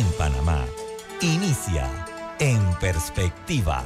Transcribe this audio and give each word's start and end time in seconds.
en 0.00 0.12
Panamá. 0.12 0.64
Inicia 1.20 1.86
En 2.38 2.62
Perspectiva, 2.80 3.84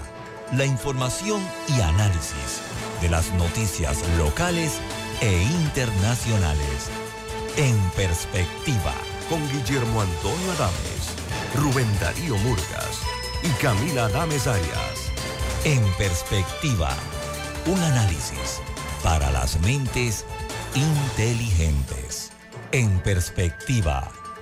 la 0.53 0.65
información 0.65 1.43
y 1.67 1.81
análisis 1.81 2.63
de 3.01 3.09
las 3.09 3.33
noticias 3.33 3.99
locales 4.17 4.79
e 5.21 5.43
internacionales. 5.43 6.89
En 7.57 7.77
Perspectiva, 7.97 8.95
con 9.29 9.41
Guillermo 9.51 10.03
Antonio 10.03 10.53
Adames, 10.53 11.03
Rubén 11.57 11.91
Darío 12.01 12.37
Murgas 12.39 13.01
y 13.43 13.49
Camila 13.61 14.05
Adames 14.05 14.47
Arias. 14.47 15.11
En 15.65 15.83
Perspectiva, 15.95 16.91
un 17.67 17.81
análisis 17.83 18.61
para 19.03 19.33
las 19.33 19.59
mentes 19.63 20.25
inteligentes. 20.75 22.31
En 22.71 23.01
Perspectiva, 23.01 24.13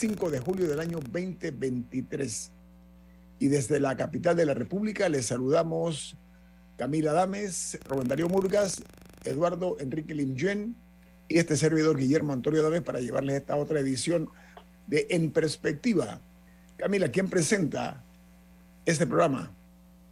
5 0.00 0.30
de 0.30 0.40
julio 0.40 0.66
del 0.66 0.80
año 0.80 0.98
2023 0.98 2.52
y 3.38 3.48
desde 3.48 3.78
la 3.80 3.98
capital 3.98 4.34
de 4.34 4.46
la 4.46 4.54
República 4.54 5.10
les 5.10 5.26
saludamos 5.26 6.16
Camila 6.78 7.12
Dames, 7.12 7.78
Rubén 7.86 8.08
Darío 8.08 8.26
Murgas, 8.30 8.82
Eduardo 9.24 9.76
Enrique 9.78 10.14
Limjen 10.14 10.74
y 11.28 11.36
este 11.36 11.54
servidor 11.54 11.98
Guillermo 11.98 12.32
Antonio 12.32 12.62
Dames 12.62 12.80
para 12.80 13.00
llevarles 13.00 13.36
esta 13.36 13.56
otra 13.56 13.78
edición 13.80 14.30
de 14.86 15.06
En 15.10 15.32
Perspectiva. 15.32 16.22
Camila, 16.78 17.10
¿quién 17.10 17.28
presenta 17.28 18.02
este 18.86 19.06
programa? 19.06 19.50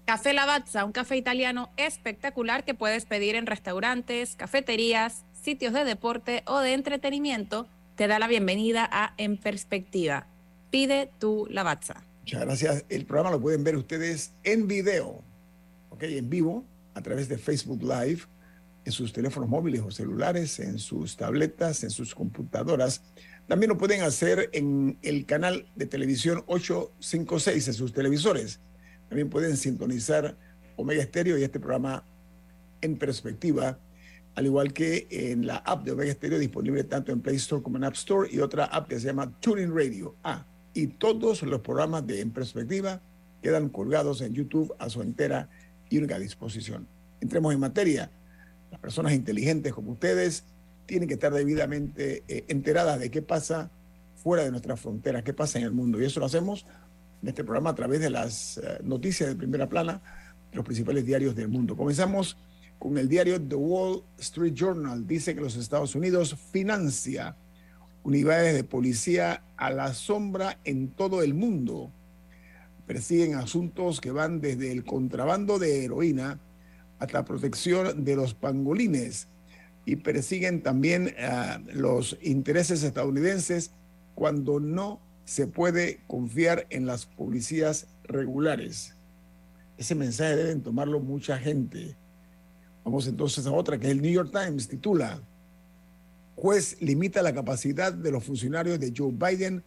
Café 0.05 0.35
Lavazza, 0.35 0.85
un 0.85 0.93
café 0.93 1.17
italiano 1.17 1.71
espectacular 1.79 2.67
que 2.67 2.75
puedes 2.75 3.07
pedir 3.07 3.37
en 3.37 3.47
restaurantes, 3.47 4.37
cafeterías, 4.37 5.25
sitios 5.33 5.73
de 5.73 5.87
deporte 5.87 6.43
o 6.47 6.59
de 6.61 6.75
entretenimiento, 6.75 7.67
te 7.99 8.07
da 8.07 8.21
la 8.21 8.29
bienvenida 8.29 8.89
a 8.91 9.13
En 9.19 9.37
Perspectiva. 9.37 10.29
Pide 10.71 11.11
tu 11.19 11.47
Lavazza. 11.51 12.05
Muchas 12.21 12.41
gracias. 12.43 12.85
El 12.89 13.05
programa 13.05 13.33
lo 13.33 13.41
pueden 13.41 13.65
ver 13.65 13.77
ustedes 13.77 14.33
en 14.45 14.69
video, 14.69 15.23
¿ok? 15.91 16.05
En 16.05 16.31
vivo, 16.31 16.65
a 16.95 17.03
través 17.03 17.29
de 17.29 17.37
Facebook 17.37 17.83
Live, 17.83 18.21
en 18.85 18.93
sus 18.93 19.13
teléfonos 19.13 19.49
móviles 19.49 19.83
o 19.83 19.91
celulares, 19.91 20.61
en 20.61 20.79
sus 20.79 21.17
tabletas, 21.17 21.83
en 21.83 21.91
sus 21.91 22.15
computadoras. 22.15 23.03
También 23.49 23.71
lo 23.71 23.77
pueden 23.77 24.03
hacer 24.03 24.49
en 24.53 24.99
el 25.03 25.27
canal 25.27 25.67
de 25.75 25.87
televisión 25.87 26.45
856 26.47 27.69
en 27.69 27.75
sus 27.75 27.93
televisores 27.93 28.61
también 29.09 29.31
pueden 29.31 29.57
sintonizar 29.57 30.37
Omega 30.77 31.03
Stereo 31.03 31.39
y 31.39 31.43
este 31.43 31.59
programa 31.59 32.05
en 32.81 32.97
perspectiva, 32.97 33.79
al 34.39 34.47
igual 34.47 34.73
que 34.73 35.09
en 35.11 35.49
la 35.49 35.57
app 35.57 35.83
de 35.83 35.91
Omega 35.91 36.13
Stereo 36.13 36.39
disponible 36.39 36.85
tanto 36.85 37.11
en 37.11 37.21
Play 37.21 37.35
Store 37.35 37.61
como 37.61 37.77
en 37.77 37.83
App 37.83 37.95
Store 37.95 38.29
y 38.33 38.39
otra 38.39 38.67
app 38.67 38.87
que 38.87 39.01
se 39.01 39.09
llama 39.09 39.33
Tuning 39.41 39.75
Radio. 39.75 40.15
Ah, 40.23 40.47
y 40.73 40.87
todos 40.87 41.43
los 41.43 41.61
programas 41.61 42.07
de 42.07 42.21
En 42.21 42.31
Perspectiva 42.31 43.01
quedan 43.43 43.69
colgados 43.69 44.21
en 44.21 44.35
YouTube 44.35 44.73
a 44.79 44.89
su 44.91 45.03
entera 45.03 45.49
y 45.91 45.99
única 45.99 46.21
disposición. 46.21 46.87
Entremos 47.21 47.53
en 47.53 47.59
materia. 47.59 48.13
Las 48.71 48.79
personas 48.79 49.13
inteligentes 49.13 49.73
como 49.73 49.91
ustedes 49.91 50.45
tienen 50.87 51.09
que 51.09 51.15
estar 51.15 51.33
debidamente 51.33 52.23
eh, 52.29 52.45
enteradas 52.47 53.01
de 53.01 53.11
qué 53.11 53.23
pasa 53.23 53.73
fuera 54.15 54.45
de 54.45 54.53
nuestras 54.53 54.79
fronteras, 54.79 55.25
qué 55.25 55.33
pasa 55.33 55.59
en 55.59 55.65
el 55.65 55.73
mundo. 55.73 56.01
Y 56.01 56.05
eso 56.05 56.21
lo 56.21 56.27
hacemos 56.27 56.65
en 57.23 57.29
este 57.29 57.43
programa 57.43 57.71
a 57.71 57.75
través 57.75 57.99
de 57.99 58.11
las 58.11 58.59
eh, 58.59 58.79
noticias 58.85 59.31
de 59.31 59.35
primera 59.35 59.69
plana 59.69 60.01
de 60.49 60.57
los 60.57 60.65
principales 60.65 61.05
diarios 61.05 61.35
del 61.35 61.49
mundo. 61.49 61.77
Comenzamos 61.77 62.37
con 62.79 62.97
el 62.99 63.09
diario 63.09 63.41
The 63.41 63.57
Wall 63.57 64.03
Street 64.19 64.55
Journal. 64.55 65.07
Dice 65.07 65.35
que 65.35 65.41
los 65.41 65.57
Estados 65.57 65.95
Unidos 65.95 66.37
financia 66.53 67.37
unidades 68.03 68.55
de 68.55 68.65
policía 68.65 69.43
a 69.57 69.71
la 69.71 69.93
sombra 69.93 70.59
en 70.65 70.89
todo 70.89 71.23
el 71.23 71.35
mundo. 71.35 71.91
Persiguen 72.87 73.35
asuntos 73.35 74.01
que 74.01 74.11
van 74.11 74.41
desde 74.41 74.73
el 74.73 74.85
contrabando 74.85 75.59
de 75.59 75.85
heroína 75.85 76.41
hasta 76.99 77.25
protección 77.25 78.05
de 78.05 78.17
los 78.17 78.35
pangolines 78.35 79.29
y 79.85 79.97
persiguen 79.97 80.63
también 80.63 81.15
eh, 81.17 81.59
los 81.73 82.19
intereses 82.23 82.83
estadounidenses 82.83 83.73
cuando 84.15 84.59
no 84.59 85.01
se 85.25 85.47
puede 85.47 86.01
confiar 86.07 86.67
en 86.71 86.87
las 86.87 87.07
policías 87.07 87.89
regulares. 88.05 88.95
Ese 89.77 89.95
mensaje 89.95 90.37
deben 90.37 90.63
tomarlo 90.63 91.01
mucha 91.01 91.39
gente. 91.39 91.97
Vamos 92.89 93.07
entonces 93.07 93.47
a 93.47 93.53
otra, 93.53 93.79
que 93.79 93.91
el 93.91 94.01
New 94.01 94.11
York 94.11 94.31
Times 94.33 94.67
titula, 94.67 95.21
juez 96.37 96.81
limita 96.81 97.21
la 97.21 97.35
capacidad 97.35 97.93
de 97.93 98.11
los 98.11 98.25
funcionarios 98.25 98.81
de 98.81 98.95
Joe 98.97 99.13
Biden 99.13 99.63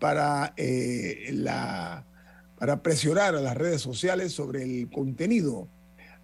para, 0.00 0.52
eh, 0.56 1.30
la, 1.32 2.04
para 2.58 2.82
presionar 2.82 3.36
a 3.36 3.40
las 3.40 3.56
redes 3.56 3.80
sociales 3.80 4.32
sobre 4.32 4.64
el 4.64 4.90
contenido. 4.90 5.68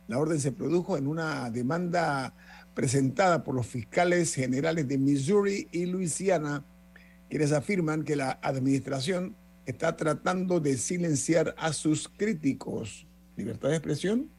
La 0.09 0.19
orden 0.19 0.41
se 0.41 0.50
produjo 0.50 0.97
en 0.97 1.06
una 1.06 1.48
demanda 1.48 2.34
presentada 2.75 3.44
por 3.44 3.54
los 3.54 3.69
fiscales 3.69 4.34
generales 4.34 4.88
de 4.88 4.98
Missouri 4.98 5.69
y 5.70 5.87
Luisiana 5.87 6.64
quienes 7.31 7.53
afirman 7.53 8.03
que 8.03 8.16
la 8.16 8.41
administración 8.43 9.37
está 9.64 9.97
tratando 9.97 10.58
de 10.58 10.76
silenciar 10.76 11.54
a 11.56 11.72
sus 11.72 12.08
críticos. 12.08 13.06
¿Libertad 13.37 13.69
de 13.69 13.76
expresión? 13.76 14.36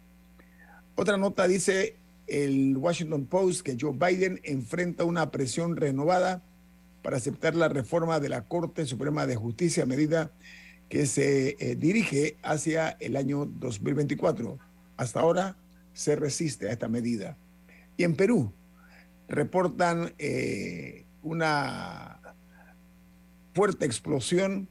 Otra 0.99 1.15
nota 1.15 1.47
dice 1.47 1.95
el 2.25 2.75
Washington 2.75 3.27
Post 3.27 3.61
que 3.61 3.77
Joe 3.79 3.93
Biden 3.93 4.41
enfrenta 4.43 5.03
una 5.03 5.29
presión 5.29 5.75
renovada 5.75 6.43
para 7.03 7.17
aceptar 7.17 7.53
la 7.55 7.69
reforma 7.69 8.19
de 8.19 8.29
la 8.29 8.45
Corte 8.47 8.83
Suprema 8.87 9.27
de 9.27 9.35
Justicia 9.35 9.85
medida 9.85 10.31
que 10.89 11.05
se 11.05 11.55
eh, 11.59 11.75
dirige 11.75 12.37
hacia 12.41 12.89
el 12.99 13.15
año 13.15 13.45
2024. 13.45 14.57
Hasta 14.97 15.19
ahora 15.19 15.55
se 15.93 16.15
resiste 16.15 16.67
a 16.67 16.71
esta 16.71 16.87
medida. 16.87 17.37
Y 17.95 18.03
en 18.03 18.15
Perú 18.15 18.51
reportan 19.27 20.15
eh, 20.17 21.05
una 21.21 22.19
fuerte 23.53 23.85
explosión 23.85 24.67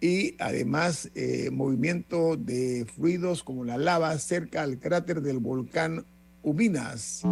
y 0.00 0.34
además 0.38 1.10
eh, 1.14 1.50
movimiento 1.50 2.36
de 2.36 2.86
fluidos 2.94 3.42
como 3.42 3.64
la 3.64 3.78
lava 3.78 4.16
cerca 4.18 4.62
al 4.62 4.78
cráter 4.78 5.22
del 5.22 5.38
volcán 5.38 6.04
Ubinas. 6.42 7.22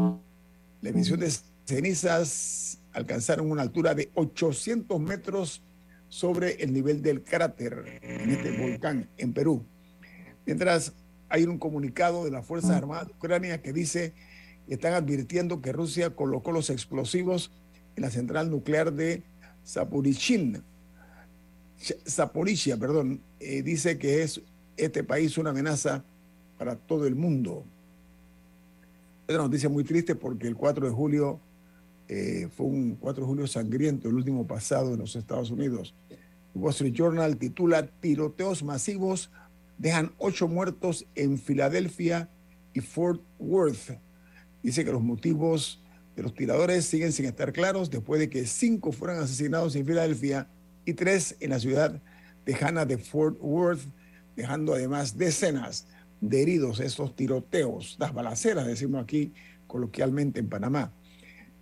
La 0.81 0.91
emisión 0.91 1.21
de 1.21 1.33
cenizas 1.65 2.79
alcanzaron 2.93 3.51
una 3.51 3.63
altura 3.63 3.95
de 3.95 4.11
800 4.15 5.01
metros 5.01 5.63
sobre 6.09 6.63
el 6.63 6.73
nivel 6.73 7.03
del 7.03 7.23
cráter 7.23 8.01
en 8.03 8.31
este 8.31 8.57
volcán 8.57 9.09
en 9.17 9.33
Perú. 9.33 9.65
Mientras 10.47 10.93
hay 11.29 11.45
un 11.45 11.59
comunicado 11.59 12.25
de 12.25 12.31
las 12.31 12.47
Fuerzas 12.47 12.71
Armadas 12.71 13.09
de 13.09 13.15
Ucrania 13.15 13.63
que 13.63 13.73
dice 13.73 14.15
que 14.67 14.75
están 14.75 14.95
advirtiendo 14.95 15.60
que 15.60 15.72
Rusia 15.72 16.10
colocó 16.10 16.53
los 16.53 16.71
explosivos 16.71 17.51
en 17.97 18.03
la 18.03 18.10
central 18.10 18.51
nuclear 18.51 18.93
de 18.93 19.22
Zaporizhzhia, 19.67 20.63
Zaporizhia, 22.09 22.76
perdón, 22.76 23.21
eh, 23.41 23.62
dice 23.62 23.98
que 23.98 24.22
es 24.22 24.41
este 24.76 25.04
país 25.04 25.36
una 25.38 25.50
amenaza 25.50 26.04
para 26.59 26.76
todo 26.76 27.06
el 27.06 27.15
mundo. 27.15 27.65
Es 29.26 29.34
una 29.34 29.44
noticia 29.44 29.68
muy 29.68 29.84
triste 29.84 30.15
porque 30.15 30.47
el 30.47 30.56
4 30.56 30.86
de 30.86 30.92
julio 30.92 31.41
eh, 32.09 32.48
fue 32.54 32.66
un 32.66 32.97
4 32.97 33.22
de 33.22 33.26
julio 33.26 33.47
sangriento, 33.47 34.09
el 34.09 34.15
último 34.15 34.47
pasado 34.47 34.94
en 34.94 35.00
los 35.00 35.16
Estados 35.16 35.50
Unidos. 35.50 35.94
El 36.54 36.60
Wall 36.60 36.71
Street 36.71 36.92
Journal 36.92 37.36
titula 37.36 37.86
Tiroteos 37.86 38.62
masivos 38.62 39.30
dejan 39.78 40.12
ocho 40.18 40.48
muertos 40.48 41.06
en 41.15 41.38
Filadelfia 41.38 42.28
y 42.72 42.80
Fort 42.80 43.22
Worth. 43.38 43.98
Dice 44.62 44.84
que 44.84 44.92
los 44.92 45.03
motivos 45.03 45.82
de 46.16 46.22
los 46.22 46.34
tiradores 46.34 46.84
siguen 46.84 47.12
sin 47.12 47.26
estar 47.26 47.53
claros 47.53 47.91
después 47.91 48.21
de 48.21 48.30
que 48.30 48.47
cinco 48.47 48.92
fueran 48.92 49.18
asesinados 49.18 49.74
en 49.76 49.84
Filadelfia 49.84 50.48
y 50.84 50.95
tres 50.95 51.36
en 51.41 51.51
la 51.51 51.60
ciudad 51.60 52.01
tejana 52.45 52.84
de 52.84 52.98
Fort 52.98 53.39
Worth, 53.41 53.83
dejando 54.36 54.75
además 54.75 55.16
decenas 55.16 55.86
de 56.21 56.42
heridos, 56.42 56.81
estos 56.81 57.15
tiroteos, 57.16 57.97
las 57.98 58.15
balaceras, 58.15 58.66
decimos 58.66 59.03
aquí 59.03 59.33
coloquialmente 59.66 60.41
en 60.41 60.48
Panamá. 60.48 60.92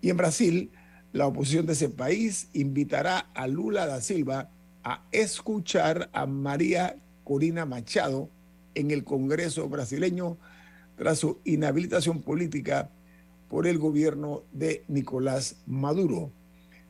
Y 0.00 0.10
en 0.10 0.16
Brasil, 0.16 0.70
la 1.12 1.26
oposición 1.26 1.66
de 1.66 1.74
ese 1.74 1.88
país 1.88 2.48
invitará 2.52 3.30
a 3.34 3.46
Lula 3.46 3.86
da 3.86 4.00
Silva 4.00 4.50
a 4.84 5.04
escuchar 5.12 6.10
a 6.12 6.26
María 6.26 6.96
Corina 7.24 7.66
Machado 7.66 8.30
en 8.74 8.90
el 8.90 9.04
Congreso 9.04 9.68
brasileño 9.68 10.38
tras 10.96 11.18
su 11.18 11.40
inhabilitación 11.44 12.22
política 12.22 12.90
por 13.48 13.66
el 13.66 13.78
gobierno 13.78 14.42
de 14.52 14.84
Nicolás 14.88 15.56
Maduro. 15.66 16.32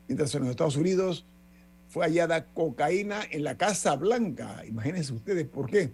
Mientras 0.07 0.33
en 0.35 0.41
los 0.41 0.51
Estados 0.51 0.77
Unidos 0.77 1.25
fue 1.93 2.05
hallada 2.07 2.45
cocaína 2.45 3.21
en 3.29 3.43
la 3.43 3.55
Casa 3.55 3.95
Blanca. 3.95 4.63
Imagínense 4.67 5.13
ustedes 5.13 5.45
por 5.47 5.69
qué. 5.69 5.91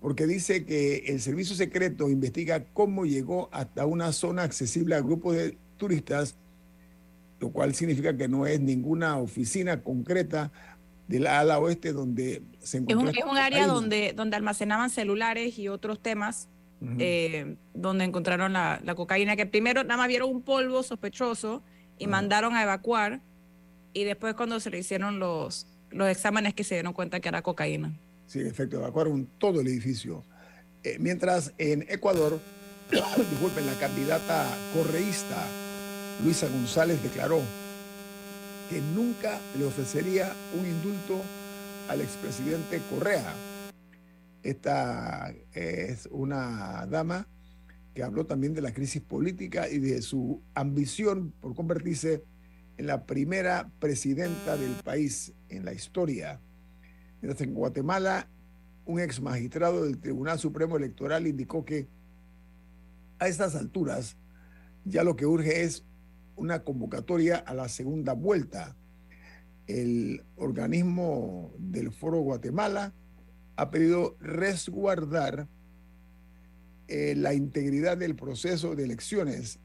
Porque 0.00 0.26
dice 0.26 0.64
que 0.64 1.04
el 1.06 1.20
servicio 1.20 1.54
secreto 1.54 2.10
investiga 2.10 2.64
cómo 2.72 3.06
llegó 3.06 3.48
hasta 3.52 3.86
una 3.86 4.10
zona 4.12 4.42
accesible 4.42 4.96
a 4.96 5.00
grupos 5.00 5.36
de 5.36 5.56
turistas, 5.76 6.34
lo 7.38 7.50
cual 7.50 7.72
significa 7.76 8.16
que 8.16 8.26
no 8.26 8.48
es 8.48 8.60
ninguna 8.60 9.16
oficina 9.16 9.80
concreta 9.80 10.50
del 11.06 11.28
ala 11.28 11.60
oeste 11.60 11.92
donde 11.92 12.42
se 12.58 12.78
encontró. 12.78 13.08
Es 13.08 13.16
un, 13.18 13.22
es 13.22 13.30
un 13.30 13.38
área 13.38 13.68
donde, 13.68 14.14
donde 14.14 14.36
almacenaban 14.36 14.90
celulares 14.90 15.56
y 15.56 15.68
otros 15.68 16.00
temas, 16.00 16.48
eh, 16.98 17.54
donde 17.74 18.04
encontraron 18.04 18.54
la, 18.54 18.80
la, 18.82 18.96
cocaína, 18.96 19.36
que 19.36 19.46
primero 19.46 19.84
nada 19.84 19.98
más 19.98 20.08
vieron 20.08 20.30
un 20.30 20.42
polvo 20.42 20.82
sospechoso 20.82 21.62
y 21.96 22.08
mandaron 22.08 22.56
a 22.56 22.64
evacuar, 22.64 23.20
y 23.92 24.04
después 24.04 24.34
cuando 24.34 24.60
se 24.60 24.70
le 24.70 24.78
hicieron 24.78 25.18
los, 25.18 25.66
los 25.90 26.08
exámenes 26.08 26.54
que 26.54 26.64
se 26.64 26.74
dieron 26.74 26.92
cuenta 26.92 27.20
que 27.20 27.28
era 27.28 27.42
cocaína. 27.42 27.98
Sí, 28.26 28.40
en 28.40 28.46
efecto, 28.46 28.76
evacuaron 28.76 29.28
todo 29.38 29.60
el 29.60 29.66
edificio. 29.68 30.24
Eh, 30.82 30.96
mientras 31.00 31.54
en 31.58 31.82
Ecuador, 31.88 32.40
disculpen, 32.90 33.66
la 33.66 33.74
candidata 33.74 34.46
correísta 34.74 35.46
Luisa 36.22 36.48
González 36.48 37.02
declaró 37.02 37.40
que 38.68 38.80
nunca 38.80 39.40
le 39.56 39.64
ofrecería 39.64 40.32
un 40.58 40.66
indulto 40.66 41.22
al 41.88 42.00
expresidente 42.00 42.80
Correa. 42.90 43.32
Esta 44.42 45.32
es 45.52 46.08
una 46.10 46.86
dama 46.86 47.26
que 47.94 48.02
habló 48.02 48.26
también 48.26 48.54
de 48.54 48.60
la 48.60 48.72
crisis 48.72 49.02
política 49.02 49.68
y 49.68 49.78
de 49.78 50.02
su 50.02 50.42
ambición 50.54 51.32
por 51.40 51.54
convertirse 51.54 52.14
en 52.14 52.22
la 52.86 53.04
primera 53.06 53.70
presidenta 53.80 54.56
del 54.56 54.72
país 54.84 55.32
en 55.48 55.64
la 55.64 55.72
historia. 55.72 56.40
Mientras 57.20 57.40
en 57.40 57.54
Guatemala, 57.54 58.28
un 58.86 59.00
ex 59.00 59.20
magistrado 59.20 59.84
del 59.84 59.98
Tribunal 59.98 60.38
Supremo 60.38 60.76
Electoral 60.76 61.26
indicó 61.26 61.64
que 61.64 61.88
a 63.18 63.28
estas 63.28 63.54
alturas 63.56 64.16
ya 64.84 65.02
lo 65.04 65.16
que 65.16 65.26
urge 65.26 65.62
es 65.62 65.84
una 66.36 66.62
convocatoria 66.62 67.36
a 67.36 67.52
la 67.54 67.68
segunda 67.68 68.12
vuelta. 68.12 68.76
El 69.66 70.24
organismo 70.36 71.52
del 71.58 71.92
Foro 71.92 72.20
Guatemala 72.20 72.94
ha 73.56 73.70
pedido 73.70 74.16
resguardar 74.20 75.48
eh, 76.86 77.14
la 77.16 77.34
integridad 77.34 77.98
del 77.98 78.14
proceso 78.14 78.74
de 78.74 78.84
elecciones 78.84 79.58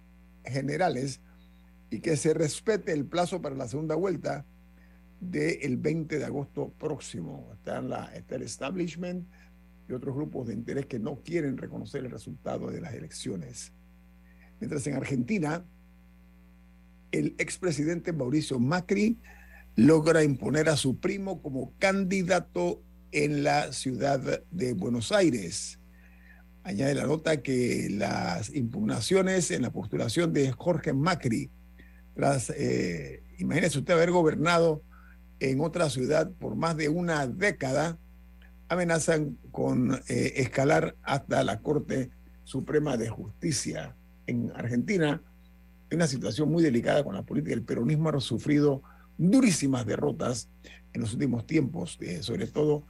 generales 0.43 1.21
y 1.93 1.99
que 1.99 2.17
se 2.17 2.33
respete 2.33 2.91
el 2.91 3.05
plazo 3.05 3.39
para 3.39 3.53
la 3.53 3.67
segunda 3.67 3.93
vuelta 3.93 4.47
del 5.19 5.77
20 5.77 6.17
de 6.17 6.25
agosto 6.25 6.73
próximo. 6.79 7.51
Está, 7.53 7.83
la, 7.83 8.05
está 8.15 8.35
el 8.35 8.41
establishment 8.41 9.27
y 9.87 9.93
otros 9.93 10.15
grupos 10.15 10.47
de 10.47 10.55
interés 10.55 10.87
que 10.87 10.97
no 10.97 11.21
quieren 11.21 11.55
reconocer 11.55 12.03
el 12.03 12.09
resultado 12.09 12.71
de 12.71 12.81
las 12.81 12.95
elecciones. 12.95 13.73
Mientras 14.59 14.87
en 14.87 14.95
Argentina, 14.95 15.63
el 17.11 17.35
expresidente 17.37 18.11
Mauricio 18.11 18.59
Macri 18.59 19.19
logra 19.75 20.23
imponer 20.23 20.69
a 20.69 20.77
su 20.77 20.99
primo 20.99 21.43
como 21.43 21.73
candidato 21.77 22.81
en 23.11 23.43
la 23.43 23.71
ciudad 23.71 24.43
de 24.49 24.73
Buenos 24.73 25.11
Aires. 25.11 25.79
Añade 26.63 26.95
la 26.95 27.05
nota 27.05 27.43
que 27.43 27.87
las 27.91 28.49
impugnaciones 28.55 29.51
en 29.51 29.61
la 29.61 29.71
postulación 29.71 30.33
de 30.33 30.51
Jorge 30.53 30.91
Macri, 30.93 31.51
tras, 32.15 32.49
eh, 32.51 33.23
imagínese 33.37 33.79
usted 33.79 33.93
haber 33.93 34.11
gobernado 34.11 34.81
en 35.39 35.59
otra 35.61 35.89
ciudad 35.89 36.31
por 36.31 36.55
más 36.55 36.77
de 36.77 36.89
una 36.89 37.27
década, 37.27 37.97
amenazan 38.69 39.37
con 39.51 39.93
eh, 40.07 40.33
escalar 40.37 40.95
hasta 41.03 41.43
la 41.43 41.59
Corte 41.59 42.11
Suprema 42.43 42.97
de 42.97 43.09
Justicia 43.09 43.95
en 44.25 44.51
Argentina 44.55 45.21
una 45.95 46.07
situación 46.07 46.51
muy 46.51 46.63
delicada 46.63 47.03
con 47.03 47.15
la 47.15 47.23
política. 47.23 47.53
El 47.53 47.63
peronismo 47.63 48.09
ha 48.09 48.19
sufrido 48.19 48.81
durísimas 49.17 49.85
derrotas 49.85 50.49
en 50.93 51.01
los 51.01 51.13
últimos 51.13 51.45
tiempos, 51.45 51.97
eh, 52.01 52.21
sobre 52.21 52.47
todo 52.47 52.83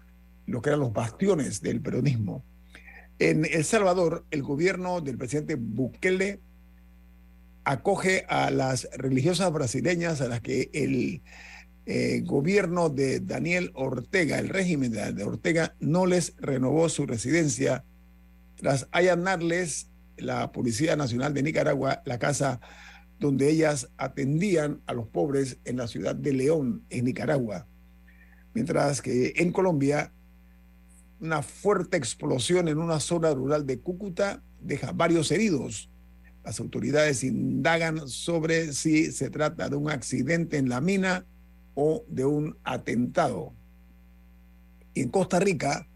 lo 0.45 0.61
que 0.61 0.69
eran 0.69 0.79
los 0.79 0.93
bastiones 0.93 1.61
del 1.61 1.81
peronismo. 1.81 2.43
En 3.19 3.45
El 3.45 3.63
Salvador, 3.63 4.25
el 4.31 4.43
gobierno 4.43 5.01
del 5.01 5.17
presidente 5.17 5.55
Bukele 5.55 6.39
acoge 7.63 8.25
a 8.27 8.51
las 8.51 8.89
religiosas 8.95 9.51
brasileñas 9.51 10.21
a 10.21 10.27
las 10.27 10.41
que 10.41 10.69
el 10.73 11.21
eh, 11.85 12.21
gobierno 12.25 12.89
de 12.89 13.19
Daniel 13.19 13.71
Ortega, 13.75 14.39
el 14.39 14.49
régimen 14.49 14.91
de 14.91 15.23
Ortega, 15.23 15.75
no 15.79 16.05
les 16.05 16.35
renovó 16.37 16.89
su 16.89 17.05
residencia 17.05 17.83
tras 18.55 18.87
allanarles 18.91 19.89
la 20.17 20.51
Policía 20.51 20.95
Nacional 20.95 21.33
de 21.33 21.43
Nicaragua 21.43 22.01
la 22.05 22.19
casa 22.19 22.59
donde 23.19 23.49
ellas 23.49 23.89
atendían 23.97 24.81
a 24.85 24.93
los 24.93 25.07
pobres 25.07 25.57
en 25.65 25.77
la 25.77 25.87
ciudad 25.87 26.15
de 26.15 26.33
León, 26.33 26.83
en 26.89 27.05
Nicaragua. 27.05 27.67
Mientras 28.53 29.01
que 29.01 29.33
en 29.37 29.51
Colombia, 29.51 30.11
una 31.19 31.41
fuerte 31.41 31.95
explosión 31.95 32.67
en 32.67 32.77
una 32.77 32.99
zona 32.99 33.33
rural 33.33 33.65
de 33.65 33.79
Cúcuta 33.79 34.43
deja 34.59 34.91
varios 34.91 35.31
heridos. 35.31 35.89
Las 36.43 36.59
autoridades 36.59 37.23
indagan 37.23 38.07
sobre 38.07 38.73
si 38.73 39.11
se 39.11 39.29
trata 39.29 39.69
de 39.69 39.75
un 39.75 39.89
accidente 39.89 40.57
en 40.57 40.69
la 40.69 40.81
mina 40.81 41.25
o 41.75 42.03
de 42.07 42.25
un 42.25 42.57
atentado. 42.63 43.53
en 44.95 45.09
Costa 45.09 45.39
Rica 45.39 45.87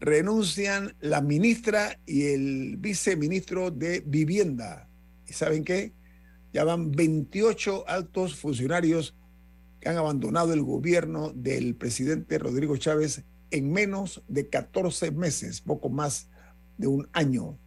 renuncian 0.00 0.94
la 1.00 1.20
ministra 1.20 1.98
y 2.06 2.26
el 2.26 2.76
viceministro 2.76 3.72
de 3.72 4.00
Vivienda. 4.06 4.88
¿Y 5.26 5.32
saben 5.32 5.64
qué? 5.64 5.92
Ya 6.52 6.64
van 6.64 6.92
28 6.92 7.88
altos 7.88 8.36
funcionarios 8.36 9.16
que 9.80 9.88
han 9.88 9.96
abandonado 9.96 10.52
el 10.52 10.62
gobierno 10.62 11.32
del 11.34 11.74
presidente 11.74 12.38
Rodrigo 12.38 12.76
Chávez 12.76 13.24
en 13.50 13.72
menos 13.72 14.22
de 14.28 14.48
14 14.48 15.10
meses, 15.10 15.60
poco 15.60 15.88
más 15.88 16.28
de 16.76 16.86
un 16.86 17.08
año. 17.12 17.58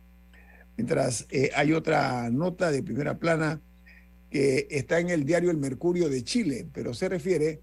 Mientras 0.81 1.27
eh, 1.29 1.51
hay 1.55 1.73
otra 1.73 2.31
nota 2.31 2.71
de 2.71 2.81
primera 2.81 3.19
plana 3.19 3.61
que 4.31 4.65
está 4.71 4.99
en 4.99 5.11
el 5.11 5.25
diario 5.25 5.51
El 5.51 5.57
Mercurio 5.57 6.09
de 6.09 6.23
Chile, 6.23 6.67
pero 6.73 6.95
se 6.95 7.07
refiere 7.07 7.61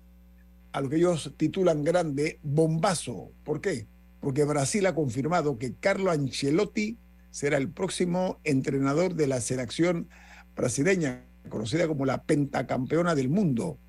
a 0.71 0.81
lo 0.81 0.89
que 0.89 0.99
ellos 0.99 1.35
titulan 1.37 1.83
grande 1.83 2.39
bombazo. 2.45 3.33
¿Por 3.43 3.61
qué? 3.61 3.89
Porque 4.21 4.45
Brasil 4.45 4.87
ha 4.87 4.95
confirmado 4.95 5.59
que 5.59 5.75
Carlo 5.75 6.13
Ancelotti 6.13 6.97
será 7.33 7.57
el 7.57 7.71
próximo 7.71 8.39
entrenador 8.45 9.17
de 9.17 9.27
la 9.27 9.41
selección 9.41 10.09
brasileña, 10.55 11.25
conocida 11.49 11.89
como 11.89 12.07
la 12.07 12.23
pentacampeona 12.23 13.17
del 13.17 13.31
mundo. 13.31 13.81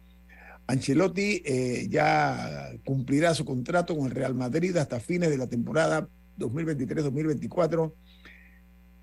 Ancelotti 0.66 1.44
eh, 1.46 1.86
ya 1.88 2.72
cumplirá 2.84 3.36
su 3.36 3.46
contrato 3.46 3.96
con 3.96 4.08
el 4.08 4.12
Real 4.12 4.34
Madrid 4.34 4.76
hasta 4.78 5.00
fines 5.00 5.30
de 5.30 5.38
la 5.38 5.46
temporada 5.46 6.10
2023-2024, 6.40 7.94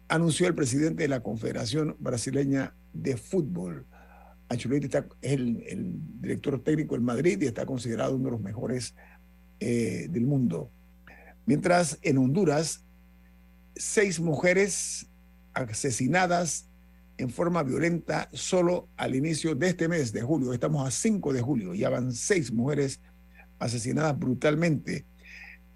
anunció 0.09 0.47
el 0.47 0.55
presidente 0.55 1.03
de 1.03 1.09
la 1.09 1.23
Confederación 1.23 1.97
Brasileña 1.99 2.75
de 2.93 3.17
Fútbol. 3.17 3.87
Ancelotti 4.49 4.87
es 4.87 5.33
el, 5.33 5.99
director 6.21 6.63
técnico 6.63 6.95
del 6.95 7.03
Madrid 7.03 7.41
y 7.43 7.47
está 7.47 7.67
considerado 7.67 8.15
uno 8.15 8.27
de 8.27 8.31
los 8.33 8.41
mejores 8.41 8.95
eh, 9.59 10.07
del 10.11 10.27
mundo. 10.27 10.71
Mientras 11.47 11.99
en 12.03 12.19
Honduras, 12.19 12.85
seis 13.75 14.21
mujeres 14.21 15.07
asesinadas 15.53 16.69
en 17.19 17.31
forma 17.31 17.63
violenta 17.63 18.29
solo 18.33 18.89
al 18.97 19.15
inicio 19.15 19.55
de 19.55 19.69
este 19.69 19.89
mes 19.89 20.13
de 20.13 20.23
julio. 20.23 20.53
Estamos 20.53 20.87
a 20.87 20.91
5 20.91 21.33
de 21.33 21.41
julio, 21.41 21.75
ya 21.75 21.89
van 21.89 22.13
seis 22.13 22.53
mujeres 22.53 23.01
asesinadas 23.59 24.19
brutalmente 24.19 25.07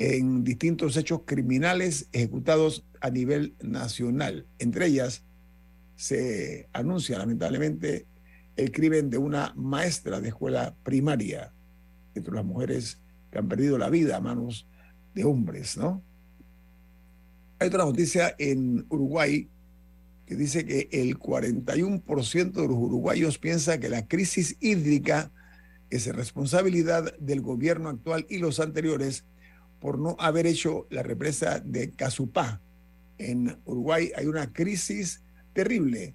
en 0.01 0.45
distintos 0.45 0.97
hechos 0.97 1.21
criminales 1.27 2.09
ejecutados 2.13 2.87
a 3.03 3.11
nivel 3.11 3.55
nacional. 3.61 4.47
Entre 4.59 4.87
ellas 4.87 5.25
se 5.95 6.71
anuncia 6.73 7.19
lamentablemente 7.19 8.07
el 8.57 8.73
crimen 8.73 9.11
de 9.11 9.19
una 9.19 9.53
maestra 9.57 10.19
de 10.23 10.29
escuela 10.29 10.75
primaria, 10.83 11.53
entre 12.15 12.33
las 12.33 12.47
mujeres 12.47 12.99
que 13.31 13.41
han 13.41 13.49
perdido 13.49 13.77
la 13.77 13.91
vida 13.91 14.17
a 14.17 14.21
manos 14.21 14.67
de 15.15 15.25
hombres, 15.25 15.77
¿no? 15.77 16.03
Hay 17.59 17.69
otra 17.69 17.85
noticia 17.85 18.35
en 18.39 18.87
Uruguay 18.89 19.51
que 20.25 20.35
dice 20.35 20.65
que 20.65 20.89
el 20.93 21.19
41% 21.19 22.53
de 22.53 22.69
los 22.69 22.77
uruguayos 22.77 23.37
piensa 23.37 23.79
que 23.79 23.91
la 23.91 24.09
crisis 24.09 24.57
hídrica 24.61 25.31
es 25.91 26.07
responsabilidad 26.07 27.19
del 27.19 27.43
gobierno 27.43 27.91
actual 27.91 28.25
y 28.31 28.39
los 28.39 28.61
anteriores 28.61 29.27
por 29.81 29.99
no 29.99 30.15
haber 30.19 30.47
hecho 30.47 30.87
la 30.91 31.03
represa 31.03 31.61
de 31.61 31.91
Casupá. 31.91 32.61
En 33.19 33.59
Uruguay 33.65 34.13
hay 34.15 34.27
una 34.27 34.53
crisis 34.53 35.23
terrible 35.53 36.15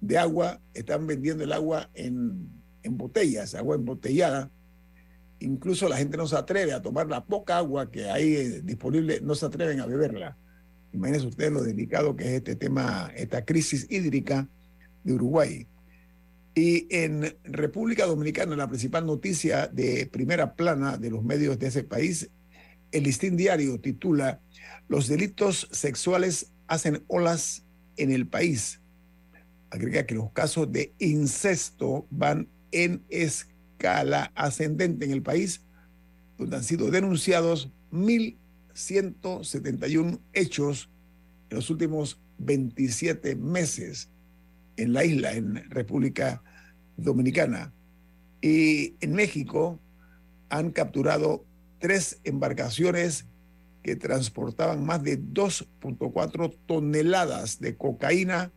de 0.00 0.18
agua, 0.18 0.60
están 0.74 1.06
vendiendo 1.06 1.42
el 1.42 1.52
agua 1.52 1.90
en, 1.94 2.48
en 2.82 2.96
botellas, 2.96 3.54
agua 3.54 3.76
embotellada. 3.76 4.50
Incluso 5.40 5.88
la 5.88 5.96
gente 5.96 6.16
no 6.16 6.26
se 6.26 6.36
atreve 6.36 6.72
a 6.72 6.82
tomar 6.82 7.08
la 7.08 7.24
poca 7.24 7.58
agua 7.58 7.90
que 7.90 8.08
hay 8.08 8.34
eh, 8.36 8.62
disponible, 8.62 9.20
no 9.20 9.34
se 9.34 9.46
atreven 9.46 9.80
a 9.80 9.86
beberla. 9.86 10.36
Imagínense 10.92 11.26
ustedes 11.26 11.52
lo 11.52 11.62
delicado 11.62 12.16
que 12.16 12.24
es 12.24 12.32
este 12.32 12.56
tema, 12.56 13.10
esta 13.16 13.44
crisis 13.44 13.86
hídrica 13.90 14.48
de 15.04 15.12
Uruguay. 15.12 15.66
Y 16.54 16.86
en 16.88 17.36
República 17.44 18.06
Dominicana, 18.06 18.56
la 18.56 18.68
principal 18.68 19.04
noticia 19.04 19.66
de 19.66 20.08
primera 20.10 20.54
plana 20.54 20.96
de 20.96 21.10
los 21.10 21.22
medios 21.22 21.58
de 21.58 21.66
ese 21.66 21.84
país, 21.84 22.30
el 22.92 23.04
listín 23.04 23.36
diario 23.36 23.80
titula 23.80 24.40
Los 24.88 25.08
delitos 25.08 25.68
sexuales 25.70 26.52
hacen 26.66 27.04
olas 27.08 27.64
en 27.96 28.12
el 28.12 28.26
país. 28.26 28.80
Agrega 29.70 30.06
que 30.06 30.14
los 30.14 30.30
casos 30.32 30.70
de 30.72 30.94
incesto 30.98 32.06
van 32.10 32.48
en 32.70 33.04
escala 33.08 34.32
ascendente 34.34 35.04
en 35.04 35.10
el 35.12 35.22
país, 35.22 35.60
donde 36.38 36.56
han 36.56 36.64
sido 36.64 36.90
denunciados 36.90 37.70
1.171 37.92 40.20
hechos 40.32 40.88
en 41.50 41.56
los 41.56 41.68
últimos 41.70 42.18
27 42.38 43.36
meses 43.36 44.10
en 44.76 44.92
la 44.92 45.04
isla, 45.04 45.32
en 45.32 45.70
República 45.70 46.42
Dominicana. 46.96 47.72
Y 48.40 48.94
en 49.00 49.14
México 49.14 49.80
han 50.48 50.70
capturado 50.70 51.44
tres 51.78 52.20
embarcaciones 52.24 53.26
que 53.82 53.96
transportaban 53.96 54.84
más 54.84 55.02
de 55.02 55.20
2.4 55.20 56.56
toneladas 56.66 57.60
de 57.60 57.76
cocaína 57.76 58.50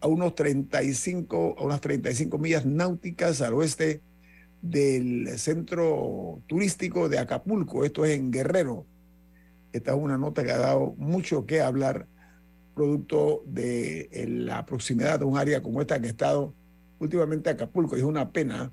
a 0.00 0.06
unos 0.06 0.34
35, 0.34 1.56
a 1.58 1.62
unas 1.62 1.80
35 1.80 2.38
millas 2.38 2.64
náuticas 2.64 3.42
al 3.42 3.54
oeste 3.54 4.00
del 4.62 5.38
centro 5.38 6.42
turístico 6.46 7.08
de 7.08 7.18
Acapulco, 7.18 7.84
esto 7.84 8.04
es 8.04 8.18
en 8.18 8.30
Guerrero. 8.30 8.86
Esta 9.72 9.92
es 9.92 9.98
una 9.98 10.18
nota 10.18 10.42
que 10.42 10.50
ha 10.52 10.58
dado 10.58 10.94
mucho 10.96 11.46
que 11.46 11.60
hablar 11.60 12.06
producto 12.74 13.42
de 13.46 14.08
la 14.28 14.64
proximidad 14.64 15.18
de 15.18 15.24
un 15.24 15.38
área 15.38 15.62
como 15.62 15.80
esta 15.80 16.00
que 16.00 16.06
ha 16.06 16.10
estado 16.10 16.54
últimamente 16.98 17.50
Acapulco. 17.50 17.96
Es 17.96 18.02
una 18.02 18.30
pena, 18.30 18.72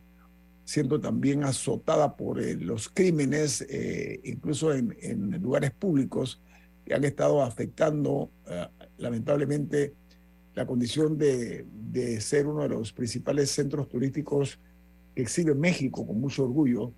siendo 0.68 1.00
también 1.00 1.46
azotada 1.46 2.18
por 2.18 2.42
eh, 2.42 2.56
los 2.56 2.90
crímenes, 2.90 3.66
eh, 3.70 4.20
incluso 4.26 4.74
en, 4.74 5.32
lugares 5.42 5.72
públicos, 5.72 6.42
que 6.86 6.94
han 6.94 7.06
estado 7.06 7.42
afectando 7.42 8.30
eh, 8.50 8.68
lamentablemente 8.98 9.94
la 10.56 10.68
condición 10.68 11.18
de, 11.18 11.66
de, 11.72 12.20
ser 12.20 12.48
uno 12.48 12.64
de 12.64 12.70
los 12.70 12.92
principales 12.92 13.50
centros 13.50 13.88
turísticos 13.88 14.60
que 15.16 15.22
exhibe 15.22 15.56
México 15.56 16.06
con 16.06 16.20
mucho 16.20 16.44
orgullo 16.44 16.92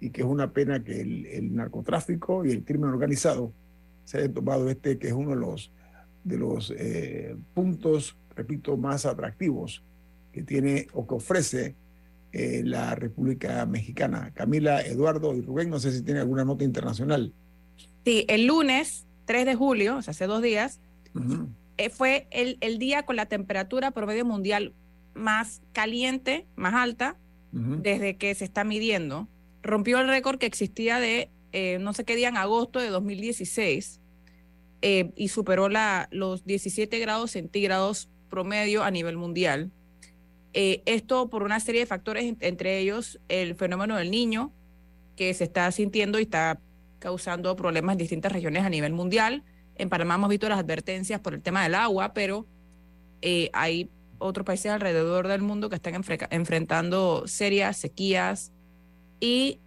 y 0.00 0.10
que 0.10 0.22
es 0.22 0.26
una 0.26 0.52
pena 0.52 0.82
que 0.82 1.00
el, 1.00 1.26
el 1.26 1.54
narcotráfico 1.54 2.44
y 2.44 2.50
el 2.50 2.64
crimen 2.64 2.90
organizado 2.90 3.52
se 4.04 4.18
hayan 4.18 4.34
tomado 4.34 4.68
este, 4.68 4.98
que 4.98 5.06
es 5.06 5.12
uno 5.12 5.30
de 5.30 5.36
los 5.36 5.70
de 6.24 6.38
los 6.38 6.72
eh, 6.76 7.36
puntos, 7.52 8.16
repito, 8.34 8.76
más 8.76 9.06
atractivos 9.06 9.84
que 10.32 10.42
tiene 10.42 10.88
o 10.94 11.06
que 11.06 11.14
ofrece 11.14 11.76
eh, 12.34 12.62
la 12.64 12.94
República 12.94 13.64
Mexicana. 13.66 14.32
Camila, 14.34 14.82
Eduardo 14.82 15.34
y 15.34 15.40
Rubén, 15.40 15.70
no 15.70 15.78
sé 15.78 15.92
si 15.92 16.02
tiene 16.02 16.20
alguna 16.20 16.44
nota 16.44 16.64
internacional. 16.64 17.32
Sí, 18.04 18.24
el 18.28 18.46
lunes 18.46 19.06
3 19.26 19.46
de 19.46 19.54
julio, 19.54 19.96
o 19.96 20.02
sea, 20.02 20.10
hace 20.10 20.26
dos 20.26 20.42
días, 20.42 20.80
eh, 21.78 21.90
fue 21.90 22.26
el, 22.30 22.58
el, 22.60 22.78
día 22.78 23.04
con 23.04 23.16
la 23.16 23.26
temperatura 23.26 23.92
promedio 23.92 24.24
mundial 24.24 24.72
más 25.14 25.62
caliente, 25.72 26.46
más 26.56 26.74
alta, 26.74 27.16
desde 27.52 28.16
que 28.16 28.34
se 28.34 28.44
está 28.44 28.64
midiendo. 28.64 29.28
Rompió 29.62 30.00
el 30.00 30.08
récord 30.08 30.38
que 30.38 30.46
existía 30.46 30.98
de 30.98 31.30
no 31.78 31.92
sé 31.92 32.04
qué 32.04 32.16
día 32.16 32.28
en 32.28 32.36
agosto 32.36 32.80
de 32.80 32.88
2016 32.88 34.00
eh, 34.86 35.12
y 35.16 35.28
superó 35.28 35.70
la, 35.70 36.08
los 36.10 36.44
17 36.44 36.98
grados 36.98 37.30
centígrados 37.30 38.10
promedio 38.28 38.82
a 38.82 38.90
nivel 38.90 39.16
mundial. 39.16 39.70
Eh, 40.54 40.82
esto 40.86 41.28
por 41.28 41.42
una 41.42 41.58
serie 41.60 41.80
de 41.80 41.86
factores, 41.86 42.36
entre 42.40 42.78
ellos 42.78 43.20
el 43.28 43.56
fenómeno 43.56 43.96
del 43.96 44.10
niño, 44.10 44.52
que 45.16 45.34
se 45.34 45.44
está 45.44 45.70
sintiendo 45.72 46.18
y 46.18 46.22
está 46.22 46.60
causando 47.00 47.54
problemas 47.56 47.94
en 47.94 47.98
distintas 47.98 48.32
regiones 48.32 48.62
a 48.62 48.70
nivel 48.70 48.92
mundial. 48.92 49.44
En 49.74 49.88
Panamá 49.88 50.14
hemos 50.14 50.30
visto 50.30 50.48
las 50.48 50.60
advertencias 50.60 51.20
por 51.20 51.34
el 51.34 51.42
tema 51.42 51.64
del 51.64 51.74
agua, 51.74 52.14
pero 52.14 52.46
eh, 53.20 53.50
hay 53.52 53.90
otros 54.18 54.46
países 54.46 54.70
alrededor 54.70 55.26
del 55.26 55.42
mundo 55.42 55.68
que 55.68 55.74
están 55.74 56.02
enfrentando 56.30 57.26
serias 57.26 57.76
sequías 57.76 58.52
y 59.18 59.60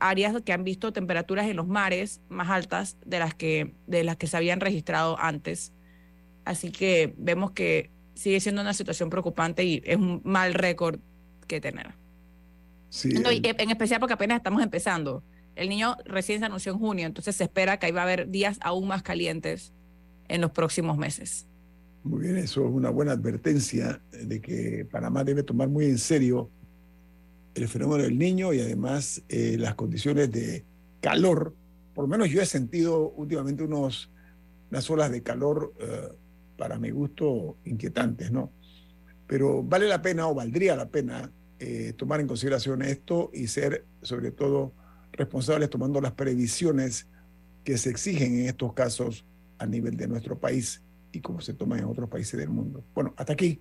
áreas 0.00 0.42
que 0.42 0.52
han 0.52 0.64
visto 0.64 0.92
temperaturas 0.92 1.46
en 1.46 1.56
los 1.56 1.68
mares 1.68 2.20
más 2.28 2.50
altas 2.50 2.96
de 3.04 3.18
las 3.18 3.34
que, 3.34 3.74
de 3.86 4.04
las 4.04 4.16
que 4.16 4.26
se 4.26 4.36
habían 4.36 4.60
registrado 4.60 5.18
antes. 5.18 5.72
Así 6.44 6.72
que 6.72 7.14
vemos 7.16 7.52
que 7.52 7.90
sigue 8.14 8.40
siendo 8.40 8.62
una 8.62 8.74
situación 8.74 9.10
preocupante 9.10 9.64
y 9.64 9.82
es 9.84 9.96
un 9.96 10.20
mal 10.24 10.54
récord 10.54 11.00
que 11.46 11.60
tener. 11.60 11.94
Sí, 12.88 13.10
en 13.14 13.70
especial 13.70 14.00
porque 14.00 14.14
apenas 14.14 14.36
estamos 14.36 14.62
empezando. 14.62 15.22
El 15.54 15.68
niño 15.68 15.96
recién 16.04 16.40
se 16.40 16.46
anunció 16.46 16.72
en 16.72 16.78
junio, 16.78 17.06
entonces 17.06 17.36
se 17.36 17.44
espera 17.44 17.78
que 17.78 17.86
ahí 17.86 17.92
va 17.92 18.00
a 18.00 18.04
haber 18.04 18.30
días 18.30 18.58
aún 18.62 18.88
más 18.88 19.02
calientes 19.02 19.72
en 20.28 20.40
los 20.40 20.50
próximos 20.50 20.96
meses. 20.96 21.46
Muy 22.04 22.22
bien, 22.22 22.36
eso 22.36 22.66
es 22.66 22.72
una 22.72 22.90
buena 22.90 23.12
advertencia 23.12 24.02
de 24.10 24.40
que 24.40 24.86
Panamá 24.90 25.24
debe 25.24 25.42
tomar 25.42 25.68
muy 25.68 25.86
en 25.86 25.98
serio 25.98 26.50
el 27.54 27.68
fenómeno 27.68 28.02
del 28.02 28.18
niño 28.18 28.52
y 28.52 28.60
además 28.60 29.22
eh, 29.28 29.56
las 29.58 29.74
condiciones 29.74 30.30
de 30.32 30.64
calor. 31.00 31.54
Por 31.94 32.04
lo 32.04 32.08
menos 32.08 32.30
yo 32.30 32.40
he 32.40 32.46
sentido 32.46 33.10
últimamente 33.10 33.62
unos, 33.62 34.10
unas 34.70 34.90
olas 34.90 35.10
de 35.10 35.22
calor 35.22 35.74
eh, 35.78 36.08
para 36.56 36.78
mi 36.78 36.90
gusto 36.90 37.56
inquietantes, 37.64 38.30
¿no? 38.30 38.52
Pero 39.26 39.62
vale 39.62 39.88
la 39.88 40.02
pena 40.02 40.28
o 40.28 40.34
valdría 40.34 40.76
la 40.76 40.88
pena 40.88 41.30
eh, 41.58 41.94
tomar 41.96 42.20
en 42.20 42.26
consideración 42.26 42.82
esto 42.82 43.30
y 43.32 43.46
ser 43.46 43.86
sobre 44.02 44.30
todo 44.30 44.72
responsables 45.12 45.70
tomando 45.70 46.00
las 46.00 46.12
previsiones 46.12 47.06
que 47.64 47.78
se 47.78 47.90
exigen 47.90 48.38
en 48.38 48.46
estos 48.46 48.72
casos 48.72 49.24
a 49.58 49.66
nivel 49.66 49.96
de 49.96 50.08
nuestro 50.08 50.38
país 50.38 50.82
y 51.12 51.20
como 51.20 51.40
se 51.40 51.54
toman 51.54 51.80
en 51.80 51.84
otros 51.84 52.08
países 52.08 52.38
del 52.38 52.48
mundo. 52.48 52.84
Bueno, 52.94 53.14
hasta 53.16 53.34
aquí 53.34 53.60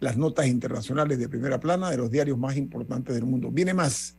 las 0.00 0.16
notas 0.16 0.46
internacionales 0.46 1.18
de 1.18 1.28
primera 1.28 1.60
plana 1.60 1.90
de 1.90 1.96
los 1.96 2.10
diarios 2.10 2.38
más 2.38 2.56
importantes 2.56 3.14
del 3.14 3.24
mundo. 3.24 3.50
Viene 3.50 3.74
más. 3.74 4.16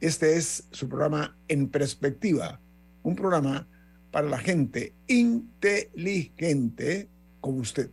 Este 0.00 0.36
es 0.36 0.66
su 0.70 0.88
programa 0.88 1.36
En 1.48 1.68
Perspectiva, 1.68 2.60
un 3.02 3.16
programa 3.16 3.68
para 4.10 4.28
la 4.28 4.38
gente 4.38 4.94
inteligente 5.06 7.08
como 7.42 7.58
usted. 7.58 7.90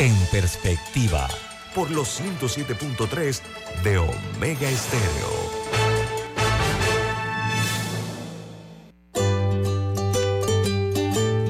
En 0.00 0.16
Perspectiva, 0.32 1.28
por 1.76 1.92
los 1.92 2.20
107.3 2.20 3.40
de 3.84 3.98
Omega 3.98 4.68
Estéreo. 4.68 5.62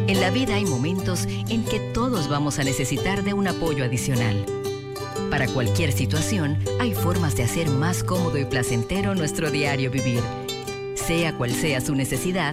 En 0.07 0.21
la 0.21 0.31
vida 0.31 0.57
hay 0.57 0.67
momentos 0.67 1.25
en 1.25 1.65
que 1.65 1.81
todos 1.95 2.29
vamos 2.29 2.59
a 2.59 2.65
necesitar 2.65 3.23
de 3.23 3.33
un 3.33 3.49
apoyo 3.49 3.85
adicional. 3.85 4.45
Para 5.31 5.47
cualquier 5.47 5.93
situación, 5.93 6.59
hay 6.79 6.93
formas 6.95 7.37
de 7.37 7.45
hacer 7.45 7.71
más 7.71 8.05
cómodo 8.05 8.37
y 8.37 8.45
placentero 8.45 9.15
nuestro 9.15 9.51
diario 9.51 9.91
vivir. 9.91 10.21
Sea 10.95 11.37
cual 11.39 11.53
sea 11.53 11.81
su 11.81 11.95
necesidad, 11.95 12.53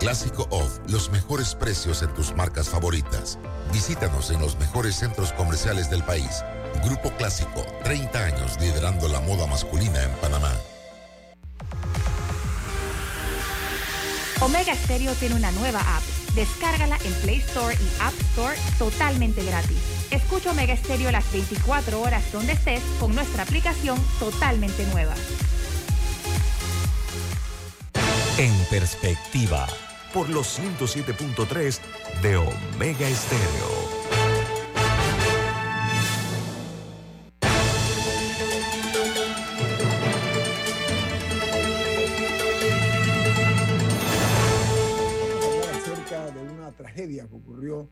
Clásico 0.00 0.48
Off, 0.50 0.78
los 0.88 1.10
mejores 1.10 1.54
precios 1.54 2.02
en 2.02 2.08
tus 2.14 2.34
marcas 2.34 2.70
favoritas. 2.70 3.38
Visítanos 3.70 4.30
en 4.30 4.40
los 4.40 4.58
mejores 4.58 4.94
centros 4.96 5.30
comerciales 5.34 5.90
del 5.90 6.02
país. 6.02 6.42
Grupo 6.82 7.10
Clásico, 7.18 7.66
30 7.84 8.18
años 8.18 8.58
liderando 8.58 9.08
la 9.08 9.20
moda 9.20 9.46
masculina 9.46 10.02
en 10.02 10.10
Panamá. 10.12 10.52
Omega 14.40 14.74
Stereo 14.74 15.12
tiene 15.16 15.34
una 15.34 15.50
nueva 15.52 15.80
app. 15.80 16.02
Descárgala 16.34 16.96
en 17.04 17.12
Play 17.20 17.40
Store 17.40 17.74
y 17.74 18.02
App 18.02 18.14
Store 18.30 18.56
totalmente 18.78 19.44
gratis. 19.44 19.76
Escucha 20.10 20.52
Omega 20.52 20.74
Stereo 20.78 21.10
las 21.10 21.30
24 21.30 22.00
horas 22.00 22.24
donde 22.32 22.54
estés 22.54 22.82
con 22.98 23.14
nuestra 23.14 23.42
aplicación 23.42 24.02
totalmente 24.18 24.86
nueva. 24.86 25.14
En 28.38 28.54
perspectiva, 28.70 29.68
por 30.12 30.28
los 30.28 30.58
107.3 30.58 31.78
de 32.22 32.36
Omega 32.36 33.08
Estéreo. 33.08 33.90
acerca 45.72 46.30
de 46.30 46.40
una 46.40 46.72
tragedia 46.72 47.28
que 47.28 47.34
ocurrió 47.34 47.88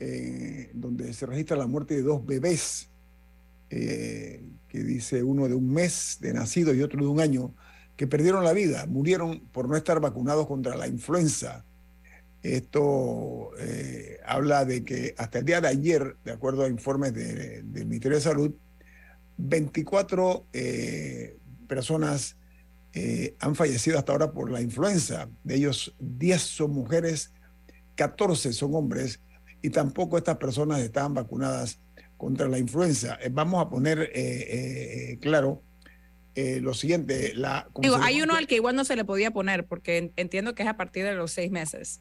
eh, 0.00 0.70
donde 0.74 1.12
se 1.12 1.26
registra 1.26 1.56
la 1.56 1.66
muerte 1.66 1.94
de 1.94 2.02
dos 2.02 2.24
bebés, 2.24 2.88
eh, 3.70 4.42
que 4.68 4.82
dice 4.82 5.22
uno 5.22 5.48
de 5.48 5.54
un 5.54 5.72
mes 5.72 6.18
de 6.20 6.32
nacido 6.32 6.74
y 6.74 6.82
otro 6.82 7.00
de 7.00 7.06
un 7.06 7.20
año, 7.20 7.54
perdieron 8.06 8.44
la 8.44 8.52
vida, 8.52 8.86
murieron 8.86 9.40
por 9.52 9.68
no 9.68 9.76
estar 9.76 10.00
vacunados 10.00 10.46
contra 10.46 10.76
la 10.76 10.86
influenza. 10.86 11.64
Esto 12.42 13.50
eh, 13.58 14.18
habla 14.26 14.64
de 14.64 14.84
que 14.84 15.14
hasta 15.16 15.38
el 15.38 15.44
día 15.44 15.60
de 15.60 15.68
ayer, 15.68 16.16
de 16.24 16.32
acuerdo 16.32 16.64
a 16.64 16.68
informes 16.68 17.14
de- 17.14 17.62
del 17.62 17.86
Ministerio 17.86 18.18
de 18.18 18.22
Salud, 18.24 18.52
24 19.38 20.46
eh, 20.52 21.36
personas 21.68 22.36
eh, 22.94 23.34
han 23.38 23.54
fallecido 23.54 23.98
hasta 23.98 24.12
ahora 24.12 24.32
por 24.32 24.50
la 24.50 24.60
influenza. 24.60 25.28
De 25.44 25.54
ellos, 25.54 25.94
10 26.00 26.42
son 26.42 26.72
mujeres, 26.72 27.32
14 27.94 28.52
son 28.52 28.74
hombres 28.74 29.20
y 29.62 29.70
tampoco 29.70 30.18
estas 30.18 30.36
personas 30.38 30.80
estaban 30.80 31.14
vacunadas 31.14 31.78
contra 32.16 32.48
la 32.48 32.58
influenza. 32.58 33.18
Vamos 33.30 33.64
a 33.64 33.68
poner 33.70 34.10
claro 35.20 35.62
eh, 36.34 36.60
lo 36.60 36.74
siguiente. 36.74 37.32
La, 37.34 37.68
Digo, 37.80 37.96
hay 37.96 38.22
uno 38.22 38.34
al 38.34 38.46
que 38.46 38.56
igual 38.56 38.74
no 38.76 38.84
se 38.84 38.96
le 38.96 39.04
podía 39.04 39.30
poner 39.30 39.66
porque 39.66 39.98
en- 39.98 40.12
entiendo 40.16 40.54
que 40.54 40.62
es 40.62 40.68
a 40.68 40.76
partir 40.76 41.04
de 41.04 41.14
los 41.14 41.30
seis 41.32 41.50
meses. 41.50 42.00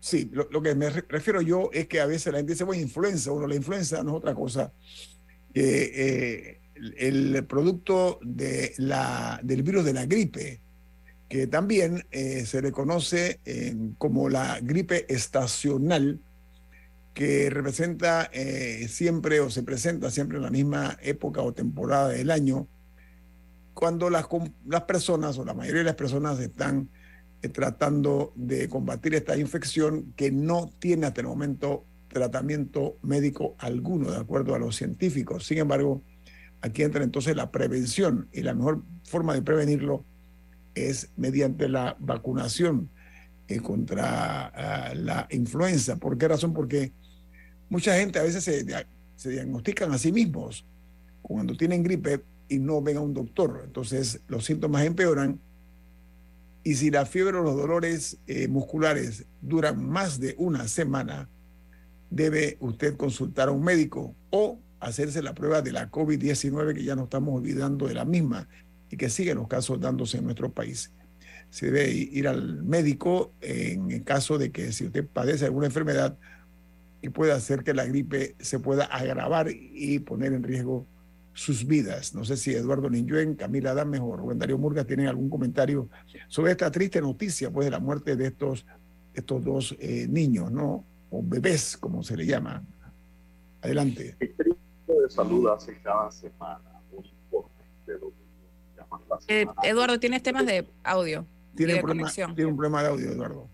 Sí, 0.00 0.28
lo, 0.32 0.48
lo 0.50 0.62
que 0.62 0.74
me 0.74 0.90
re- 0.90 1.04
refiero 1.08 1.40
yo 1.40 1.70
es 1.72 1.88
que 1.88 2.00
a 2.00 2.06
veces 2.06 2.32
la 2.32 2.38
gente 2.38 2.52
dice, 2.52 2.64
bueno, 2.64 2.82
influenza, 2.82 3.30
bueno, 3.30 3.46
la 3.48 3.56
influenza 3.56 4.02
no 4.02 4.10
es 4.12 4.16
otra 4.18 4.34
cosa 4.34 4.72
que 5.54 5.90
eh, 5.94 6.60
el, 6.98 7.34
el 7.36 7.44
producto 7.46 8.20
de 8.22 8.74
la, 8.78 9.40
del 9.42 9.62
virus 9.62 9.84
de 9.84 9.92
la 9.94 10.06
gripe, 10.06 10.60
que 11.28 11.46
también 11.46 12.06
eh, 12.10 12.46
se 12.46 12.62
le 12.62 12.70
conoce 12.72 13.40
eh, 13.44 13.74
como 13.98 14.28
la 14.28 14.60
gripe 14.62 15.12
estacional, 15.12 16.20
que 17.14 17.50
representa 17.50 18.30
eh, 18.32 18.86
siempre 18.88 19.40
o 19.40 19.50
se 19.50 19.64
presenta 19.64 20.10
siempre 20.10 20.36
en 20.36 20.44
la 20.44 20.50
misma 20.50 20.96
época 21.02 21.42
o 21.42 21.52
temporada 21.52 22.10
del 22.10 22.30
año, 22.30 22.68
cuando 23.78 24.10
las, 24.10 24.26
las 24.66 24.82
personas 24.82 25.38
o 25.38 25.44
la 25.44 25.54
mayoría 25.54 25.82
de 25.82 25.84
las 25.84 25.94
personas 25.94 26.40
están 26.40 26.88
eh, 27.42 27.48
tratando 27.48 28.32
de 28.34 28.68
combatir 28.68 29.14
esta 29.14 29.38
infección 29.38 30.12
que 30.16 30.32
no 30.32 30.68
tiene 30.80 31.06
hasta 31.06 31.20
el 31.20 31.28
momento 31.28 31.84
tratamiento 32.08 32.98
médico 33.02 33.54
alguno, 33.58 34.10
de 34.10 34.16
acuerdo 34.16 34.56
a 34.56 34.58
los 34.58 34.74
científicos. 34.74 35.46
Sin 35.46 35.58
embargo, 35.58 36.02
aquí 36.60 36.82
entra 36.82 37.04
entonces 37.04 37.36
la 37.36 37.52
prevención 37.52 38.28
y 38.32 38.42
la 38.42 38.52
mejor 38.52 38.82
forma 39.04 39.32
de 39.32 39.42
prevenirlo 39.42 40.04
es 40.74 41.10
mediante 41.16 41.68
la 41.68 41.96
vacunación 42.00 42.90
eh, 43.46 43.60
contra 43.60 44.46
ah, 44.46 44.94
la 44.96 45.28
influenza. 45.30 45.94
¿Por 45.98 46.18
qué 46.18 46.26
razón? 46.26 46.52
Porque 46.52 46.90
mucha 47.68 47.96
gente 47.96 48.18
a 48.18 48.24
veces 48.24 48.42
se, 48.42 48.66
se 49.14 49.30
diagnostican 49.30 49.92
a 49.92 49.98
sí 49.98 50.10
mismos 50.10 50.66
cuando 51.22 51.56
tienen 51.56 51.84
gripe 51.84 52.24
y 52.48 52.58
no 52.58 52.82
ven 52.82 52.96
a 52.96 53.00
un 53.00 53.14
doctor. 53.14 53.62
Entonces 53.64 54.20
los 54.28 54.44
síntomas 54.44 54.84
empeoran 54.84 55.40
y 56.68 56.74
si 56.74 56.90
la 56.90 57.06
fiebre 57.06 57.38
o 57.38 57.42
los 57.42 57.56
dolores 57.56 58.18
eh, 58.26 58.48
musculares 58.48 59.24
duran 59.40 59.82
más 59.82 60.20
de 60.20 60.34
una 60.38 60.68
semana, 60.68 61.28
debe 62.10 62.56
usted 62.60 62.96
consultar 62.96 63.48
a 63.48 63.52
un 63.52 63.62
médico 63.62 64.14
o 64.30 64.58
hacerse 64.80 65.22
la 65.22 65.34
prueba 65.34 65.62
de 65.62 65.72
la 65.72 65.90
COVID-19, 65.90 66.74
que 66.74 66.84
ya 66.84 66.96
no 66.96 67.04
estamos 67.04 67.34
olvidando 67.34 67.86
de 67.86 67.94
la 67.94 68.04
misma 68.04 68.48
y 68.90 68.96
que 68.96 69.08
siguen 69.08 69.38
los 69.38 69.48
casos 69.48 69.80
dándose 69.80 70.18
en 70.18 70.24
nuestro 70.24 70.52
país. 70.52 70.92
Se 71.50 71.70
debe 71.70 71.90
ir 71.90 72.28
al 72.28 72.62
médico 72.62 73.32
en 73.40 73.90
el 73.90 74.04
caso 74.04 74.36
de 74.36 74.52
que 74.52 74.72
si 74.72 74.84
usted 74.86 75.06
padece 75.06 75.46
alguna 75.46 75.66
enfermedad 75.66 76.18
y 77.00 77.08
puede 77.08 77.32
hacer 77.32 77.64
que 77.64 77.74
la 77.74 77.86
gripe 77.86 78.34
se 78.40 78.58
pueda 78.58 78.84
agravar 78.84 79.48
y 79.50 80.00
poner 80.00 80.32
en 80.32 80.42
riesgo 80.42 80.86
sus 81.38 81.64
vidas. 81.64 82.14
No 82.16 82.24
sé 82.24 82.36
si 82.36 82.52
Eduardo 82.52 82.90
Ninyuen, 82.90 83.36
Camila 83.36 83.72
Dames 83.72 84.00
o 84.02 84.16
Rubén 84.16 84.40
Darío 84.40 84.58
Murga 84.58 84.84
tienen 84.84 85.06
algún 85.06 85.30
comentario 85.30 85.88
sobre 86.26 86.50
esta 86.50 86.68
triste 86.68 87.00
noticia, 87.00 87.48
pues, 87.50 87.66
de 87.66 87.70
la 87.70 87.78
muerte 87.78 88.16
de 88.16 88.26
estos, 88.26 88.66
estos 89.14 89.44
dos 89.44 89.76
eh, 89.78 90.08
niños, 90.08 90.50
¿no? 90.50 90.84
O 91.10 91.22
bebés, 91.22 91.76
como 91.76 92.02
se 92.02 92.16
le 92.16 92.26
llama. 92.26 92.64
Adelante. 93.62 94.16
El 94.18 94.34
de 94.86 95.10
Salud 95.10 95.48
hace 95.48 95.78
cada 95.80 96.10
semana 96.10 96.82
un 96.90 97.04
informe 97.04 97.62
de 97.86 97.92
lo 97.94 98.08
que 98.10 98.76
llaman 98.76 99.00
la 99.08 99.18
Eh. 99.28 99.46
Eduardo, 99.62 100.00
tienes 100.00 100.22
temas 100.24 100.44
de 100.44 100.66
audio. 100.82 101.24
Tiene 101.54 101.74
un, 101.74 101.80
problema, 101.80 102.02
conexión. 102.02 102.34
tiene 102.34 102.50
un 102.50 102.56
problema 102.56 102.82
de 102.82 102.88
audio, 102.88 103.10
Eduardo. 103.12 103.48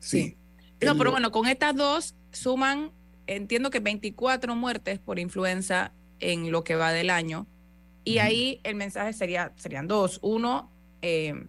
Sí. 0.00 0.36
No, 0.84 0.92
pero 0.94 1.04
lo- 1.04 1.10
bueno, 1.12 1.30
con 1.30 1.46
estas 1.46 1.76
dos 1.76 2.16
suman, 2.32 2.90
entiendo 3.28 3.70
que 3.70 3.78
24 3.78 4.56
muertes 4.56 4.98
por 4.98 5.20
influenza 5.20 5.92
en 6.20 6.50
lo 6.50 6.64
que 6.64 6.76
va 6.76 6.92
del 6.92 7.10
año. 7.10 7.46
Y 8.04 8.18
ahí 8.18 8.60
el 8.64 8.74
mensaje 8.74 9.12
sería, 9.12 9.52
serían 9.56 9.86
dos. 9.86 10.18
Uno, 10.22 10.72
eh, 11.02 11.46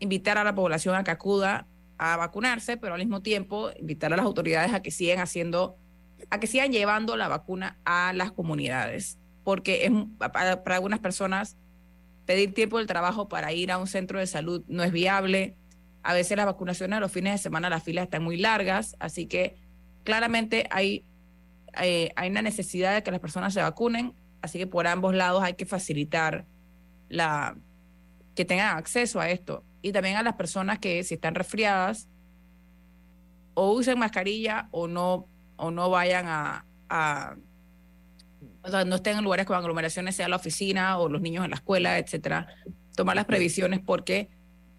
invitar 0.00 0.38
a 0.38 0.44
la 0.44 0.54
población 0.54 0.94
a 0.94 1.04
que 1.04 1.10
acuda 1.10 1.66
a 1.98 2.16
vacunarse, 2.16 2.76
pero 2.76 2.94
al 2.94 3.00
mismo 3.00 3.20
tiempo 3.22 3.70
invitar 3.78 4.12
a 4.12 4.16
las 4.16 4.24
autoridades 4.24 4.72
a 4.72 4.80
que 4.80 4.90
sigan 4.90 5.18
haciendo, 5.18 5.76
a 6.30 6.40
que 6.40 6.46
sigan 6.46 6.72
llevando 6.72 7.16
la 7.16 7.28
vacuna 7.28 7.78
a 7.84 8.12
las 8.14 8.32
comunidades. 8.32 9.18
Porque 9.44 9.84
es, 9.84 9.92
para, 10.18 10.62
para 10.62 10.76
algunas 10.76 11.00
personas 11.00 11.56
pedir 12.28 12.52
tiempo 12.52 12.78
del 12.78 12.86
trabajo 12.86 13.28
para 13.28 13.52
ir 13.52 13.72
a 13.72 13.78
un 13.78 13.86
centro 13.86 14.18
de 14.18 14.26
salud 14.26 14.62
no 14.68 14.84
es 14.84 14.92
viable. 14.92 15.56
A 16.02 16.14
veces 16.14 16.36
las 16.36 16.46
vacunaciones 16.46 16.98
a 16.98 17.00
los 17.00 17.10
fines 17.10 17.32
de 17.32 17.38
semana 17.38 17.70
las 17.70 17.82
filas 17.82 18.04
están 18.04 18.22
muy 18.22 18.36
largas, 18.36 18.96
así 19.00 19.26
que 19.26 19.56
claramente 20.04 20.66
hay, 20.70 21.04
eh, 21.82 22.10
hay 22.16 22.30
una 22.30 22.42
necesidad 22.42 22.94
de 22.94 23.02
que 23.02 23.10
las 23.10 23.20
personas 23.20 23.54
se 23.54 23.60
vacunen, 23.62 24.14
así 24.42 24.58
que 24.58 24.66
por 24.66 24.86
ambos 24.86 25.14
lados 25.14 25.42
hay 25.42 25.54
que 25.54 25.66
facilitar 25.66 26.46
la 27.08 27.56
que 28.34 28.44
tengan 28.44 28.76
acceso 28.76 29.20
a 29.20 29.30
esto. 29.30 29.64
Y 29.82 29.92
también 29.92 30.16
a 30.16 30.22
las 30.22 30.34
personas 30.34 30.78
que 30.78 31.02
si 31.04 31.14
están 31.14 31.34
resfriadas 31.34 32.08
o 33.54 33.72
usen 33.72 33.98
mascarilla 33.98 34.68
o 34.70 34.86
no, 34.88 35.26
o 35.56 35.70
no 35.70 35.90
vayan 35.90 36.26
a, 36.26 36.64
a- 36.88 37.36
o 38.62 38.70
sea, 38.70 38.84
no 38.84 38.96
estén 38.96 39.18
en 39.18 39.24
lugares 39.24 39.46
con 39.46 39.56
aglomeraciones, 39.56 40.14
sea 40.16 40.28
la 40.28 40.36
oficina 40.36 40.98
o 40.98 41.08
los 41.08 41.20
niños 41.20 41.44
en 41.44 41.50
la 41.50 41.56
escuela, 41.56 41.98
etcétera. 41.98 42.46
Tomar 42.94 43.16
las 43.16 43.24
previsiones 43.24 43.80
porque 43.80 44.28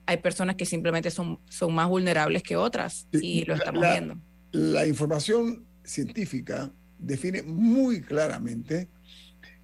hay 0.05 0.17
personas 0.17 0.55
que 0.55 0.65
simplemente 0.65 1.11
son, 1.11 1.39
son 1.49 1.73
más 1.73 1.87
vulnerables 1.87 2.43
que 2.43 2.55
otras 2.55 3.07
y 3.11 3.45
lo 3.45 3.55
estamos 3.55 3.81
la- 3.81 3.91
viendo. 3.91 4.17
La 4.51 4.85
información 4.87 5.65
científica 5.83 6.71
define 6.99 7.41
muy 7.43 8.01
claramente 8.01 8.89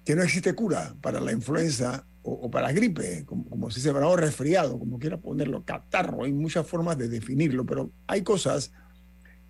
que 0.04 0.16
no 0.16 0.22
existe 0.22 0.54
cura 0.54 0.94
para 1.00 1.20
la 1.20 1.32
influenza 1.32 2.06
o, 2.22 2.32
o 2.32 2.50
para 2.50 2.72
gripe, 2.72 3.24
como, 3.24 3.48
como 3.48 3.70
si 3.70 3.80
se 3.80 3.92
llama, 3.92 4.06
o 4.06 4.16
resfriado, 4.16 4.78
como 4.78 4.98
quiera 4.98 5.18
ponerlo, 5.18 5.64
catarro. 5.64 6.24
Hay 6.24 6.32
muchas 6.32 6.66
formas 6.66 6.98
de 6.98 7.08
definirlo, 7.08 7.64
pero 7.64 7.90
hay 8.06 8.22
cosas 8.22 8.72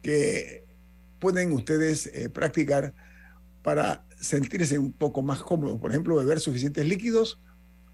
que 0.03 0.67
pueden 1.19 1.53
ustedes 1.53 2.07
eh, 2.07 2.29
practicar 2.29 2.95
para 3.63 4.05
sentirse 4.21 4.79
un 4.79 4.93
poco 4.93 5.23
más 5.23 5.43
cómodo. 5.43 5.79
Por 5.79 5.91
ejemplo, 5.91 6.17
beber 6.17 6.41
suficientes 6.41 6.87
líquidos 6.87 7.41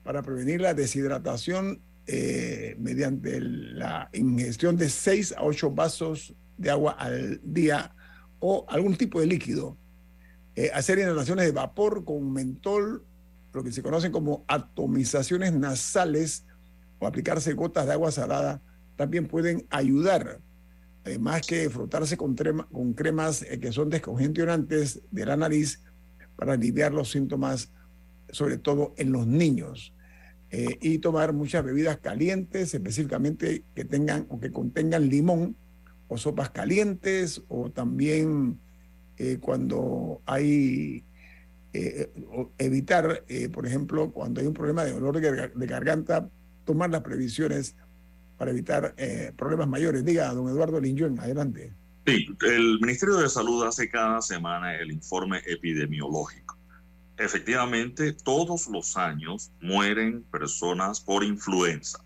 para 0.03 0.23
prevenir 0.23 0.61
la 0.61 0.75
deshidratación 0.75 1.81
eh, 2.07 2.77
mediante 2.79 3.41
la 3.41 4.11
ingestión 4.13 4.77
de 4.77 4.89
6 4.89 5.35
a 5.37 5.45
8 5.45 5.71
vasos 5.71 6.35
de 6.59 6.71
agua 6.71 6.93
al 6.93 7.41
día 7.43 7.95
o 8.39 8.67
algún 8.69 8.97
tipo 8.97 9.21
de 9.21 9.27
líquido. 9.27 9.79
Eh, 10.55 10.71
hacer 10.75 10.99
inhalaciones 10.99 11.47
de 11.47 11.53
vapor 11.53 12.05
con 12.05 12.33
mentol, 12.33 13.05
lo 13.53 13.63
que 13.63 13.73
se 13.73 13.83
conocen 13.83 14.13
como 14.13 14.45
atomizaciones 14.49 15.53
nasales 15.53 16.45
o 16.99 17.07
aplicarse 17.07 17.53
gotas 17.55 17.87
de 17.87 17.93
agua 17.93 18.11
salada, 18.13 18.61
también 18.97 19.27
pueden 19.27 19.67
ayudar. 19.71 20.41
más 21.19 21.43
que 21.43 21.69
frotarse 21.69 22.17
con, 22.17 22.37
con 22.37 22.93
cremas 22.93 23.43
eh, 23.43 23.59
que 23.59 23.73
son 23.73 23.91
descongestionantes 23.91 25.01
de 25.11 25.27
la 25.27 25.37
nariz 25.37 25.83
para 26.37 26.53
aliviar 26.53 26.93
los 26.93 27.11
síntomas, 27.11 27.71
sobre 28.31 28.59
todo 28.59 28.95
en 28.97 29.13
los 29.13 29.27
niños. 29.27 29.93
Eh, 30.55 30.79
y 30.83 30.99
tomar 30.99 31.33
muchas 31.33 31.65
bebidas 31.65 31.97
calientes, 31.97 32.75
específicamente 32.75 33.65
que 33.75 33.87
tengan 33.87 34.27
o 34.29 34.39
que 34.39 34.53
contengan 34.53 35.09
limón 35.09 35.57
o 36.09 36.19
sopas 36.19 36.51
calientes 36.51 37.43
o 37.49 37.71
también 37.71 38.61
eh, 39.23 39.39
cuando 39.41 40.21
hay 40.27 41.05
eh, 41.73 42.11
evitar, 42.59 43.25
por 43.53 43.67
ejemplo, 43.67 44.11
cuando 44.11 44.41
hay 44.41 44.47
un 44.47 44.55
problema 44.55 44.85
de 44.85 44.93
dolor 44.93 45.21
de, 45.21 45.67
garganta, 45.67 46.29
tomar 46.65 46.91
las 46.91 47.03
previsiones 47.03 47.75
para 48.37 48.51
evitar 48.51 48.95
problemas 49.37 49.69
mayores. 49.69 50.05
Diga, 50.05 50.33
don 50.35 50.49
Eduardo 50.49 50.81
Linjón, 50.81 51.19
adelante. 51.21 51.73
Sí, 52.07 52.27
el 52.43 52.81
Ministerio 52.81 53.17
de 53.17 53.29
Salud 53.29 53.65
hace 53.65 53.89
cada 53.89 54.21
semana 54.21 54.77
el 54.77 54.91
informe 54.91 55.41
epidemiológico 55.47 56.59
efectivamente 57.25 58.13
todos 58.13 58.67
los 58.69 58.97
años 58.97 59.53
mueren 59.61 60.23
personas 60.25 61.01
por 61.01 61.25
influenza. 61.25 62.05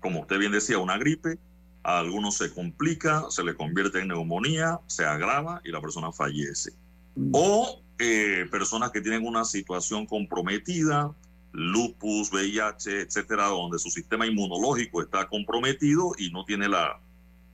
Como 0.00 0.20
usted 0.20 0.38
bien 0.38 0.52
decía, 0.52 0.78
una 0.78 0.98
gripe, 0.98 1.38
a 1.82 1.98
algunos 1.98 2.36
se 2.36 2.52
complica, 2.52 3.24
se 3.30 3.42
le 3.42 3.54
convierte 3.54 4.00
en 4.00 4.08
neumonía, 4.08 4.80
se 4.86 5.04
agrava 5.04 5.60
y 5.64 5.70
la 5.70 5.80
persona 5.80 6.12
fallece. 6.12 6.72
Mm. 7.16 7.30
O 7.34 7.82
eh, 7.98 8.46
personas 8.50 8.90
que 8.90 9.00
tienen 9.00 9.26
una 9.26 9.44
situación 9.44 10.06
comprometida, 10.06 11.12
lupus, 11.52 12.32
VIH, 12.32 13.02
etcétera, 13.02 13.46
donde 13.46 13.78
su 13.78 13.90
sistema 13.90 14.26
inmunológico 14.26 15.02
está 15.02 15.28
comprometido 15.28 16.12
y 16.18 16.30
no 16.30 16.44
tiene 16.44 16.68
la 16.68 17.00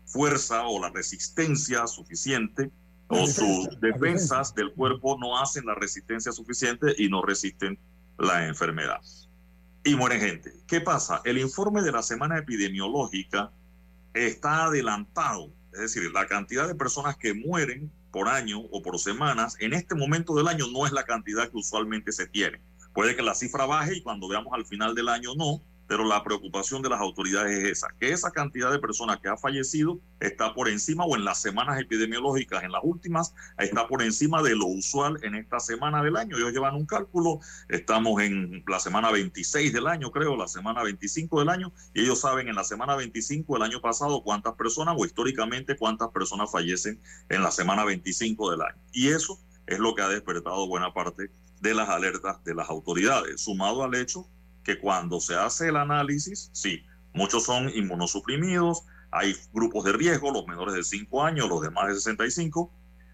fuerza 0.07 0.67
o 0.67 0.81
la 0.81 0.91
resistencia 0.91 1.87
suficiente 1.87 2.71
o 3.09 3.27
sus 3.27 3.81
defensas 3.81 4.55
del 4.55 4.73
cuerpo 4.73 5.19
no 5.19 5.39
hacen 5.39 5.65
la 5.67 5.75
resistencia 5.75 6.31
suficiente 6.31 6.95
y 6.99 7.09
no 7.09 7.23
resisten 7.23 7.79
la 8.19 8.47
enfermedad. 8.47 9.01
Y 9.85 9.95
muere 9.95 10.21
gente. 10.21 10.53
¿Qué 10.67 10.81
pasa? 10.81 11.23
El 11.25 11.39
informe 11.39 11.83
de 11.83 11.93
la 11.93 12.03
semana 12.03 12.39
epidemiológica 12.39 13.51
está 14.27 14.65
adelantado, 14.65 15.53
es 15.73 15.81
decir, 15.81 16.11
la 16.13 16.27
cantidad 16.27 16.67
de 16.67 16.75
personas 16.75 17.17
que 17.17 17.35
mueren 17.35 17.93
por 18.11 18.29
año 18.29 18.61
o 18.61 18.83
por 18.83 18.99
semanas 18.99 19.57
en 19.61 19.75
este 19.75 19.95
momento 19.95 20.35
del 20.35 20.49
año 20.49 20.67
no 20.73 20.87
es 20.87 20.93
la 20.93 21.05
cantidad 21.05 21.49
que 21.51 21.57
usualmente 21.57 22.13
se 22.13 22.27
tiene. 22.27 22.61
Puede 22.95 23.15
que 23.15 23.23
la 23.23 23.35
cifra 23.35 23.67
baje 23.67 23.97
y 23.97 24.03
cuando 24.03 24.29
veamos 24.29 24.53
al 24.53 24.67
final 24.67 24.95
del 24.95 25.09
año 25.09 25.35
no, 25.37 25.63
pero 25.89 26.05
la 26.05 26.23
preocupación 26.23 26.83
de 26.83 26.91
las 26.91 27.01
autoridades 27.01 27.59
es 27.59 27.79
esa, 27.79 27.89
que 27.99 28.13
esa 28.13 28.31
cantidad 28.31 28.71
de 28.71 28.79
personas 28.79 29.19
que 29.21 29.29
ha 29.29 29.37
fallecido 29.37 29.99
está 30.21 30.55
por 30.55 30.69
encima 30.69 31.05
o 31.05 31.17
en 31.17 31.25
las 31.25 31.41
semanas 31.41 31.81
epidemiológicas, 31.81 32.63
en 32.63 32.73
las 32.73 32.83
últimas, 32.85 33.35
está 33.59 33.89
por 33.89 34.03
encima 34.03 34.43
de 34.43 34.55
lo 34.55 34.67
usual 34.67 35.19
en 35.23 35.35
esta 35.35 35.59
semana 35.59 36.03
del 36.03 36.17
año. 36.17 36.37
Ellos 36.37 36.53
llevan 36.53 36.75
un 36.75 36.85
cálculo, 36.85 37.41
estamos 37.69 38.21
en 38.23 38.63
la 38.69 38.79
semana 38.79 39.11
26 39.11 39.73
del 39.73 39.87
año, 39.87 40.13
creo, 40.13 40.37
la 40.37 40.47
semana 40.47 40.83
25 40.83 41.41
del 41.41 41.49
año, 41.49 41.73
y 41.95 42.03
ellos 42.03 42.21
saben 42.21 42.49
en 42.49 42.55
la 42.55 42.65
semana 42.65 42.95
25 42.95 43.55
del 43.55 43.63
año 43.63 43.81
pasado 43.81 44.23
cuántas 44.23 44.55
personas 44.55 44.95
o 44.99 45.07
históricamente 45.07 45.77
cuántas 45.77 46.11
personas 46.11 46.53
fallecen 46.53 47.01
en 47.31 47.43
la 47.43 47.51
semana 47.51 47.85
25 47.85 48.51
del 48.51 48.61
año. 48.61 48.79
Y 48.93 49.09
eso 49.09 49.41
es 49.67 49.79
lo 49.79 49.95
que 49.95 50.03
ha 50.03 50.09
despertado 50.09 50.69
buena 50.69 50.93
parte 50.93 51.31
de 51.61 51.75
las 51.75 51.89
alertas 51.89 52.45
de 52.45 52.55
las 52.55 52.69
autoridades, 52.69 53.41
sumado 53.41 53.83
al 53.83 53.95
hecho 53.95 54.29
que 54.69 54.79
cuando 54.79 55.19
se 55.19 55.35
hace 55.35 55.69
el 55.69 55.77
análisis, 55.77 56.51
sí, 56.53 56.85
muchos 57.15 57.45
son 57.45 57.71
inmunosuprimidos, 57.71 58.85
hay 59.11 59.35
grupos 59.51 59.85
de 59.85 59.95
riesgo, 59.95 60.31
los 60.31 60.47
menores 60.47 60.75
de 60.75 60.85
5 60.85 61.25
años, 61.25 61.49
los 61.49 61.63
de 61.63 61.71
más 61.71 61.89
de 61.89 61.95
65, 61.95 62.71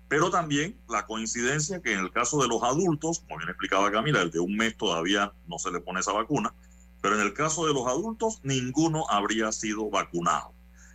pero 0.08 0.30
también 0.30 0.76
la 0.88 1.06
coincidencia 1.06 1.80
que 1.80 1.92
en 1.92 2.00
el 2.00 2.10
caso 2.10 2.42
de 2.42 2.48
los 2.48 2.64
adultos, 2.64 3.20
como 3.20 3.38
bien 3.38 3.50
explicaba 3.50 3.92
Camila, 3.92 4.20
el 4.20 4.32
de 4.32 4.40
un 4.40 4.56
mes 4.56 4.76
todavía 4.76 5.32
no 5.46 5.60
se 5.60 5.70
le 5.70 5.78
pone 5.78 6.00
esa 6.00 6.10
vacuna, 6.10 6.52
pero 7.00 7.14
en 7.14 7.20
el 7.20 7.34
caso 7.34 7.68
de 7.68 7.72
los 7.72 7.86
adultos 7.86 8.40
ninguno 8.42 9.04
habría 9.08 9.52
sido 9.52 9.88
vacunado. 9.90 10.52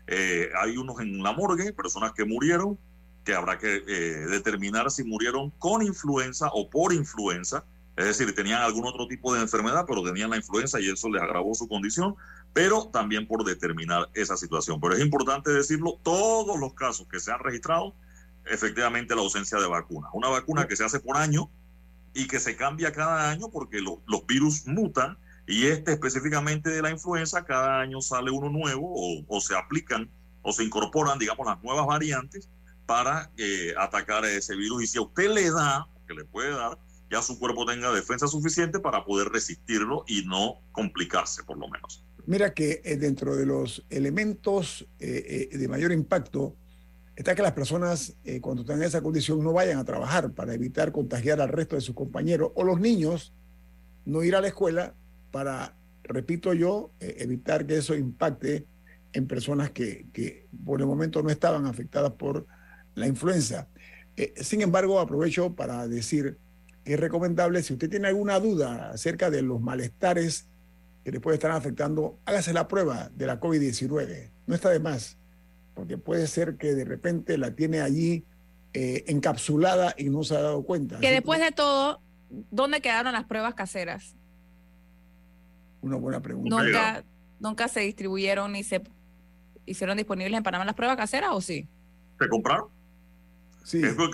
Eh, 0.08 0.50
hay 0.62 0.76
unos 0.76 1.00
en 1.00 1.24
la 1.24 1.32
morgue, 1.32 1.72
personas 1.72 2.12
que 2.12 2.26
murieron, 2.26 2.78
que 3.24 3.34
habrá 3.34 3.58
que 3.60 3.82
eh, 3.88 4.28
determinar 4.28 4.92
si 4.92 5.06
murieron 5.06 5.52
con 5.52 5.84
influenza 5.84 6.50
o 6.52 6.70
por 6.70 6.92
influenza, 6.92 7.64
es 8.00 8.06
decir, 8.06 8.34
tenían 8.34 8.62
algún 8.62 8.86
otro 8.86 9.08
tipo 9.08 9.34
de 9.34 9.42
enfermedad, 9.42 9.84
pero 9.86 10.02
tenían 10.02 10.30
la 10.30 10.38
influenza 10.38 10.80
y 10.80 10.90
eso 10.90 11.10
les 11.10 11.22
agravó 11.22 11.54
su 11.54 11.68
condición, 11.68 12.16
pero 12.54 12.88
también 12.88 13.28
por 13.28 13.44
determinar 13.44 14.10
esa 14.14 14.38
situación. 14.38 14.80
Pero 14.80 14.96
es 14.96 15.02
importante 15.02 15.52
decirlo, 15.52 16.00
todos 16.02 16.58
los 16.58 16.74
casos 16.76 17.08
que 17.12 17.20
se 17.20 17.34
han 17.34 17.40
registrado, 17.40 17.94
efectivamente 18.46 19.16
la 19.16 19.22
ausencia 19.22 19.60
de 19.60 19.68
vacuna. 19.68 20.08
Una 20.14 20.30
vacuna 20.30 20.66
que 20.66 20.78
se 20.78 20.86
hace 20.86 21.02
por 21.02 21.18
año 21.18 21.50
y 22.14 22.28
que 22.28 22.40
se 22.40 22.56
cambia 22.56 22.94
cada 22.94 23.30
año 23.30 23.50
porque 23.50 23.82
los 23.82 24.26
virus 24.26 24.66
mutan 24.66 25.18
y 25.46 25.66
este 25.68 25.92
específicamente 25.92 26.70
de 26.70 26.82
la 26.82 26.92
influenza, 26.92 27.44
cada 27.44 27.82
año 27.82 28.00
sale 28.02 28.32
uno 28.32 28.50
nuevo 28.50 29.26
o, 29.28 29.42
se 29.42 29.58
aplican 29.58 30.10
o 30.42 30.54
se 30.54 30.64
incorporan, 30.64 31.20
digamos, 31.20 31.46
las 31.46 31.62
nuevas 31.62 31.86
variantes 31.86 32.48
para 32.86 33.30
eh, 33.36 33.74
atacar 33.78 34.24
ese 34.24 34.56
virus. 34.56 34.84
Y 34.84 34.88
si 34.88 35.00
a 35.00 35.02
usted 35.02 35.30
le 35.30 35.52
da, 35.52 35.86
que 36.08 36.14
le 36.14 36.24
puede 36.24 36.52
dar, 36.52 36.78
ya 37.10 37.22
su 37.22 37.40
cuerpo 37.40 37.66
tenga 37.66 37.92
defensa 37.92 38.28
suficiente 38.28 38.80
para 38.80 39.04
poder 39.04 39.30
resistirlo 39.30 40.04
y 40.08 40.26
no 40.26 40.62
complicarse, 40.72 41.44
por 41.44 41.58
lo 41.58 41.68
menos. 41.68 42.04
Mira 42.26 42.54
que 42.54 42.82
eh, 42.84 42.98
dentro 42.98 43.36
de 43.36 43.46
los 43.46 43.84
elementos 43.90 44.88
eh, 45.00 45.50
eh, 45.52 45.58
de 45.58 45.68
mayor 45.68 45.92
impacto 45.92 46.56
está 47.16 47.34
que 47.34 47.42
las 47.42 47.54
personas 47.54 48.16
cuando 48.40 48.62
están 48.62 48.78
en 48.78 48.84
esa 48.88 49.02
condición 49.02 49.44
no 49.44 49.52
vayan 49.52 49.78
a 49.78 49.84
trabajar 49.84 50.32
para 50.32 50.54
evitar 50.54 50.94
contagiar 50.94 51.42
al 51.42 51.50
resto 51.50 51.76
de 51.76 51.82
sus 51.82 51.94
compañeros 51.94 52.52
o 52.56 52.64
los 52.64 52.80
niños 52.80 53.34
no 54.06 54.24
ir 54.24 54.38
a 54.38 54.42
la 54.42 54.48
escuela 54.48 54.94
para, 55.30 55.76
repito 56.04 56.54
yo, 56.54 56.92
evitar 57.02 57.66
que 57.66 57.78
eso 57.78 57.94
impacte 57.94 58.68
en 59.12 59.28
personas 59.28 59.72
que, 59.72 60.06
que, 60.14 60.48
por 60.64 60.80
el 60.80 60.88
momento 60.88 61.22
no 61.22 61.30
estaban 61.30 61.66
afectadas 61.66 62.12
por 62.12 62.46
la 62.96 63.06
influenza. 63.06 63.68
sin 64.38 64.62
embargo, 64.62 65.02
aprovecho 65.02 65.54
para 65.56 65.90
decir 65.90 66.38
es 66.86 67.00
recomendable, 67.00 67.62
si 67.64 67.74
usted 67.74 67.90
tiene 67.90 68.08
alguna 68.08 68.40
duda 68.40 68.92
acerca 68.92 69.30
de 69.30 69.42
los 69.42 69.62
malestares 69.62 70.48
que 71.04 71.12
le 71.12 71.20
puede 71.20 71.36
estar 71.36 71.52
afectando, 71.52 72.20
hágase 72.26 72.54
la 72.54 72.68
prueba 72.68 73.10
de 73.16 73.28
la 73.28 73.40
COVID-19. 73.40 74.32
No 74.48 74.56
está 74.56 74.70
de 74.70 74.80
más, 74.80 75.18
porque 75.76 75.98
puede 75.98 76.28
ser 76.28 76.56
que 76.58 76.74
de 76.74 76.86
repente 76.86 77.38
la 77.38 77.52
tiene 77.52 77.82
allí 77.82 78.24
eh, 78.74 79.04
encapsulada 79.08 79.94
y 79.98 80.10
no 80.10 80.24
se 80.24 80.36
ha 80.36 80.42
dado 80.42 80.64
cuenta. 80.64 81.00
Que 81.00 81.12
después 81.12 81.40
de 81.40 81.52
todo, 81.52 82.02
¿dónde 82.52 82.82
quedaron 82.82 83.14
las 83.14 83.26
pruebas 83.26 83.54
caseras? 83.54 84.16
Una 85.82 85.96
buena 85.96 86.22
pregunta. 86.22 86.64
Nunca, 86.64 87.04
nunca 87.40 87.68
se 87.68 87.82
distribuyeron 87.82 88.52
ni 88.52 88.64
se 88.64 88.82
hicieron 89.70 89.98
disponibles 89.98 90.38
en 90.38 90.44
Panamá 90.44 90.66
las 90.66 90.76
pruebas 90.76 90.98
caseras 90.98 91.32
o 91.34 91.42
sí? 91.42 91.68
¿Se 92.20 92.28
compraron? 92.28 92.68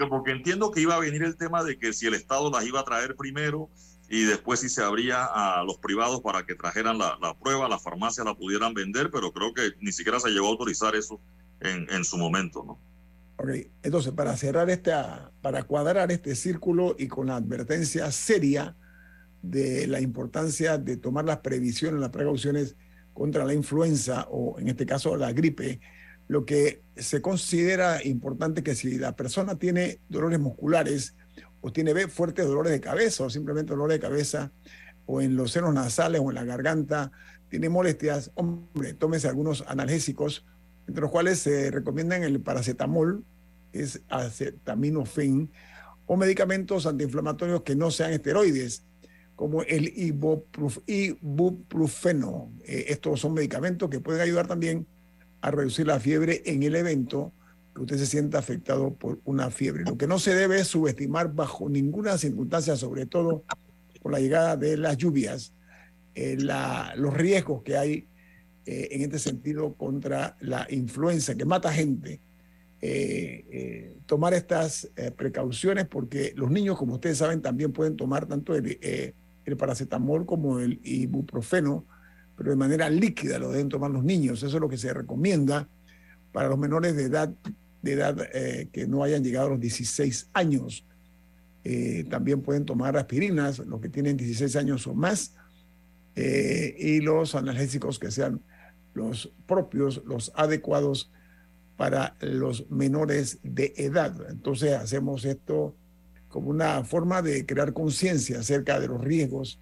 Porque, 0.09 0.31
entiendo 0.31 0.71
que 0.71 0.81
iba 0.81 0.95
a 0.95 0.99
venir 0.99 1.23
el 1.23 1.37
tema 1.37 1.63
de 1.63 1.77
que 1.77 1.93
si 1.93 2.07
el 2.07 2.13
Estado 2.13 2.49
las 2.51 2.65
iba 2.65 2.79
a 2.79 2.83
traer 2.83 3.15
primero 3.15 3.69
y 4.09 4.23
después 4.23 4.59
si 4.59 4.69
se 4.69 4.83
abría 4.83 5.25
a 5.25 5.63
los 5.63 5.77
privados 5.77 6.21
para 6.21 6.45
que 6.45 6.55
trajeran 6.55 6.97
la, 6.97 7.35
prueba, 7.41 7.67
las 7.67 7.81
farmacias 7.83 8.25
la 8.25 8.35
pudieran 8.35 8.73
vender, 8.73 9.09
pero 9.11 9.31
creo 9.31 9.53
que 9.53 9.73
ni 9.79 9.91
siquiera 9.91 10.19
se 10.19 10.29
llegó 10.29 10.47
a 10.47 10.49
autorizar 10.49 10.95
eso 10.95 11.19
en, 11.61 12.03
su 12.03 12.17
momento, 12.17 12.63
¿no? 12.63 12.79
Ok, 13.37 13.49
entonces 13.83 14.11
para 14.13 14.37
cerrar 14.37 14.69
esta, 14.69 15.31
para 15.41 15.63
cuadrar 15.63 16.11
este 16.11 16.35
círculo 16.35 16.95
y 16.97 17.07
con 17.07 17.27
la 17.27 17.37
advertencia 17.37 18.11
seria 18.11 18.75
de 19.41 19.87
la 19.87 19.99
importancia 19.99 20.77
de 20.77 20.97
tomar 20.97 21.25
las 21.25 21.39
previsiones, 21.39 21.99
las 21.99 22.09
precauciones 22.09 22.75
contra 23.13 23.45
la 23.45 23.53
influenza 23.53 24.27
o 24.29 24.59
en 24.59 24.67
este 24.67 24.85
caso 24.85 25.15
la 25.15 25.31
gripe, 25.33 25.79
lo 26.27 26.45
que 26.45 26.81
se 26.95 27.21
considera 27.21 28.03
importante 28.03 28.63
que 28.63 28.75
si 28.75 28.97
la 28.97 29.15
persona 29.15 29.57
tiene 29.57 29.99
dolores 30.09 30.39
musculares 30.39 31.15
o 31.61 31.71
tiene 31.71 32.07
fuertes 32.07 32.45
dolores 32.45 32.71
de 32.71 32.81
cabeza 32.81 33.25
o 33.25 33.29
simplemente 33.29 33.73
dolores 33.73 33.95
de 33.95 34.01
cabeza 34.07 34.51
o 35.05 35.21
en 35.21 35.35
los 35.35 35.51
senos 35.51 35.73
nasales 35.73 36.21
o 36.23 36.29
en 36.29 36.35
la 36.35 36.43
garganta, 36.43 37.11
tiene 37.49 37.69
molestias, 37.69 38.31
hombre, 38.35 38.93
tómese 38.93 39.27
algunos 39.27 39.63
analgésicos, 39.67 40.45
entre 40.87 41.01
los 41.01 41.11
cuales 41.11 41.39
se 41.39 41.69
recomiendan 41.71 42.23
el 42.23 42.41
paracetamol, 42.41 43.23
es 43.71 44.01
acetaminofén, 44.09 45.51
o 46.07 46.17
medicamentos 46.17 46.85
antiinflamatorios 46.85 47.61
que 47.63 47.75
no 47.75 47.91
sean 47.91 48.13
esteroides, 48.13 48.83
como 49.35 49.63
el 49.63 49.91
ibuprofeno. 49.97 50.91
Eh, 52.63 52.85
estos 52.89 53.19
son 53.19 53.33
medicamentos 53.33 53.89
que 53.89 53.99
pueden 53.99 54.21
ayudar 54.21 54.47
también 54.47 54.87
a 55.45 55.51
reducir 55.51 55.85
la 55.85 55.99
fiebre 55.99 56.41
en 56.45 56.63
el 56.63 56.75
evento 56.75 57.31
que 57.75 57.81
usted 57.81 57.97
se 57.97 58.07
sienta 58.07 58.39
afectado 58.39 58.95
por 58.95 59.19
una 59.25 59.51
fiebre. 59.51 59.83
Lo 59.83 59.95
que 59.95 60.07
no 60.07 60.17
se 60.17 60.33
debe 60.33 60.59
es 60.59 60.67
subestimar 60.67 61.33
bajo 61.33 61.69
ninguna 61.69 62.17
circunstancia, 62.17 62.75
sobre 62.75 63.05
todo 63.05 63.43
con 64.01 64.11
la 64.11 64.19
llegada 64.19 64.57
de 64.57 64.75
las 64.75 64.97
lluvias, 64.97 65.53
eh, 66.15 66.37
los 66.39 67.13
riesgos 67.13 67.61
que 67.61 67.77
hay 67.77 68.07
eh, 68.65 68.87
en 68.91 69.01
este 69.01 69.19
sentido 69.19 69.73
contra 69.73 70.35
la 70.39 70.65
influenza 70.71 71.35
que 71.35 71.45
mata 71.45 71.71
gente. 71.71 72.21
Eh, 72.81 73.97
tomar 74.05 74.33
estas 74.33 74.91
precauciones 75.15 75.87
porque 75.87 76.33
los 76.35 76.51
niños, 76.51 76.77
como 76.77 76.95
ustedes 76.95 77.17
saben, 77.17 77.41
también 77.41 77.71
pueden 77.71 77.95
tomar 77.95 78.25
tanto 78.25 78.55
el, 78.55 78.79
el 78.81 79.57
paracetamol 79.57 80.25
como 80.25 80.59
el 80.59 80.79
ibuprofeno, 80.83 81.85
pero 82.37 82.51
de 82.51 82.55
manera 82.55 82.89
líquida 82.89 83.39
lo 83.39 83.51
deben 83.51 83.69
tomar 83.69 83.91
los 83.91 84.03
niños. 84.03 84.43
Eso 84.43 84.57
es 84.57 84.61
lo 84.61 84.69
que 84.69 84.77
se 84.77 84.93
recomienda 84.93 85.67
para 86.31 86.49
los 86.49 86.57
menores 86.57 86.95
de 86.95 87.03
edad 87.03 87.33
de 87.85 87.93
edad 87.93 88.17
eh, 88.33 88.67
que 88.73 88.87
no 88.87 89.03
hayan 89.03 89.23
llegado 89.23 89.47
a 89.47 89.49
los 89.51 89.59
16 89.59 90.29
años. 90.33 90.83
Eh, 91.63 92.05
también 92.09 92.41
pueden 92.41 92.65
tomar 92.65 92.97
aspirinas, 92.97 93.59
los 93.59 93.79
que 93.79 93.89
tienen 93.89 94.17
16 94.17 94.55
años 94.55 94.87
o 94.87 94.95
más, 94.95 95.35
eh, 96.15 96.75
y 96.77 96.99
los 96.99 97.35
analgésicos 97.35 97.99
que 97.99 98.11
sean 98.11 98.41
los 98.93 99.31
propios, 99.47 100.01
los 100.05 100.31
adecuados 100.35 101.11
para 101.77 102.15
los 102.21 102.69
menores 102.71 103.39
de 103.43 103.73
edad. 103.77 104.15
Entonces 104.29 104.73
hacemos 104.73 105.23
esto 105.23 105.75
como 106.27 106.49
una 106.49 106.83
forma 106.83 107.21
de 107.21 107.45
crear 107.45 107.73
conciencia 107.73 108.39
acerca 108.39 108.79
de 108.79 108.87
los 108.87 109.01
riesgos 109.03 109.59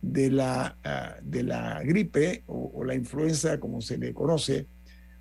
de 0.00 0.30
la, 0.30 0.76
ah, 0.84 1.16
de 1.22 1.42
la 1.42 1.82
gripe 1.82 2.44
o 2.46 2.84
la 2.84 2.94
influenza, 2.94 3.58
como 3.58 3.80
se 3.80 3.98
le 3.98 4.14
conoce, 4.14 4.66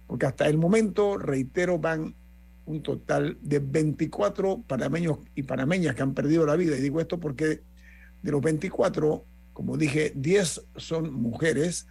porque 0.07 0.25
hasta 0.25 0.47
el 0.47 0.57
momento, 0.57 1.17
reitero, 1.17 1.77
van 1.77 2.15
un 2.65 2.83
total 2.83 3.37
de 3.41 3.59
24 3.59 4.61
panameños 4.67 5.19
y 5.35 5.43
panameñas 5.43 5.95
que 5.95 6.01
han 6.01 6.13
perdido 6.13 6.45
la 6.45 6.55
vida. 6.55 6.77
Y 6.77 6.81
digo 6.81 6.99
esto 6.99 7.19
porque 7.19 7.61
de 8.21 8.31
los 8.31 8.41
24, 8.41 9.25
como 9.53 9.77
dije, 9.77 10.13
10 10.15 10.65
son 10.75 11.13
mujeres 11.13 11.87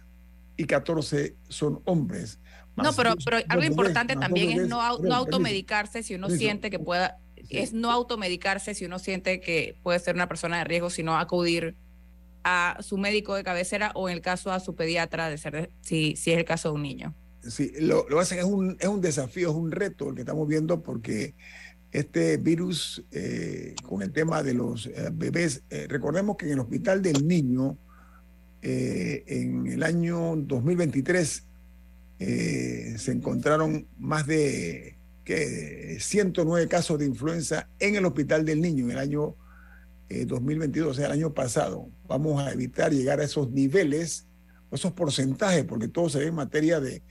y 0.55 0.65
14 0.65 1.35
son 1.47 1.81
hombres. 1.85 2.39
no, 2.75 2.93
pero, 2.93 3.15
pero 3.23 3.37
algo 3.49 3.63
importante 3.65 4.15
también 4.15 4.51
es 4.51 4.67
no, 4.67 4.97
no 4.99 5.15
automedicarse 5.15 6.03
si 6.03 6.15
uno 6.15 6.29
siente 6.29 6.69
que 6.69 6.79
pueda, 6.79 7.19
es 7.49 7.73
no 7.73 7.91
automedicarse 7.91 8.73
si 8.73 8.85
uno 8.85 8.99
siente 8.99 9.39
que 9.39 9.77
puede 9.83 9.99
ser 9.99 10.15
una 10.15 10.27
persona 10.27 10.59
de 10.59 10.63
riesgo, 10.63 10.89
sino 10.89 11.17
acudir 11.17 11.75
a 12.49 12.77
su 12.81 12.97
médico 12.97 13.35
de 13.35 13.43
cabecera 13.43 13.91
o 13.93 14.07
en 14.07 14.15
el 14.15 14.21
caso 14.21 14.53
a 14.53 14.61
su 14.61 14.73
pediatra, 14.73 15.29
de 15.29 15.37
ser, 15.37 15.69
si, 15.81 16.15
si 16.15 16.31
es 16.31 16.37
el 16.37 16.45
caso 16.45 16.69
de 16.69 16.75
un 16.75 16.81
niño. 16.81 17.13
Sí, 17.45 17.73
lo, 17.81 18.07
lo 18.07 18.15
pasa 18.15 18.37
es 18.37 18.45
un, 18.45 18.77
es 18.79 18.87
un 18.87 19.01
desafío, 19.01 19.49
es 19.49 19.55
un 19.55 19.69
reto 19.69 20.09
el 20.09 20.15
que 20.15 20.21
estamos 20.21 20.47
viendo 20.47 20.81
porque 20.81 21.35
este 21.91 22.37
virus 22.37 23.03
eh, 23.11 23.75
con 23.83 24.01
el 24.01 24.13
tema 24.13 24.43
de 24.43 24.53
los 24.53 24.87
eh, 24.87 25.09
bebés, 25.11 25.63
eh, 25.69 25.87
recordemos 25.89 26.37
que 26.37 26.45
en 26.45 26.53
el 26.53 26.59
Hospital 26.59 27.01
del 27.01 27.27
Niño, 27.27 27.77
en 28.61 29.67
el 29.67 29.83
año 29.83 30.35
2023, 30.35 31.43
se 32.17 33.11
encontraron 33.11 33.87
más 33.99 34.25
de 34.25 34.97
que 35.23 35.97
109 35.99 36.67
casos 36.67 36.97
de 36.99 37.05
influenza 37.05 37.69
en 37.79 37.95
el 37.95 38.05
Hospital 38.05 38.45
del 38.45 38.61
Niño 38.61 38.85
en 38.85 38.91
el 38.91 38.97
año 38.97 39.35
2022, 40.09 40.89
o 40.89 40.93
sea, 40.93 41.07
el 41.07 41.11
año 41.11 41.33
pasado. 41.33 41.89
Vamos 42.07 42.41
a 42.41 42.51
evitar 42.51 42.91
llegar 42.91 43.19
a 43.19 43.23
esos 43.23 43.51
niveles, 43.51 44.27
esos 44.71 44.93
porcentajes, 44.93 45.65
porque 45.65 45.87
todo 45.87 46.09
se 46.09 46.19
ve 46.19 46.27
en 46.27 46.35
materia 46.35 46.79
de 46.79 47.01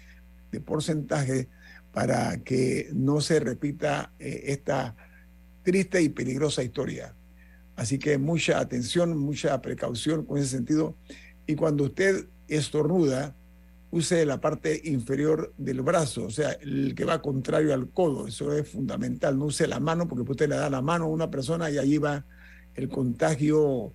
de 0.51 0.61
porcentaje 0.61 1.49
para 1.93 2.43
que 2.43 2.91
no 2.93 3.21
se 3.21 3.41
repita 3.41 4.13
eh, 4.19 4.45
esta 4.47 4.97
triste 5.63 6.03
y 6.03 6.09
peligrosa 6.09 6.63
historia. 6.63 7.15
Así 7.75 7.99
que 7.99 8.19
mucha 8.19 8.61
atención, 8.61 9.17
mucha 9.19 9.61
precaución 9.61 10.25
con 10.25 10.39
ese 10.39 10.49
sentido. 10.49 10.97
Y 11.47 11.57
cuando 11.57 11.85
usted 11.85 12.29
estornuda, 12.49 13.35
use 13.91 14.25
la 14.27 14.41
parte 14.41 14.81
inferior 14.85 15.55
del 15.57 15.83
brazo, 15.83 16.25
o 16.25 16.31
sea, 16.31 16.53
el 16.53 16.95
que 16.95 17.05
va 17.05 17.23
contrario 17.23 17.73
al 17.73 17.91
codo. 17.91 18.27
Eso 18.27 18.53
es 18.53 18.69
fundamental. 18.69 19.39
No 19.39 19.47
use 19.47 19.67
la 19.67 19.81
mano 19.81 20.09
porque 20.09 20.31
usted 20.31 20.49
le 20.49 20.57
da 20.57 20.71
la 20.71 20.83
mano 20.83 21.05
a 21.05 21.09
una 21.09 21.31
persona 21.31 21.71
y 21.71 21.79
allí 21.79 21.99
va 21.99 22.25
el 22.77 22.89
contagio 22.89 23.93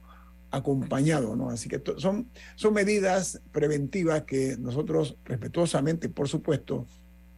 acompañado, 0.51 1.35
¿no? 1.35 1.49
Así 1.49 1.69
que 1.69 1.81
son, 1.97 2.29
son 2.55 2.73
medidas 2.73 3.41
preventivas 3.51 4.23
que 4.23 4.57
nosotros 4.57 5.17
respetuosamente, 5.23 6.09
por 6.09 6.27
supuesto, 6.27 6.85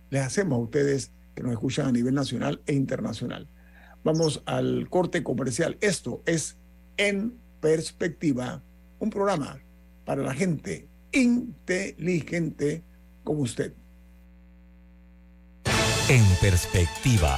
les 0.10 0.24
hacemos 0.24 0.58
a 0.58 0.62
ustedes 0.62 1.12
que 1.36 1.44
nos 1.44 1.52
escuchan 1.52 1.88
a 1.88 1.92
nivel 1.92 2.14
nacional 2.14 2.62
e 2.66 2.74
internacional. 2.74 3.48
Vamos 4.04 4.42
al 4.46 4.90
corte 4.90 5.24
comercial. 5.24 5.78
Esto 5.82 6.22
es 6.26 6.58
En 6.98 7.40
Perspectiva, 7.62 8.62
un 9.00 9.10
programa 9.10 9.60
para 10.06 10.22
la 10.22 10.34
gente 10.34 10.88
inteligente 11.14 12.84
como 13.24 13.42
usted. 13.42 13.74
En 16.10 16.26
Perspectiva, 16.42 17.38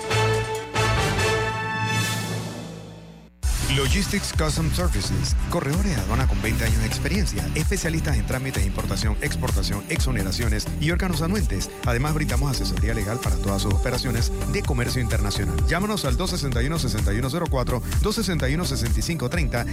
Logistics 3.75 4.33
Custom 4.33 4.71
Services, 4.73 5.35
corredores 5.49 5.95
de 5.95 6.01
aduana 6.01 6.27
con 6.27 6.41
20 6.41 6.65
años 6.65 6.79
de 6.79 6.87
experiencia, 6.87 7.47
especialistas 7.55 8.17
en 8.17 8.25
trámites 8.25 8.63
de 8.63 8.67
importación, 8.67 9.15
exportación, 9.21 9.81
exoneraciones 9.87 10.67
y 10.81 10.91
órganos 10.91 11.21
anuentes. 11.21 11.69
Además, 11.85 12.13
brindamos 12.13 12.51
asesoría 12.51 12.93
legal 12.93 13.17
para 13.23 13.37
todas 13.37 13.61
sus 13.61 13.73
operaciones 13.73 14.29
de 14.51 14.61
comercio 14.61 15.01
internacional. 15.01 15.55
Llámanos 15.67 16.03
al 16.03 16.17
261-6104, 16.17 17.81
261-6530, 18.01 19.65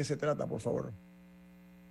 Qué 0.00 0.04
se 0.04 0.16
trata, 0.16 0.46
por 0.46 0.62
favor? 0.62 0.94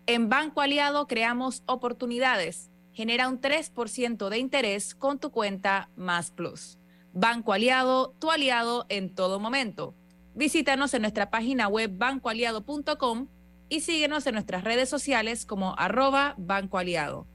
En 0.08 0.30
Banco 0.30 0.62
Aliado 0.62 1.06
creamos 1.06 1.62
oportunidades. 1.68 2.72
genera 2.92 3.30
un 3.30 3.40
3% 3.40 4.30
de 4.30 4.40
interés 4.40 4.96
con 4.96 5.20
tu 5.20 5.30
cuenta 5.30 5.92
Más 5.96 6.32
Plus. 6.32 6.80
Banco 7.14 7.54
Aliado, 7.54 8.16
tu 8.18 8.32
aliado 8.32 8.88
en 8.90 9.14
todo 9.14 9.40
momento. 9.40 9.94
Visítanos 10.34 10.92
en 10.96 11.04
nuestra 11.04 11.30
página 11.30 11.68
web 11.68 11.92
bancoaliado.com 11.96 13.28
y 13.70 13.82
síguenos 13.82 14.26
en 14.26 14.34
nuestras 14.34 14.64
redes 14.64 14.90
sociales 14.90 15.46
como 15.46 15.76
arroba 15.78 16.34
Banco 16.40 16.80
Aliado. 16.80 17.28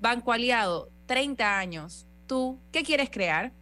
Banco 0.00 0.32
Aliado, 0.32 0.88
30 1.04 1.58
años. 1.58 2.06
¿Tú 2.26 2.58
qué 2.72 2.82
quieres 2.84 3.10
crear? 3.10 3.52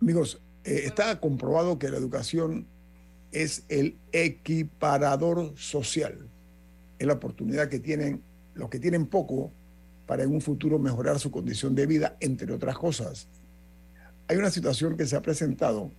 Amigos, 0.00 0.40
eh, 0.62 0.82
está 0.84 1.18
comprobado 1.18 1.80
que 1.80 1.88
la 1.88 1.96
educación 1.96 2.68
es 3.32 3.64
el 3.68 3.96
equiparador 4.12 5.52
social. 5.56 6.28
Es 6.98 7.06
la 7.06 7.14
oportunidad 7.14 7.68
que 7.68 7.78
tienen 7.78 8.22
los 8.54 8.68
que 8.68 8.78
tienen 8.78 9.06
poco 9.06 9.52
para 10.06 10.22
en 10.22 10.32
un 10.34 10.40
futuro 10.40 10.78
mejorar 10.78 11.18
su 11.18 11.30
condición 11.30 11.74
de 11.74 11.86
vida, 11.86 12.16
entre 12.20 12.52
otras 12.52 12.76
cosas. 12.76 13.28
Hay 14.28 14.36
una 14.36 14.50
situación 14.50 14.96
que 14.96 15.06
se 15.06 15.16
ha 15.16 15.22
presentado 15.22 15.90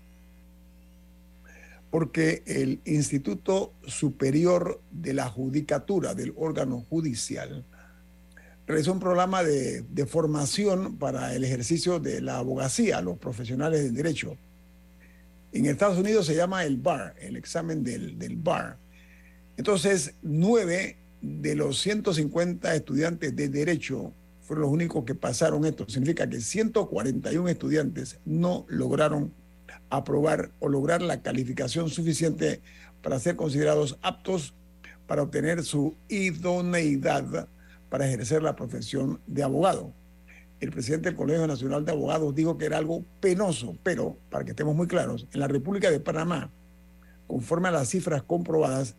porque 1.89 2.43
el 2.45 2.79
Instituto 2.85 3.73
Superior 3.85 4.81
de 4.91 5.13
la 5.13 5.27
Judicatura 5.27 6.15
del 6.15 6.33
órgano 6.37 6.85
judicial 6.89 7.65
realizó 8.65 8.93
un 8.93 9.01
programa 9.01 9.43
de, 9.43 9.81
de, 9.81 10.05
formación 10.05 10.97
para 10.97 11.35
el 11.35 11.43
ejercicio 11.43 11.99
de 11.99 12.21
la 12.21 12.37
abogacía, 12.37 13.01
los 13.01 13.17
profesionales 13.17 13.83
del 13.83 13.93
derecho. 13.93 14.37
En 15.51 15.65
Estados 15.65 15.97
Unidos 15.97 16.25
se 16.25 16.35
llama 16.35 16.63
el 16.65 16.77
BAR, 16.77 17.15
el 17.19 17.35
examen 17.35 17.83
del, 17.83 18.17
del 18.17 18.37
BAR. 18.37 18.77
Entonces, 19.57 20.15
nueve 20.21 20.97
de 21.21 21.55
los 21.55 21.79
150 21.81 22.73
estudiantes 22.73 23.35
de 23.35 23.49
derecho 23.49 24.13
fueron 24.41 24.63
los 24.63 24.71
únicos 24.71 25.03
que 25.05 25.15
pasaron 25.15 25.65
esto. 25.65 25.87
Significa 25.87 26.27
que 26.27 26.41
141 26.41 27.49
estudiantes 27.49 28.19
no 28.25 28.65
lograron 28.69 29.33
aprobar 29.89 30.51
o 30.59 30.69
lograr 30.69 31.01
la 31.01 31.21
calificación 31.21 31.89
suficiente 31.89 32.61
para 33.01 33.19
ser 33.19 33.35
considerados 33.35 33.97
aptos 34.01 34.53
para 35.07 35.23
obtener 35.23 35.63
su 35.63 35.95
idoneidad 36.07 37.47
para 37.89 38.07
ejercer 38.07 38.41
la 38.41 38.55
profesión 38.55 39.19
de 39.27 39.43
abogado. 39.43 39.93
El 40.61 40.71
presidente 40.71 41.09
del 41.09 41.17
Colegio 41.17 41.45
Nacional 41.47 41.83
de 41.83 41.91
Abogados 41.91 42.33
dijo 42.35 42.57
que 42.57 42.65
era 42.65 42.77
algo 42.77 43.03
penoso, 43.19 43.75
pero 43.81 44.15
para 44.29 44.45
que 44.45 44.51
estemos 44.51 44.75
muy 44.75 44.85
claros, 44.87 45.27
en 45.33 45.39
la 45.39 45.47
República 45.47 45.89
de 45.89 45.99
Panamá, 45.99 46.51
conforme 47.25 47.69
a 47.69 47.71
las 47.71 47.89
cifras 47.89 48.21
comprobadas, 48.21 48.95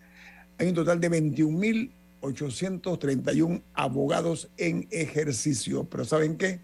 hay 0.59 0.67
un 0.69 0.75
total 0.75 1.01
de 1.01 1.09
21.831 1.11 3.63
abogados 3.75 4.51
en 4.57 4.89
ejercicio. 4.91 5.85
Pero 5.85 6.05
¿saben 6.05 6.37
qué? 6.37 6.59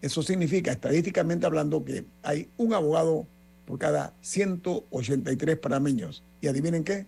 Eso 0.00 0.22
significa, 0.22 0.72
estadísticamente 0.72 1.44
hablando, 1.46 1.84
que 1.84 2.06
hay 2.22 2.48
un 2.56 2.72
abogado 2.72 3.26
por 3.66 3.78
cada 3.78 4.14
183 4.22 5.58
panameños. 5.58 6.22
Y 6.40 6.48
adivinen 6.48 6.82
qué, 6.82 7.06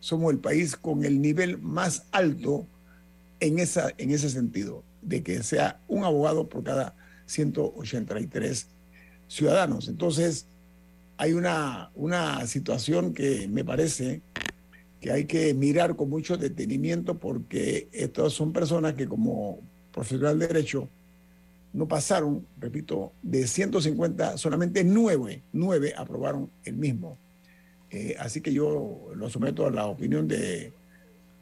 somos 0.00 0.32
el 0.32 0.38
país 0.38 0.74
con 0.76 1.04
el 1.04 1.20
nivel 1.20 1.58
más 1.58 2.06
alto 2.10 2.66
en, 3.38 3.60
esa, 3.60 3.92
en 3.98 4.10
ese 4.10 4.28
sentido, 4.30 4.82
de 5.02 5.22
que 5.22 5.42
sea 5.42 5.80
un 5.88 6.04
abogado 6.04 6.48
por 6.48 6.62
cada 6.64 6.94
183 7.26 8.68
ciudadanos. 9.28 9.88
Entonces, 9.88 10.46
hay 11.16 11.32
una, 11.32 11.90
una 11.94 12.46
situación 12.46 13.12
que 13.12 13.48
me 13.48 13.64
parece 13.64 14.22
que 15.00 15.10
hay 15.10 15.24
que 15.24 15.52
mirar 15.52 15.96
con 15.96 16.08
mucho 16.08 16.36
detenimiento 16.36 17.18
porque 17.18 17.88
estas 17.92 18.32
son 18.32 18.52
personas 18.52 18.94
que 18.94 19.08
como 19.08 19.60
profesional 19.92 20.38
de 20.38 20.46
derecho 20.46 20.88
no 21.72 21.88
pasaron, 21.88 22.46
repito, 22.58 23.12
de 23.22 23.46
150, 23.46 24.36
solamente 24.36 24.84
nueve, 24.84 25.42
nueve 25.52 25.94
aprobaron 25.96 26.50
el 26.64 26.76
mismo. 26.76 27.18
Eh, 27.90 28.14
así 28.18 28.40
que 28.40 28.52
yo 28.52 29.10
lo 29.14 29.30
someto 29.30 29.66
a 29.66 29.70
la 29.70 29.86
opinión 29.86 30.28
de, 30.28 30.72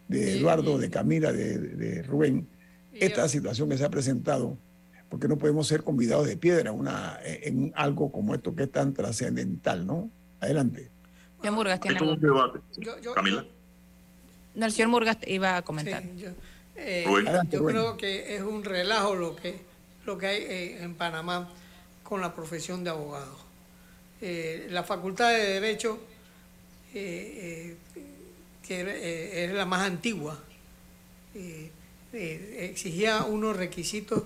de 0.09 0.39
Eduardo, 0.39 0.79
de 0.79 0.89
Camila, 0.89 1.33
de, 1.33 1.59
de 1.59 2.03
Rubén, 2.03 2.47
esta 2.93 3.29
situación 3.29 3.69
que 3.69 3.79
se 3.79 3.85
ha 3.85 3.91
presentado, 3.91 4.57
porque 5.09 5.29
no 5.29 5.39
podemos 5.39 5.67
ser 5.67 5.83
convidados 5.83 6.27
de 6.27 6.37
piedra 6.37 6.73
una, 6.73 7.19
en 7.25 7.73
algo 7.75 8.11
como 8.13 8.35
esto 8.35 8.55
que 8.55 8.65
es 8.65 8.73
tan 8.73 8.95
trascendental, 8.95 9.87
¿no? 9.87 10.11
Adelante. 10.41 10.91
Señor 11.41 11.55
Murgas 11.55 11.81
tiene 11.81 12.03
un 12.03 12.21
debate. 12.21 12.61
Camila. 13.15 13.47
No, 14.55 14.67
el 14.67 14.73
señor 14.73 14.89
Murgas 14.89 15.19
iba 15.27 15.57
a 15.57 15.63
comentar. 15.63 16.03
Sí, 16.03 16.17
yo, 16.19 16.29
eh, 16.77 17.05
yo 17.51 17.65
creo 17.65 17.97
que 17.97 18.37
es 18.37 18.43
un 18.43 18.65
relajo 18.65 19.15
lo 19.15 19.37
que, 19.37 19.61
lo 20.07 20.19
que 20.19 20.27
hay 20.27 20.43
eh, 20.43 20.83
en 20.83 20.95
Panamá 20.95 21.49
con 22.03 22.21
la 22.21 22.35
profesión 22.35 22.85
de 22.85 22.91
abogado. 22.91 23.39
Eh, 24.21 24.67
la 24.71 24.83
Facultad 24.83 25.31
de 25.31 25.61
Derecho, 25.61 25.99
que 26.93 27.77
es 28.67 29.53
la 29.53 29.65
más 29.65 29.87
antigua, 29.87 30.39
exigía 32.13 33.25
unos 33.25 33.57
requisitos 33.57 34.25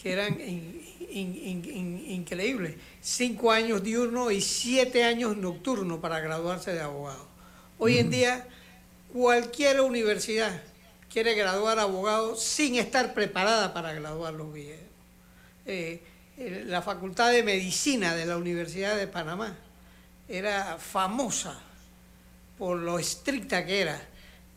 que 0.00 0.12
eran 0.12 0.40
in, 0.40 0.80
in, 1.10 1.64
in, 1.64 2.10
increíbles. 2.10 2.74
Cinco 3.00 3.50
años 3.50 3.82
diurno 3.82 4.30
y 4.30 4.40
siete 4.40 5.04
años 5.04 5.36
nocturno 5.36 6.00
para 6.00 6.20
graduarse 6.20 6.72
de 6.72 6.80
abogado. 6.80 7.26
Hoy 7.78 7.98
en 7.98 8.10
día 8.10 8.46
cualquier 9.12 9.80
universidad 9.80 10.62
quiere 11.12 11.34
graduar 11.34 11.78
abogado 11.78 12.36
sin 12.36 12.74
estar 12.74 13.14
preparada 13.14 13.72
para 13.72 13.92
graduarlos 13.92 14.52
bien. 14.52 14.80
Eh, 15.66 16.02
la 16.66 16.82
Facultad 16.82 17.30
de 17.30 17.44
Medicina 17.44 18.14
de 18.14 18.26
la 18.26 18.36
Universidad 18.36 18.96
de 18.96 19.06
Panamá 19.06 19.56
era 20.28 20.78
famosa 20.78 21.60
por 22.58 22.78
lo 22.78 22.98
estricta 22.98 23.64
que 23.64 23.80
era. 23.80 23.96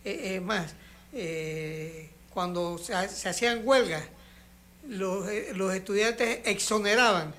Es 0.04 0.20
eh, 0.22 0.40
más, 0.40 0.74
eh, 1.14 2.10
cuando 2.38 2.78
se, 2.78 2.94
se, 3.10 3.30
hacían 3.30 3.62
huelgas, 3.64 4.04
los, 4.88 5.26
los 5.56 5.74
estudiantes 5.74 6.42
exoneraban 6.46 7.34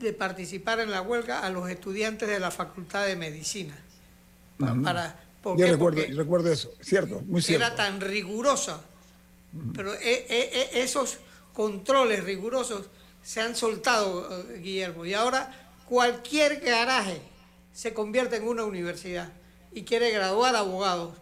de 0.00 0.12
participar 0.12 0.80
en 0.80 0.90
la 0.90 1.00
huelga 1.00 1.38
a 1.46 1.48
los 1.48 1.70
estudiantes 1.70 2.28
de 2.28 2.40
la 2.40 2.50
Facultad 2.50 3.06
de 3.06 3.14
Medicina. 3.14 3.78
Uh 4.58 4.64
-huh. 4.64 4.82
Para, 4.82 5.16
¿Por 5.40 5.56
Yo 5.56 5.68
recuerdo, 5.68 6.02
recuerdo, 6.16 6.50
eso, 6.50 6.74
cierto, 6.80 7.20
muy 7.20 7.40
cierto. 7.40 7.64
Era 7.64 7.76
tan 7.76 8.00
rigurosa, 8.00 8.80
uh 9.52 9.56
-huh. 9.56 9.72
pero 9.76 9.94
e, 9.94 10.26
e, 10.28 10.82
esos 10.82 11.18
controles 11.54 12.24
rigurosos 12.24 12.86
se 13.22 13.40
han 13.40 13.54
soltado, 13.54 14.44
Guillermo, 14.58 15.06
y 15.06 15.14
ahora 15.14 15.52
cualquier 15.88 16.58
garaje 16.58 17.22
se 17.72 17.94
convierte 17.94 18.38
en 18.38 18.48
una 18.48 18.64
universidad 18.64 19.28
y 19.72 19.84
quiere 19.84 20.10
graduar 20.10 20.56
abogados 20.56 21.12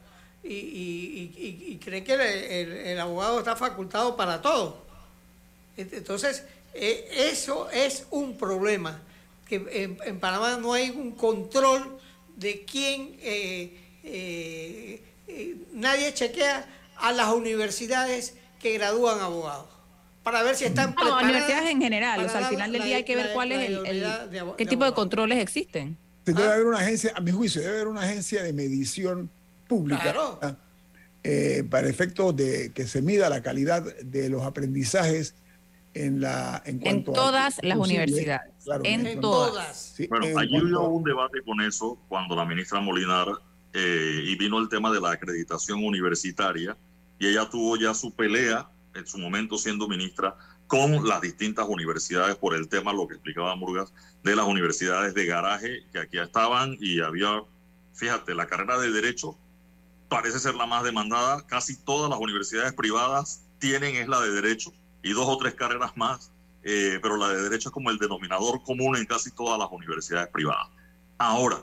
y, 0.48 0.54
y, 0.54 1.32
y, 1.36 1.72
y 1.72 1.78
cree 1.78 2.02
que 2.02 2.14
el, 2.14 2.20
el, 2.20 2.72
el, 2.72 3.00
abogado 3.00 3.38
está 3.38 3.54
facultado 3.54 4.16
para 4.16 4.40
todo. 4.40 4.82
Entonces, 5.76 6.44
eh, 6.74 7.08
eso 7.30 7.70
es 7.70 8.06
un 8.10 8.36
problema, 8.36 9.00
que 9.46 9.56
en, 9.56 9.98
en, 10.04 10.18
Panamá 10.18 10.56
no 10.56 10.72
hay 10.72 10.90
un 10.90 11.12
control 11.12 11.98
de 12.36 12.64
quién... 12.64 13.16
Eh, 13.20 13.78
eh, 14.04 15.02
eh, 15.26 15.56
nadie 15.74 16.14
chequea 16.14 16.66
a 16.96 17.12
las 17.12 17.28
universidades 17.28 18.34
que 18.58 18.72
gradúan 18.72 19.20
abogados 19.20 19.66
para 20.22 20.42
ver 20.42 20.56
si 20.56 20.64
están 20.64 20.90
no, 20.90 20.96
preparadas. 20.96 21.24
universidades 21.24 21.70
en 21.70 21.82
general, 21.82 22.24
o 22.24 22.28
sea, 22.28 22.38
al 22.38 22.46
final 22.46 22.72
del 22.72 22.82
día 22.82 22.96
hay 22.96 23.04
que 23.04 23.16
ver 23.16 23.32
cuál 23.34 23.52
es 23.52 23.68
el, 23.68 23.86
el 23.86 24.00
de, 24.30 24.54
qué 24.56 24.66
tipo 24.66 24.84
de 24.84 24.92
controles 24.92 25.38
existen. 25.38 25.98
Debe 26.24 26.42
ah. 26.44 26.52
haber 26.52 26.66
una 26.66 26.78
agencia, 26.78 27.12
a 27.14 27.20
mi 27.20 27.30
juicio, 27.30 27.60
debe 27.60 27.74
haber 27.74 27.88
una 27.88 28.02
agencia 28.02 28.42
de 28.42 28.52
medición 28.52 29.30
pública 29.68 30.02
claro. 30.02 30.40
eh, 31.22 31.64
para 31.70 31.88
efectos 31.88 32.34
de 32.34 32.72
que 32.72 32.86
se 32.86 33.02
mida 33.02 33.28
la 33.28 33.42
calidad 33.42 33.84
de 34.02 34.28
los 34.28 34.42
aprendizajes 34.42 35.34
en 35.94 36.20
la 36.20 36.62
en, 36.64 36.84
en 36.86 37.04
todas 37.04 37.58
a, 37.58 37.66
las 37.66 37.78
universidades. 37.78 38.52
claro, 38.64 38.82
en, 38.84 39.06
en, 39.06 39.20
todas, 39.20 39.94
sí, 39.96 40.06
bueno 40.08 40.26
en 40.26 40.38
allí 40.38 40.60
hubo 40.60 40.88
un 40.88 41.04
debate 41.04 41.42
con 41.42 41.60
eso 41.60 41.98
cuando 42.08 42.36
la 42.36 42.44
ministra 42.44 42.80
Molinar 42.80 43.28
eh, 43.72 44.22
y 44.24 44.36
vino 44.36 44.58
el 44.58 44.68
tema 44.68 44.90
de 44.90 45.00
la 45.00 45.12
acreditación 45.12 45.84
universitaria 45.84 46.76
y 47.18 47.26
ella 47.28 47.48
tuvo 47.50 47.76
ya 47.76 47.94
su 47.94 48.14
pelea 48.14 48.68
en 48.94 49.06
su 49.06 49.18
momento 49.18 49.58
siendo 49.58 49.88
ministra 49.88 50.36
con 50.68 51.08
las 51.08 51.20
distintas 51.22 51.66
universidades 51.66 52.36
por 52.36 52.54
el 52.54 52.68
tema, 52.68 52.92
lo 52.92 53.08
que 53.08 53.14
explicaba 53.14 53.56
Murgas, 53.56 53.92
de 54.22 54.36
las 54.36 54.46
universidades 54.46 55.14
de 55.14 55.24
garaje 55.24 55.84
que 55.92 55.98
aquí 55.98 56.18
estaban 56.18 56.76
y 56.78 57.00
había, 57.00 57.42
fíjate, 57.94 58.34
la 58.34 58.46
carrera 58.46 58.78
de 58.78 58.92
derecho 58.92 59.36
parece 60.08 60.40
ser 60.40 60.54
la 60.54 60.66
más 60.66 60.82
demandada, 60.82 61.46
casi 61.46 61.76
todas 61.76 62.10
las 62.10 62.18
universidades 62.18 62.72
privadas 62.72 63.44
tienen 63.58 63.96
es 63.96 64.08
la 64.08 64.20
de 64.20 64.30
derecho 64.30 64.72
y 65.02 65.12
dos 65.12 65.26
o 65.26 65.36
tres 65.36 65.54
carreras 65.54 65.96
más, 65.96 66.32
eh, 66.62 66.98
pero 67.02 67.16
la 67.16 67.28
de 67.28 67.42
derecho 67.42 67.68
es 67.68 67.72
como 67.72 67.90
el 67.90 67.98
denominador 67.98 68.62
común 68.62 68.96
en 68.96 69.04
casi 69.06 69.30
todas 69.30 69.58
las 69.58 69.68
universidades 69.70 70.28
privadas. 70.28 70.68
Ahora, 71.18 71.62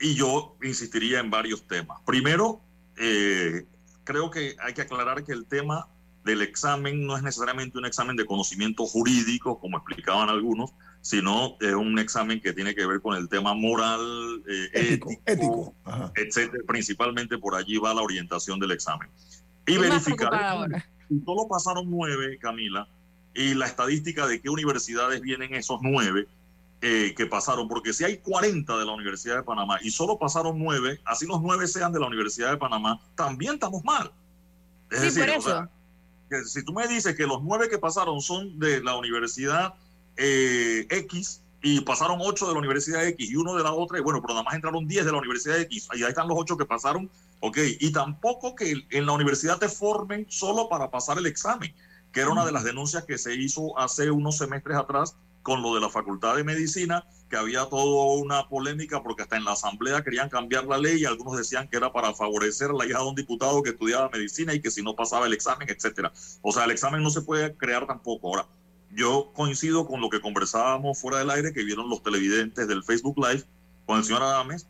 y 0.00 0.14
yo 0.14 0.56
insistiría 0.62 1.20
en 1.20 1.30
varios 1.30 1.66
temas. 1.66 1.98
Primero, 2.06 2.60
eh, 2.96 3.66
creo 4.04 4.30
que 4.30 4.56
hay 4.60 4.72
que 4.72 4.82
aclarar 4.82 5.24
que 5.24 5.32
el 5.32 5.46
tema 5.46 5.88
del 6.24 6.42
examen 6.42 7.06
no 7.06 7.16
es 7.16 7.22
necesariamente 7.22 7.78
un 7.78 7.86
examen 7.86 8.16
de 8.16 8.26
conocimiento 8.26 8.86
jurídico, 8.86 9.58
como 9.58 9.78
explicaban 9.78 10.28
algunos, 10.28 10.72
sino 11.02 11.56
es 11.60 11.74
un 11.74 11.98
examen 11.98 12.40
que 12.40 12.52
tiene 12.52 12.74
que 12.74 12.86
ver 12.86 13.00
con 13.00 13.16
el 13.16 13.28
tema 13.28 13.54
moral, 13.54 14.42
eh, 14.48 14.68
ético, 14.72 15.10
ético, 15.24 15.74
etcétera. 16.14 16.62
Principalmente 16.66 17.38
por 17.38 17.54
allí 17.54 17.78
va 17.78 17.94
la 17.94 18.02
orientación 18.02 18.60
del 18.60 18.72
examen. 18.72 19.08
Y 19.66 19.76
verificar. 19.76 20.84
Solo 21.24 21.48
pasaron 21.48 21.90
nueve, 21.90 22.38
Camila, 22.38 22.86
y 23.34 23.54
la 23.54 23.66
estadística 23.66 24.26
de 24.26 24.40
qué 24.40 24.48
universidades 24.48 25.20
vienen 25.20 25.54
esos 25.54 25.80
nueve 25.82 26.28
eh, 26.82 27.14
que 27.16 27.26
pasaron, 27.26 27.68
porque 27.68 27.92
si 27.92 28.04
hay 28.04 28.18
40 28.18 28.78
de 28.78 28.84
la 28.84 28.92
Universidad 28.92 29.36
de 29.36 29.42
Panamá 29.42 29.78
y 29.82 29.90
solo 29.90 30.18
pasaron 30.18 30.58
nueve, 30.58 31.00
así 31.04 31.26
los 31.26 31.42
nueve 31.42 31.66
sean 31.66 31.92
de 31.92 32.00
la 32.00 32.06
Universidad 32.06 32.50
de 32.50 32.56
Panamá, 32.56 33.00
también 33.14 33.54
estamos 33.54 33.84
mal. 33.84 34.10
Es 34.90 35.02
decir, 35.02 35.26
que 36.30 36.44
si 36.44 36.64
tú 36.64 36.72
me 36.72 36.86
dices 36.88 37.14
que 37.16 37.26
los 37.26 37.42
nueve 37.42 37.68
que 37.68 37.78
pasaron 37.78 38.20
son 38.20 38.58
de 38.58 38.82
la 38.82 38.96
Universidad 38.96 39.74
eh, 40.16 40.86
X 40.90 41.42
y 41.62 41.80
pasaron 41.82 42.18
ocho 42.22 42.46
de 42.46 42.54
la 42.54 42.58
Universidad 42.58 43.06
X 43.06 43.30
y 43.30 43.36
uno 43.36 43.54
de 43.54 43.62
la 43.62 43.72
otra, 43.72 43.98
y 43.98 44.02
bueno, 44.02 44.20
pero 44.22 44.34
nada 44.34 44.44
más 44.44 44.54
entraron 44.54 44.86
diez 44.86 45.04
de 45.04 45.12
la 45.12 45.18
Universidad 45.18 45.60
X, 45.60 45.88
y 45.94 46.02
ahí 46.02 46.08
están 46.08 46.28
los 46.28 46.38
ocho 46.38 46.56
que 46.56 46.64
pasaron, 46.64 47.10
ok, 47.40 47.58
y 47.78 47.92
tampoco 47.92 48.54
que 48.54 48.86
en 48.90 49.06
la 49.06 49.12
universidad 49.12 49.58
te 49.58 49.68
formen 49.68 50.26
solo 50.28 50.68
para 50.68 50.90
pasar 50.90 51.18
el 51.18 51.26
examen, 51.26 51.74
que 52.12 52.20
era 52.20 52.30
una 52.30 52.46
de 52.46 52.52
las 52.52 52.64
denuncias 52.64 53.04
que 53.04 53.18
se 53.18 53.34
hizo 53.34 53.78
hace 53.78 54.10
unos 54.10 54.38
semestres 54.38 54.76
atrás 54.76 55.16
con 55.42 55.62
lo 55.62 55.74
de 55.74 55.80
la 55.80 55.88
Facultad 55.88 56.36
de 56.36 56.44
Medicina, 56.44 57.04
que 57.30 57.36
había 57.36 57.64
toda 57.66 58.20
una 58.20 58.48
polémica 58.48 59.02
porque 59.02 59.22
hasta 59.22 59.36
en 59.36 59.44
la 59.44 59.52
Asamblea 59.52 60.02
querían 60.02 60.28
cambiar 60.28 60.64
la 60.66 60.76
ley 60.76 61.00
y 61.00 61.04
algunos 61.04 61.36
decían 61.36 61.68
que 61.68 61.76
era 61.76 61.92
para 61.92 62.12
favorecer 62.12 62.70
la 62.70 62.84
hija 62.84 62.98
de 62.98 63.04
un 63.04 63.14
diputado 63.14 63.62
que 63.62 63.70
estudiaba 63.70 64.10
medicina 64.10 64.52
y 64.52 64.60
que 64.60 64.70
si 64.70 64.82
no 64.82 64.96
pasaba 64.96 65.26
el 65.26 65.32
examen, 65.32 65.68
etcétera. 65.70 66.12
O 66.42 66.52
sea, 66.52 66.64
el 66.64 66.72
examen 66.72 67.02
no 67.02 67.10
se 67.10 67.22
puede 67.22 67.54
crear 67.56 67.86
tampoco. 67.86 68.28
Ahora, 68.28 68.46
yo 68.92 69.32
coincido 69.34 69.86
con 69.86 70.00
lo 70.00 70.10
que 70.10 70.20
conversábamos 70.20 70.98
fuera 70.98 71.18
del 71.18 71.30
aire, 71.30 71.52
que 71.52 71.62
vieron 71.62 71.88
los 71.88 72.02
televidentes 72.02 72.66
del 72.66 72.82
Facebook 72.82 73.18
Live 73.18 73.44
con 73.86 73.98
el 73.98 74.04
señor 74.04 74.22
Adames, 74.22 74.66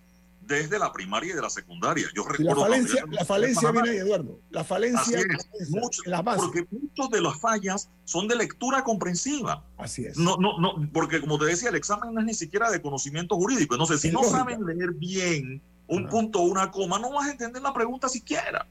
desde 0.51 0.79
la 0.79 0.93
primaria 0.93 1.33
y 1.33 1.37
de 1.37 1.43
la 1.43 1.51
secundaria. 1.51 2.07
Yo 2.15 2.25
recuerdo 2.25 2.63
la 2.63 2.69
falencia, 2.69 3.05
la 3.11 3.25
falencia 3.25 3.71
viene 3.71 3.97
Eduardo. 3.97 4.41
La 4.51 4.65
falencia 4.65 5.21
es, 5.21 6.07
la 6.07 6.23
base. 6.23 6.41
Porque 6.41 6.67
muchos 6.71 7.09
de 7.11 7.21
las 7.21 7.41
fallas 7.41 7.89
son 8.05 8.27
de 8.27 8.37
lectura 8.37 8.83
comprensiva. 8.83 9.65
Así 9.79 10.05
es. 10.05 10.19
No, 10.19 10.37
no, 10.37 10.59
no, 10.59 10.89
porque 10.93 11.21
como 11.21 11.39
te 11.39 11.45
decía, 11.47 11.69
el 11.69 11.77
examen 11.77 12.13
no 12.13 12.21
es 12.21 12.27
ni 12.27 12.35
siquiera 12.35 12.71
de 12.71 12.83
conocimiento 12.83 13.37
jurídico. 13.37 13.75
Entonces, 13.75 14.01
si 14.01 14.11
no 14.11 14.25
saben 14.25 14.65
leer 14.67 14.93
bien 14.93 15.63
un 15.87 16.09
punto 16.09 16.41
o 16.41 16.43
una 16.43 16.71
coma, 16.71 16.99
no 16.99 17.13
vas 17.13 17.29
a 17.29 17.33
entender 17.33 17.63
la 17.63 17.73
pregunta 17.73 18.09
siquiera. 18.09 18.67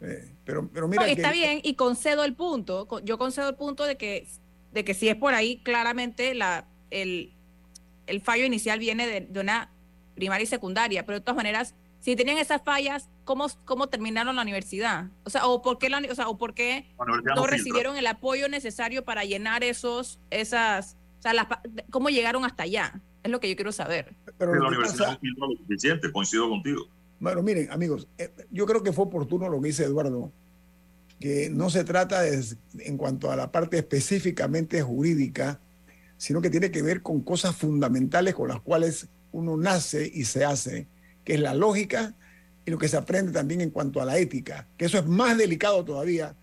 Eh, 0.00 0.32
pero, 0.44 0.68
pero 0.68 0.86
mira. 0.88 1.08
está 1.08 1.32
bien, 1.32 1.60
y 1.62 1.74
concedo 1.74 2.24
el 2.24 2.34
punto. 2.34 2.86
Yo 3.02 3.18
concedo 3.18 3.48
el 3.48 3.56
punto 3.56 3.84
de 3.84 3.96
que 3.96 4.28
de 4.72 4.84
que 4.84 4.94
si 4.94 5.08
es 5.08 5.16
por 5.16 5.34
ahí, 5.34 5.58
claramente 5.62 6.34
la, 6.34 6.66
el, 6.90 7.32
el 8.06 8.20
fallo 8.20 8.44
inicial 8.44 8.78
viene 8.78 9.06
de, 9.06 9.40
una 9.40 9.70
primaria 10.14 10.44
y 10.44 10.46
secundaria, 10.46 11.04
pero 11.04 11.18
de 11.18 11.20
todas 11.22 11.36
maneras, 11.36 11.74
si 12.00 12.16
tenían 12.16 12.38
esas 12.38 12.62
fallas, 12.62 13.10
¿cómo, 13.24 13.46
cómo 13.64 13.88
terminaron 13.88 14.36
la 14.36 14.42
universidad? 14.42 15.10
O 15.24 15.30
sea, 15.30 15.46
¿o 15.46 15.62
por 15.62 15.78
qué, 15.78 15.90
la, 15.90 15.98
o 16.10 16.14
sea, 16.14 16.28
¿o 16.28 16.38
por 16.38 16.54
qué 16.54 16.86
no, 17.34 17.46
recibieron 17.46 17.96
el 17.96 18.06
apoyo 18.06 18.48
necesario 18.48 19.04
para 19.04 19.24
llenar 19.24 19.64
esos, 19.64 20.20
esas, 20.30 20.96
o 21.18 21.22
sea, 21.22 21.34
las, 21.34 21.46
cómo 21.90 22.08
llegaron 22.08 22.44
hasta 22.44 22.64
allá? 22.64 23.00
Es 23.22 23.30
lo 23.30 23.40
que 23.40 23.48
yo 23.48 23.56
quiero 23.56 23.72
saber. 23.72 24.14
Pero 24.38 24.54
la 24.54 24.68
universidad 24.68 25.12
no 25.12 25.18
filtró 25.18 25.48
lo 25.48 25.56
suficiente, 25.56 26.12
coincido 26.12 26.48
contigo. 26.48 26.86
Bueno, 27.18 27.42
miren, 27.42 27.70
amigos, 27.72 28.06
eh, 28.18 28.30
yo 28.50 28.66
creo 28.66 28.82
que 28.82 28.92
fue 28.92 29.06
oportuno 29.06 29.48
lo 29.48 29.60
que 29.60 29.68
dice 29.68 29.84
Eduardo, 29.84 30.32
que 31.20 31.48
no 31.50 31.70
se 31.70 31.84
trata 31.84 32.22
en 32.26 32.96
cuanto 32.96 33.30
a 33.30 33.36
la 33.36 33.50
parte 33.50 33.78
específicamente 33.78 34.82
jurídica, 34.82 35.60
sino 36.18 36.40
que 36.40 36.50
tiene 36.50 36.70
que 36.70 36.82
ver 36.82 37.02
con 37.02 37.22
cosas 37.22 37.56
fundamentales 37.56 38.34
con 38.34 38.48
las 38.48 38.60
cuales 38.60 39.08
uno 39.32 39.56
nace 39.56 40.10
y 40.12 40.24
se 40.24 40.44
hace, 40.44 40.86
que 41.24 41.34
es 41.34 41.40
la 41.40 41.54
lógica 41.54 42.14
y 42.64 42.70
lo 42.70 42.78
que 42.78 42.88
se 42.88 42.96
aprende 42.96 43.32
también 43.32 43.60
en 43.60 43.70
cuanto 43.70 44.00
a 44.00 44.04
la 44.04 44.18
ética, 44.18 44.66
que 44.76 44.86
eso 44.86 44.98
es 44.98 45.06
más 45.06 45.38
delicado 45.38 45.84
todavía, 45.84 46.34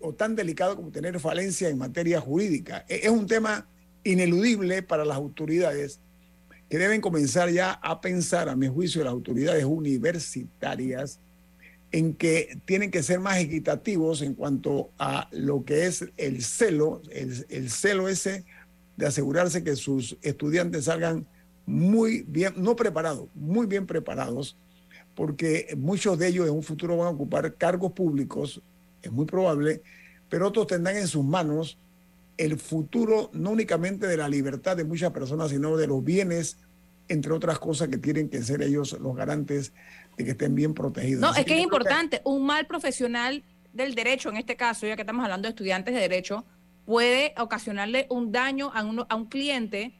o 0.00 0.12
tan 0.12 0.34
delicado 0.36 0.76
como 0.76 0.90
tener 0.90 1.18
falencia 1.20 1.68
en 1.68 1.78
materia 1.78 2.20
jurídica. 2.20 2.84
E-, 2.88 3.00
es 3.04 3.10
un 3.10 3.26
tema 3.26 3.66
ineludible 4.02 4.82
para 4.82 5.04
las 5.04 5.16
autoridades 5.16 6.00
que 6.68 6.78
deben 6.78 7.00
comenzar 7.00 7.50
ya 7.50 7.72
a 7.72 8.00
pensar, 8.00 8.48
a 8.48 8.56
mi 8.56 8.68
juicio, 8.68 9.04
las 9.04 9.12
autoridades 9.12 9.64
universitarias, 9.64 11.20
en 11.94 12.12
que 12.12 12.58
tienen 12.64 12.90
que 12.90 13.04
ser 13.04 13.20
más 13.20 13.38
equitativos 13.38 14.20
en 14.20 14.34
cuanto 14.34 14.90
a 14.98 15.28
lo 15.30 15.64
que 15.64 15.86
es 15.86 16.04
el 16.16 16.42
celo, 16.42 17.00
el, 17.12 17.70
celo 17.70 18.08
ese 18.08 18.44
de 18.96 19.06
asegurarse 19.06 19.62
que 19.62 19.76
sus 19.76 20.16
estudiantes 20.20 20.86
salgan 20.86 21.24
muy 21.66 22.24
bien, 22.26 22.54
no 22.56 22.74
preparados, 22.74 23.28
muy 23.36 23.66
bien 23.66 23.86
preparados, 23.86 24.56
porque 25.14 25.72
muchos 25.76 26.18
de 26.18 26.26
ellos 26.26 26.48
en 26.48 26.54
un 26.54 26.64
futuro 26.64 26.96
van 26.96 27.06
a 27.06 27.10
ocupar 27.10 27.54
cargos 27.54 27.92
públicos, 27.92 28.60
es 29.00 29.12
muy 29.12 29.26
probable, 29.26 29.80
pero 30.28 30.48
otros 30.48 30.66
tendrán 30.66 30.96
en 30.96 31.06
sus 31.06 31.24
manos 31.24 31.78
el 32.38 32.58
futuro 32.58 33.30
no 33.32 33.50
únicamente 33.50 34.08
de 34.08 34.16
la 34.16 34.28
libertad 34.28 34.76
de 34.76 34.82
muchas 34.82 35.12
personas, 35.12 35.52
sino 35.52 35.76
de 35.76 35.86
los 35.86 36.02
bienes, 36.02 36.56
entre 37.06 37.32
otras 37.32 37.60
cosas 37.60 37.86
que 37.86 37.98
tienen 37.98 38.28
que 38.28 38.42
ser 38.42 38.62
ellos 38.62 38.98
los 39.00 39.14
garantes 39.14 39.72
de 40.16 40.24
que 40.24 40.30
estén 40.32 40.54
bien 40.54 40.74
protegidos. 40.74 41.20
No, 41.20 41.34
es 41.34 41.44
que, 41.44 41.54
es 41.56 41.62
importante. 41.62 42.20
Un 42.24 42.46
mal 42.46 42.66
profesional 42.66 43.42
del 43.72 43.94
derecho, 43.94 44.28
en 44.30 44.36
este 44.36 44.56
caso, 44.56 44.86
ya 44.86 44.96
que 44.96 45.02
estamos 45.02 45.24
hablando 45.24 45.46
de 45.46 45.50
estudiantes 45.50 45.94
de 45.94 46.00
derecho, 46.00 46.44
puede 46.86 47.34
ocasionarle 47.38 48.06
un 48.10 48.32
daño 48.32 48.70
a, 48.74 48.80
a 48.80 49.16
un 49.16 49.26
cliente 49.26 49.94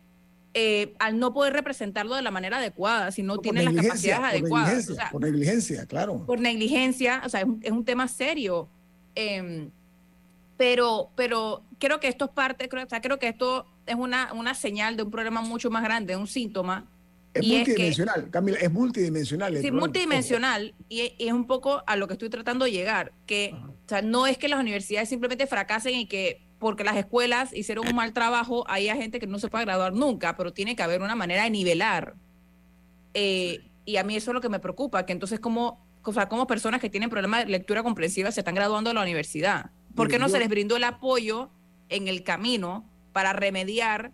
eh, 0.57 0.95
al 1.01 1.19
no 1.19 1.35
poder 1.35 1.53
representarlo 1.53 2.15
de 2.15 2.23
la 2.23 2.31
manera 2.31 2.59
adecuada, 2.59 3.11
si 3.11 3.25
no, 3.25 3.39
tiene 3.39 3.65
las 3.65 3.75
capacidades 3.75 4.35
adecuadas. 4.35 4.87
por 5.11 5.21
negligencia, 5.21 5.85
claro. 5.87 6.25
Por 6.25 6.39
negligencia, 6.39 7.23
o 7.25 7.29
sea, 7.29 7.41
es 7.41 7.73
un, 7.73 7.85
tema 7.85 8.07
serio. 8.07 8.69
Em, 9.17 9.71
pero, 10.57 11.11
pero 11.17 11.65
creo 11.81 11.99
que 11.99 12.07
esto 12.07 12.27
es 12.27 12.31
parte, 12.31 12.69
creo, 12.69 12.85
o 12.85 12.89
sea, 12.89 13.01
creo 13.01 13.19
que 13.19 13.27
esto 13.27 13.67
es 13.85 13.97
una, 13.97 14.33
una 14.33 14.55
señal 14.55 14.97
de 14.97 15.03
un 15.03 15.11
problema 15.11 15.41
mucho 15.41 15.71
más 15.71 15.83
grande, 15.83 16.17
un 16.17 16.29
síntoma 16.29 16.89
es 17.35 17.47
multidimensional, 17.47 18.31
Camila, 18.31 18.59
es 18.59 18.73
multidimensional. 18.73 19.61
Sí, 19.61 19.71
multidimensional 19.71 20.75
y, 20.89 21.15
es 21.19 21.33
un 21.33 21.47
poco 21.47 21.83
a 21.87 21.97
lo 21.97 22.07
que 22.07 22.15
estoy 22.15 22.31
tratando 22.31 22.65
de 22.65 22.73
llegar, 22.73 23.13
que 23.27 23.55
o 23.55 23.89
sea, 23.89 24.03
no 24.03 24.27
es 24.27 24.39
que 24.39 24.49
las 24.49 24.61
universidades 24.61 25.09
simplemente 25.09 25.47
fracasen 25.47 25.95
y 25.95 26.07
que 26.07 26.43
porque 26.59 26.85
las 26.85 26.97
escuelas 26.97 27.53
hicieron 27.53 27.87
un 27.87 27.95
mal 27.95 28.13
trabajo, 28.13 28.65
hay 28.69 28.87
gente 28.87 29.19
que 29.19 29.27
no 29.27 29.39
se 29.39 29.49
puede 29.49 29.65
graduar 29.65 29.93
nunca, 29.93 30.37
pero 30.37 30.53
tiene 30.53 30.75
que 30.77 30.83
haber 30.83 31.03
una 31.03 31.15
manera 31.15 31.45
de 31.45 31.51
nivelar. 31.51 32.15
Eh, 33.13 33.69
y 33.85 33.97
a 33.97 34.05
mí 34.05 34.17
eso 34.17 34.31
es 34.31 34.35
lo 34.35 34.41
que 34.41 34.49
me 34.49 34.61
preocupa, 34.61 35.05
que 35.05 35.13
entonces 35.13 35.41
como, 35.41 35.87
o 36.03 36.13
sea, 36.13 36.29
como 36.29 36.47
personas 36.47 36.81
que 36.81 36.89
tienen 36.89 37.11
problemas 37.11 37.45
de 37.45 37.51
lectura 37.51 37.83
comprensiva 37.83 38.31
se 38.31 38.41
están 38.41 38.55
graduando 38.55 38.89
de 38.89 38.95
la 38.95 39.03
universidad. 39.03 39.73
¿Por 39.95 40.09
qué 40.09 40.19
no 40.19 40.29
se 40.29 40.39
les 40.39 40.49
brindó 40.49 40.77
el 40.77 40.85
apoyo 40.85 41.51
en 41.89 42.09
el 42.09 42.23
camino 42.23 42.91
para 43.13 43.33
remediar 43.33 44.13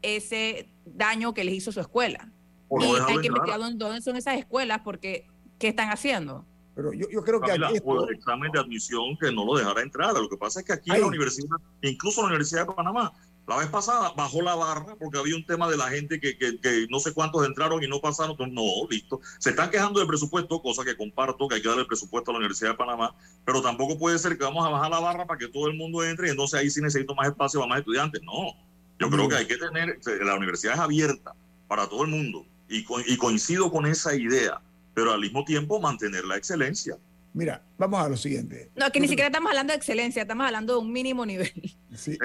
ese 0.00 0.68
daño 0.86 1.34
que 1.34 1.44
les 1.44 1.54
hizo 1.54 1.72
su 1.72 1.80
escuela? 1.80 2.32
Y 2.80 2.84
hay 2.84 3.18
que 3.20 3.26
investigar 3.26 3.60
dónde, 3.60 4.00
son 4.02 4.16
esas 4.16 4.38
escuelas 4.38 4.80
porque 4.84 5.26
¿qué 5.58 5.68
están 5.68 5.90
haciendo? 5.90 6.44
Pero 6.74 6.92
yo, 6.92 7.06
yo 7.10 7.22
creo 7.22 7.40
que 7.40 7.52
aquí 7.52 7.74
esto... 7.74 8.08
el 8.08 8.14
examen 8.14 8.50
de 8.50 8.60
admisión 8.60 9.16
que 9.20 9.30
no 9.30 9.44
lo 9.44 9.56
dejara 9.56 9.82
entrar. 9.82 10.14
Lo 10.14 10.28
que 10.28 10.36
pasa 10.36 10.60
es 10.60 10.66
que 10.66 10.72
aquí 10.72 10.90
en 10.90 11.00
la 11.00 11.06
universidad, 11.06 11.56
incluso 11.82 12.22
la 12.22 12.28
Universidad 12.28 12.66
de 12.66 12.72
Panamá, 12.72 13.12
la 13.46 13.56
vez 13.56 13.66
pasada 13.66 14.12
bajó 14.16 14.40
la 14.40 14.54
barra 14.54 14.96
porque 14.98 15.18
había 15.18 15.36
un 15.36 15.44
tema 15.44 15.68
de 15.68 15.76
la 15.76 15.88
gente 15.88 16.20
que, 16.20 16.38
que, 16.38 16.58
que, 16.60 16.86
no 16.88 17.00
sé 17.00 17.12
cuántos 17.12 17.46
entraron 17.46 17.82
y 17.82 17.88
no 17.88 18.00
pasaron. 18.00 18.32
Entonces, 18.32 18.54
no, 18.54 18.88
listo. 18.88 19.20
Se 19.38 19.50
están 19.50 19.70
quejando 19.70 19.98
del 19.98 20.08
presupuesto, 20.08 20.62
cosa 20.62 20.84
que 20.84 20.96
comparto, 20.96 21.46
que 21.48 21.56
hay 21.56 21.62
que 21.62 21.68
darle 21.68 21.82
el 21.82 21.88
presupuesto 21.88 22.30
a 22.30 22.34
la 22.34 22.38
Universidad 22.38 22.70
de 22.70 22.76
Panamá, 22.76 23.14
pero 23.44 23.60
tampoco 23.60 23.98
puede 23.98 24.18
ser 24.18 24.38
que 24.38 24.44
vamos 24.44 24.64
a 24.64 24.70
bajar 24.70 24.90
la 24.90 25.00
barra 25.00 25.26
para 25.26 25.38
que 25.38 25.48
todo 25.48 25.66
el 25.66 25.76
mundo 25.76 26.02
entre 26.04 26.28
y 26.28 26.30
entonces 26.30 26.58
ahí 26.58 26.70
sí 26.70 26.80
necesito 26.80 27.14
más 27.14 27.28
espacio 27.28 27.60
para 27.60 27.68
más 27.68 27.78
estudiantes. 27.80 28.22
No, 28.22 28.54
yo 28.98 29.10
creo 29.10 29.28
que 29.28 29.36
hay 29.36 29.46
que 29.46 29.58
tener, 29.58 29.98
la 30.24 30.36
universidad 30.36 30.74
es 30.74 30.80
abierta 30.80 31.34
para 31.68 31.86
todo 31.86 32.04
el 32.04 32.10
mundo 32.10 32.46
y, 32.72 33.16
coincido 33.16 33.70
con 33.70 33.86
esa 33.86 34.14
idea, 34.14 34.60
pero 34.94 35.12
al 35.12 35.20
mismo 35.20 35.44
tiempo 35.44 35.80
mantener 35.80 36.24
la 36.24 36.36
excelencia. 36.36 36.96
Mira, 37.34 37.62
vamos 37.78 38.00
a 38.04 38.08
lo 38.08 38.16
siguiente. 38.16 38.70
No, 38.76 38.90
que 38.90 39.00
ni 39.00 39.08
siquiera 39.08 39.28
estamos 39.28 39.50
hablando 39.50 39.72
de 39.72 39.76
excelencia, 39.76 40.22
estamos 40.22 40.46
hablando 40.46 40.74
de 40.74 40.80
un 40.80 40.92
mínimo 40.92 41.24
nivel. 41.24 41.52
Sí, 41.94 42.18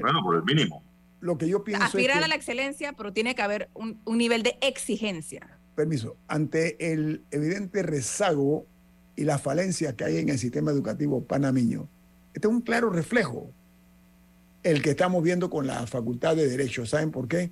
bueno, 0.00 0.22
por 0.22 0.36
el 0.36 0.42
mínimo. 0.44 0.82
Lo 1.20 1.38
que 1.38 1.48
yo 1.48 1.62
pienso 1.62 1.84
Aspirar 1.84 2.18
es 2.18 2.24
a 2.24 2.28
la 2.28 2.34
excelencia, 2.34 2.92
pero 2.94 3.12
tiene 3.12 3.34
que 3.34 3.42
haber 3.42 3.70
un, 3.74 4.00
un, 4.04 4.18
nivel 4.18 4.42
de 4.42 4.58
exigencia. 4.60 5.58
Permiso, 5.76 6.16
ante 6.26 6.92
el 6.92 7.22
evidente 7.30 7.82
rezago 7.82 8.66
y 9.14 9.24
la 9.24 9.38
falencia 9.38 9.94
que 9.96 10.04
hay 10.04 10.18
en 10.18 10.28
el 10.28 10.38
sistema 10.38 10.72
educativo 10.72 11.24
panameño, 11.24 11.88
este 12.34 12.48
es 12.48 12.52
un 12.52 12.60
claro 12.60 12.90
reflejo 12.90 13.50
el 14.62 14.82
que 14.82 14.90
estamos 14.90 15.22
viendo 15.22 15.50
con 15.50 15.66
la 15.66 15.86
Facultad 15.86 16.36
de 16.36 16.48
Derecho. 16.48 16.86
¿Saben 16.86 17.10
por 17.10 17.28
qué? 17.28 17.50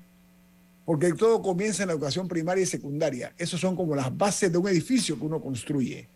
Porque 0.91 1.13
todo 1.13 1.41
comienza 1.41 1.85
en 1.85 1.87
la 1.87 1.93
educación 1.93 2.27
primaria 2.27 2.65
y 2.65 2.67
secundaria. 2.67 3.33
Esos 3.39 3.61
son 3.61 3.77
como 3.77 3.95
las 3.95 4.19
bases 4.19 4.51
de 4.51 4.59
un 4.59 4.67
edificio 4.67 5.17
que 5.17 5.25
uno 5.25 5.41
construye. 5.41 6.09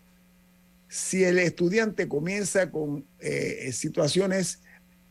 si 0.88 1.22
el 1.22 1.38
estudiante 1.38 2.08
comienza 2.08 2.72
con 2.72 3.04
eh, 3.20 3.70
situaciones 3.72 4.62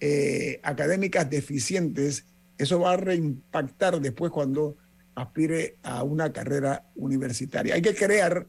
eh, 0.02 0.60
académicas 0.64 1.30
deficientes, 1.30 2.26
eso 2.58 2.82
va 2.82 2.92
a 2.92 2.98
reimpactar 2.98 4.02
después 4.02 4.34
cuando 4.34 4.76
aspire 5.16 5.78
a 5.82 6.04
una 6.04 6.34
carrera 6.34 6.86
universitaria. 6.98 7.76
Hay 7.76 7.82
que 7.82 7.96
crear 7.96 8.46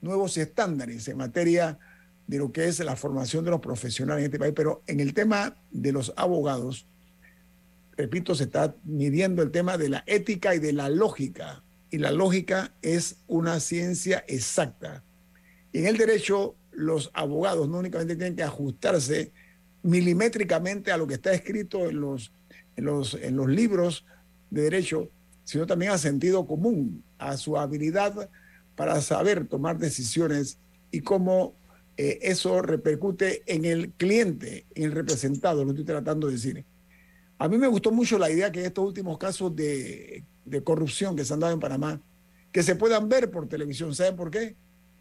nuevos 0.00 0.36
estándares 0.36 1.08
en 1.08 1.16
materia 1.16 1.80
de 2.28 2.38
lo 2.38 2.52
que 2.52 2.68
es 2.68 2.78
la 2.78 2.94
formación 2.94 3.44
de 3.44 3.50
los 3.50 3.60
profesionales 3.60 4.20
en 4.20 4.26
este 4.26 4.38
país, 4.38 4.52
pero 4.54 4.84
en 4.86 5.00
el 5.00 5.14
tema 5.14 5.56
de 5.72 5.90
los 5.90 6.12
abogados, 6.16 6.86
repito, 7.98 8.36
se 8.36 8.44
está 8.44 8.76
midiendo 8.84 9.42
el 9.42 9.50
tema 9.50 9.76
de 9.76 9.88
la 9.88 10.04
ética 10.06 10.54
y 10.54 10.60
de 10.60 10.72
la 10.72 10.88
lógica, 10.88 11.64
y 11.90 11.98
la 11.98 12.12
lógica 12.12 12.72
es 12.80 13.16
una 13.26 13.58
ciencia 13.58 14.24
exacta. 14.28 15.02
En 15.72 15.86
el 15.86 15.96
derecho, 15.98 16.54
los 16.70 17.10
abogados 17.12 17.68
no 17.68 17.78
únicamente 17.78 18.14
tienen 18.14 18.36
que 18.36 18.44
ajustarse 18.44 19.32
milimétricamente 19.82 20.92
a 20.92 20.96
lo 20.96 21.08
que 21.08 21.14
está 21.14 21.32
escrito 21.32 21.88
en 21.88 22.00
los 22.00 23.48
libros 23.48 24.06
de 24.50 24.62
derecho, 24.62 25.10
sino 25.44 25.66
también 25.66 25.90
a 25.90 25.98
sentido 25.98 26.46
común, 26.46 27.02
a 27.18 27.36
su 27.36 27.58
habilidad 27.58 28.30
para 28.76 29.00
saber 29.00 29.46
tomar 29.48 29.76
decisiones 29.78 30.58
y 30.92 31.00
cómo 31.00 31.54
eh, 31.96 32.20
eso 32.22 32.62
repercute 32.62 33.42
en 33.46 33.64
el 33.64 33.90
cliente, 33.90 34.66
en 34.76 34.84
el 34.84 34.92
representado, 34.92 35.64
lo 35.64 35.70
estoy 35.70 35.84
tratando 35.84 36.28
de 36.28 36.34
decir. 36.34 36.64
A 37.38 37.48
mí 37.48 37.56
me 37.56 37.68
gustó 37.68 37.90
mucho 37.92 38.18
la 38.18 38.30
idea 38.30 38.50
que 38.50 38.64
estos 38.64 38.84
últimos 38.84 39.16
casos 39.16 39.54
de, 39.54 40.24
corrupción 40.64 41.14
que 41.14 41.24
se 41.24 41.34
han 41.34 41.40
dado 41.40 41.52
en 41.52 41.60
Panamá, 41.60 42.00
que 42.50 42.62
se 42.62 42.74
puedan 42.74 43.08
ver 43.08 43.30
por 43.30 43.48
televisión. 43.48 43.94
¿Saben 43.94 44.16
por 44.16 44.30
qué? 44.30 44.56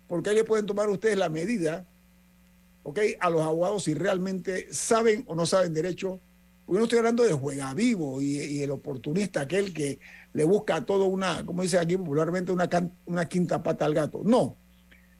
porque 0.07 0.29
ahí 0.29 0.35
le 0.35 0.43
pueden 0.43 0.65
tomar 0.65 0.89
ustedes 0.89 1.17
la 1.17 1.29
medida, 1.29 1.85
¿ok? 2.83 2.99
A 3.19 3.29
los 3.29 3.41
abogados 3.41 3.83
si 3.83 3.93
realmente 3.93 4.73
saben 4.73 5.23
o 5.27 5.35
no 5.35 5.45
saben 5.45 5.73
derecho. 5.73 6.19
Porque 6.65 6.79
no 6.79 6.85
estoy 6.85 6.99
hablando 6.99 7.23
de 7.23 7.33
juega 7.33 7.73
vivo 7.73 8.21
y, 8.21 8.61
el 8.61 8.71
oportunista, 8.71 9.41
aquel 9.41 9.73
que 9.73 9.99
le 10.33 10.43
busca 10.43 10.85
todo 10.85 11.05
una, 11.05 11.45
como 11.45 11.61
dice 11.61 11.77
aquí 11.77 11.95
popularmente, 11.95 12.51
una, 12.51 12.69
una 13.05 13.25
quinta 13.25 13.63
pata 13.63 13.85
al 13.85 13.93
gato. 13.93 14.21
No, 14.23 14.57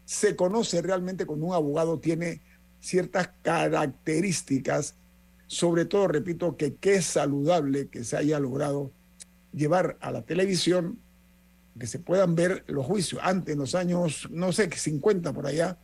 se 0.03 0.35
conoce 0.35 0.81
realmente 0.81 1.25
cuando 1.25 1.45
un 1.45 1.53
abogado 1.53 1.99
tiene 1.99 2.41
ciertas 2.79 3.29
características, 3.41 4.95
sobre 5.47 5.85
todo, 5.85 6.07
repito, 6.09 6.57
que, 6.57 6.77
es 6.83 7.05
saludable 7.05 7.87
que 7.87 8.03
se 8.03 8.17
haya 8.17 8.39
logrado 8.39 8.91
llevar 9.53 9.97
a 10.01 10.11
la 10.11 10.21
televisión 10.23 10.99
que 11.79 11.87
se 11.87 11.99
puedan 11.99 12.35
ver 12.35 12.63
los 12.67 12.85
juicios. 12.85 13.21
Antes, 13.23 13.53
en 13.53 13.59
los 13.59 13.75
años, 13.75 14.27
no 14.31 14.51
sé, 14.51 14.69
50 14.69 15.31
por 15.31 15.47
allá, 15.47 15.77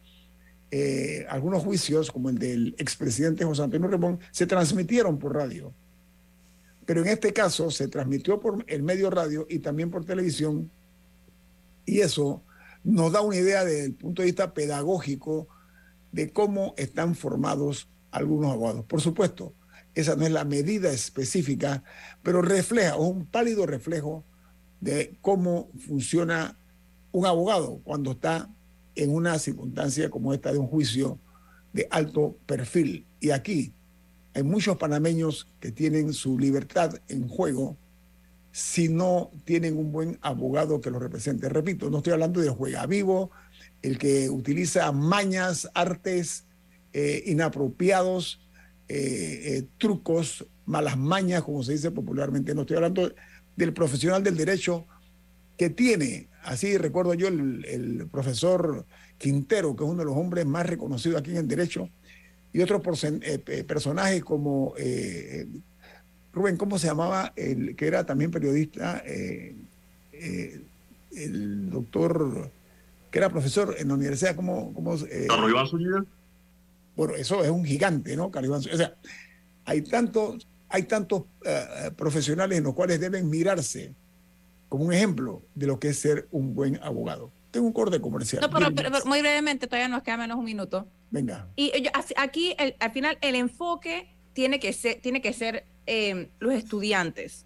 eh, 0.72 1.26
algunos 1.30 1.64
juicios, 1.64 2.11
como 2.11 2.30
el 2.30 2.39
del 2.39 2.76
expresidente 2.78 3.45
José 3.45 3.64
Antonio 3.64 3.88
Remón, 3.88 4.20
se 4.32 4.47
transmitieron 4.47 5.20
por 5.20 5.36
radio. 5.36 5.74
Pero 6.86 7.01
en 7.01 7.07
este 7.07 7.32
caso 7.32 7.72
se 7.72 7.88
transmitió 7.88 8.39
por 8.39 8.66
el 8.68 8.84
medio 8.84 9.09
radio 9.09 9.45
y 9.49 9.59
también 9.59 9.91
por 9.91 10.03
televisión. 10.03 10.70
Y 11.86 11.99
eso 11.99 12.41
nos 12.84 13.11
da 13.11 13.22
una 13.22 13.38
idea 13.38 13.64
desde 13.64 13.86
el 13.86 13.93
punto 13.93 14.22
de 14.22 14.26
vista 14.28 14.53
pedagógico 14.53 15.47
de 16.11 16.34
cómo 16.34 16.74
están 16.76 17.16
formados 17.16 17.88
algunos 18.14 18.51
abogados. 18.51 18.86
Por 18.86 19.01
supuesto, 19.01 19.53
esa 19.95 20.16
no 20.16 20.26
es 20.26 20.32
la 20.32 20.45
medida 20.45 20.91
específica, 20.91 21.84
pero 22.22 22.41
refleja, 22.41 22.95
o 22.95 23.07
un 23.07 23.26
pálido 23.26 23.66
reflejo 23.66 24.24
de 24.82 25.18
cómo 25.22 25.70
funciona 25.80 26.57
un 27.11 27.26
abogado 27.26 27.80
cuando 27.84 28.11
está 28.11 28.49
en 28.95 29.14
una 29.14 29.38
circunstancia 29.39 30.09
como 30.09 30.34
esta 30.34 30.51
de 30.51 30.59
un 30.59 30.68
juicio 30.68 31.20
de 31.74 31.88
alto 31.91 32.38
perfil. 32.45 33.05
Y 33.20 33.32
aquí 33.32 33.74
hay 34.34 34.43
muchos 34.43 34.78
panameños 34.78 35.47
que 35.59 35.72
tienen 35.72 36.14
su 36.14 36.38
libertad 36.39 36.95
en 37.07 37.28
juego 37.28 37.78
si 38.51 38.88
no 38.88 39.32
tienen 39.45 39.78
un 39.78 39.91
buen 39.91 40.20
abogado 40.22 40.80
que 40.80 40.91
los 40.91 41.01
represente. 41.01 41.49
Repito, 41.49 41.89
no 41.89 41.97
estoy 41.97 42.14
hablando 42.14 42.39
de 42.39 42.49
juega 42.49 42.86
vivo, 42.86 43.32
el 43.82 43.97
que 43.97 44.30
utiliza 44.30 44.91
mañas, 44.91 45.70
artes 45.74 46.45
eh, 46.94 47.24
inapropiados, 47.26 48.39
eh, 48.88 49.58
eh, 49.58 49.68
trucos, 49.78 50.46
malas 50.66 50.98
mañas, 50.98 51.44
como 51.44 51.64
se 51.64 51.74
dice 51.74 51.91
popularmente. 51.91 52.54
No 52.54 52.62
estoy 52.62 52.78
hablando 52.78 53.12
del 53.56 53.74
profesional 53.74 54.24
del 54.24 54.38
derecho 54.38 54.86
que 55.58 55.70
tiene, 55.70 56.28
así 56.44 56.78
recuerdo 56.78 57.14
yo, 57.14 57.28
el, 57.28 58.08
profesor 58.12 58.86
Quintero, 59.18 59.76
que 59.76 59.84
es 59.84 59.89
uno 59.89 60.00
de 60.00 60.06
los 60.06 60.18
hombres 60.18 60.46
más 60.46 60.66
reconocidos 60.66 61.20
aquí 61.20 61.32
en 61.32 61.38
el 61.38 61.48
derecho, 61.48 61.89
y 62.52 62.62
otros 62.62 63.04
eh, 63.04 63.64
personajes 63.68 64.24
como 64.24 64.74
eh, 64.78 65.48
Rubén, 66.34 66.58
¿cómo 66.58 66.78
se 66.78 66.88
llamaba? 66.88 67.34
El 67.36 67.76
que 67.76 67.88
era 67.88 68.06
también 68.06 68.32
periodista, 68.32 69.02
eh, 69.06 69.56
el 71.16 71.70
doctor, 71.70 72.52
que 73.10 73.18
era 73.18 73.30
profesor 73.30 73.76
en 73.78 73.88
la 73.88 73.94
universidad, 73.96 74.36
¿cómo? 74.36 74.74
cómo 74.74 74.96
Carlos 75.28 75.50
Iván 75.50 75.68
Zúñiga. 75.68 76.06
Bueno, 76.96 77.16
eso 77.16 77.44
es 77.44 77.50
un 77.50 77.66
gigante, 77.66 78.16
¿no? 78.16 78.30
Carlos 78.32 78.66
Iván 78.66 78.76
O 78.76 78.78
sea, 78.78 78.96
hay 79.66 79.82
tantos 79.82 80.48
hay 80.74 80.84
tantos 80.84 81.26
eh, 81.46 81.91
profesionales 81.96 82.58
en 82.58 82.64
los 82.64 82.74
cuales 82.74 83.00
deben 83.00 83.30
mirarse 83.30 83.94
como 84.70 84.86
un 84.86 84.94
ejemplo 84.94 85.44
de 85.54 85.68
lo 85.68 85.80
que 85.80 85.89
es 85.89 86.00
ser 86.00 86.28
un 86.32 86.56
buen 86.56 86.80
abogado. 86.82 87.32
Tengo 87.52 87.68
un 87.68 87.74
corte 87.74 88.02
comercial. 88.02 88.41
No, 88.41 88.50
pero, 88.50 88.89
muy 89.06 89.22
brevemente, 89.22 89.68
todavía 89.68 89.88
nos 89.88 90.02
queda 90.02 90.18
menos 90.18 90.36
un 90.36 90.46
minuto. 90.46 90.88
Venga. 91.12 91.48
Y 91.56 91.72
aquí, 92.16 92.56
al 92.80 92.91
final, 92.91 93.20
el 93.22 93.36
enfoque 93.36 94.10
tiene 94.34 94.60
que 94.60 94.74
ser, 94.74 95.00
tiene 95.00 95.22
que 95.22 95.32
ser 95.32 95.64
em, 95.86 96.30
los 96.39 96.56
estudiantes. 96.56 97.46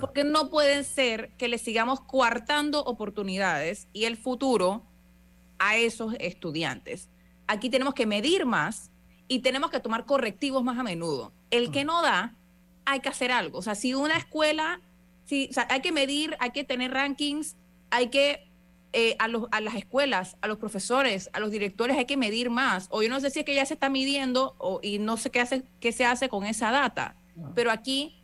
Porque 0.00 0.24
no 0.24 0.50
pueden 0.50 0.82
ser 0.82 1.30
que 1.38 1.46
les 1.46 1.60
sigamos 1.60 2.00
coartando 2.00 2.82
oportunidades 2.84 3.86
y 3.92 4.04
el 4.04 4.16
futuro 4.16 4.82
a 5.60 5.76
esos 5.76 6.14
estudiantes. 6.18 7.08
Aquí 7.46 7.70
tenemos 7.70 7.94
que 7.94 8.06
medir 8.06 8.46
más 8.46 8.90
y 9.28 9.40
tenemos 9.40 9.70
que 9.70 9.80
tomar 9.80 10.06
correctivos 10.06 10.62
más 10.64 10.78
a 10.78 10.82
menudo. 10.82 11.32
El 11.50 11.70
que 11.70 11.84
no 11.84 12.02
da, 12.02 12.36
hay 12.84 13.00
que 13.00 13.08
hacer 13.08 13.32
algo. 13.32 13.58
O 13.58 13.62
sea, 13.62 13.74
si 13.74 13.94
una 13.94 14.16
escuela, 14.16 14.80
si, 15.24 15.50
hay 15.68 15.80
que 15.80 15.92
medir, 15.92 16.36
hay 16.40 16.50
que 16.50 16.64
tener 16.64 16.92
rankings, 16.92 17.56
hay 17.90 18.08
que 18.08 18.50
eh, 18.92 19.16
a, 19.18 19.28
los, 19.28 19.46
a 19.50 19.60
las 19.60 19.74
escuelas, 19.74 20.36
a 20.40 20.48
los 20.48 20.58
profesores, 20.58 21.28
a 21.32 21.40
los 21.40 21.50
directores 21.50 21.96
hay 21.96 22.04
que 22.04 22.16
medir 22.16 22.50
más. 22.50 22.88
O 22.90 23.02
yo 23.02 23.08
no 23.08 23.20
sé 23.20 23.30
si 23.30 23.40
es 23.40 23.44
que 23.44 23.54
ya 23.54 23.66
se 23.66 23.74
está 23.74 23.88
midiendo 23.88 24.54
o, 24.58 24.80
y 24.82 24.98
no 24.98 25.16
sé 25.16 25.30
qué, 25.30 25.40
hace, 25.40 25.64
qué 25.80 25.92
se 25.92 26.04
hace 26.04 26.28
con 26.28 26.44
esa 26.44 26.70
data. 26.70 27.16
Ah. 27.36 27.50
Pero 27.54 27.70
aquí 27.70 28.22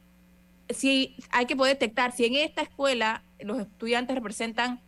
sí 0.69 1.17
hay 1.31 1.47
que 1.47 1.57
poder 1.57 1.75
detectar 1.75 2.13
si 2.13 2.27
en 2.27 2.35
esta 2.37 2.63
escuela 2.63 3.25
los 3.41 3.59
estudiantes 3.59 4.15
representan 4.15 4.81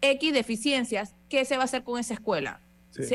X 0.00 0.32
deficiencias, 0.32 1.14
¿qué 1.28 1.44
se 1.44 1.56
va 1.56 1.62
a 1.62 1.64
hacer 1.64 1.84
con 1.84 1.98
esa 1.98 2.14
escuela? 2.14 2.60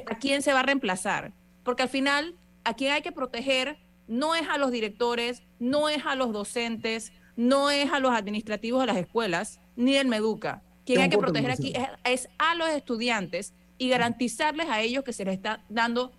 ¿A 0.08 0.18
quién 0.18 0.42
se 0.42 0.54
va 0.54 0.60
a 0.60 0.64
reemplazar? 0.64 1.34
Porque 1.64 1.84
al 1.84 1.90
final, 1.90 2.36
a 2.64 2.74
quién 2.74 2.92
hay 2.92 3.02
que 3.02 3.12
proteger 3.12 3.78
no 4.10 4.36
es 4.36 4.48
a 4.50 4.58
los 4.58 4.72
directores, 4.72 5.44
no 5.60 5.88
es 5.88 6.06
a 6.06 6.16
los 6.16 6.34
docentes, 6.34 7.14
no 7.38 7.70
es 7.70 7.94
a 7.94 8.00
los 8.00 8.12
administrativos 8.12 8.82
de 8.82 8.88
las 8.88 8.98
escuelas, 8.98 9.62
ni 9.76 9.96
el 9.96 10.08
Meduca. 10.08 10.64
Quien 10.86 11.00
hay 11.02 11.10
que 11.10 11.18
proteger 11.20 11.52
aquí 11.52 11.74
es, 12.04 12.28
a 12.40 12.56
los 12.56 12.68
estudiantes 12.70 13.54
y 13.78 13.88
garantizarles 13.90 14.68
a 14.68 14.82
ellos 14.82 15.04
que 15.04 15.14
se 15.14 15.24
les 15.24 15.36
está 15.36 15.64
dando 15.70 16.12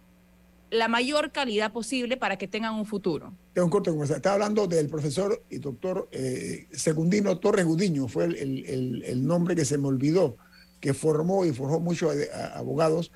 la 0.70 0.86
mayor 0.86 1.32
calidad 1.32 1.72
posible 1.72 2.16
para 2.16 2.38
que 2.38 2.46
tengan 2.46 2.74
un 2.74 2.86
futuro. 2.86 3.34
Tengo 3.52 3.66
un 3.66 3.70
corte 3.70 3.90
Está 4.14 4.34
hablando 4.34 4.68
del 4.68 4.88
profesor 4.88 5.44
y 5.50 5.58
doctor 5.58 6.08
eh, 6.12 6.68
Secundino 6.70 7.38
Torres 7.38 7.66
Gudiño, 7.66 8.06
fue 8.06 8.26
el, 8.26 9.26
nombre 9.26 9.56
que 9.56 9.64
se 9.64 9.76
me 9.78 9.88
olvidó, 9.88 10.36
que 10.78 10.94
formó 10.94 11.44
y 11.44 11.52
forjó 11.52 11.80
muchos 11.80 12.14
abogados, 12.54 13.10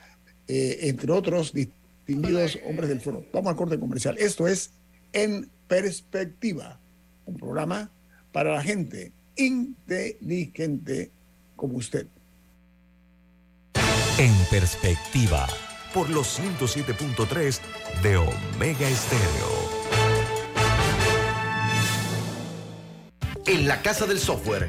eh, 0.49 0.79
entre 0.83 1.13
otros 1.13 1.53
distinguidos 1.53 2.59
hombres 2.67 2.89
del 2.89 3.01
foro. 3.01 3.25
Vamos 3.33 3.51
al 3.51 3.57
corte 3.57 3.79
comercial. 3.79 4.17
Esto 4.19 4.47
es 4.47 4.73
En 5.13 5.51
Perspectiva, 5.67 6.79
un 7.25 7.37
programa 7.37 7.91
para 8.33 8.53
la 8.53 8.63
gente 8.63 9.13
inteligente 9.37 11.11
como 11.57 11.79
usted. 11.79 12.07
En 14.19 14.33
Perspectiva, 14.51 15.49
por 15.95 16.11
los 16.11 16.39
107.3 16.39 17.61
de 18.03 18.17
Omega 18.17 18.89
Estéreo. 18.89 19.75
En 23.47 23.67
la 23.69 23.83
Casa 23.83 24.07
del 24.07 24.19
Software 24.19 24.69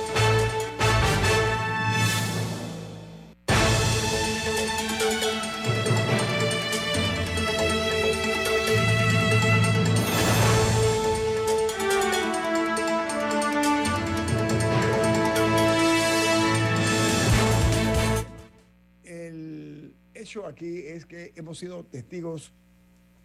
Es 20.61 21.05
que 21.05 21.33
hemos 21.35 21.57
sido 21.57 21.83
testigos, 21.83 22.51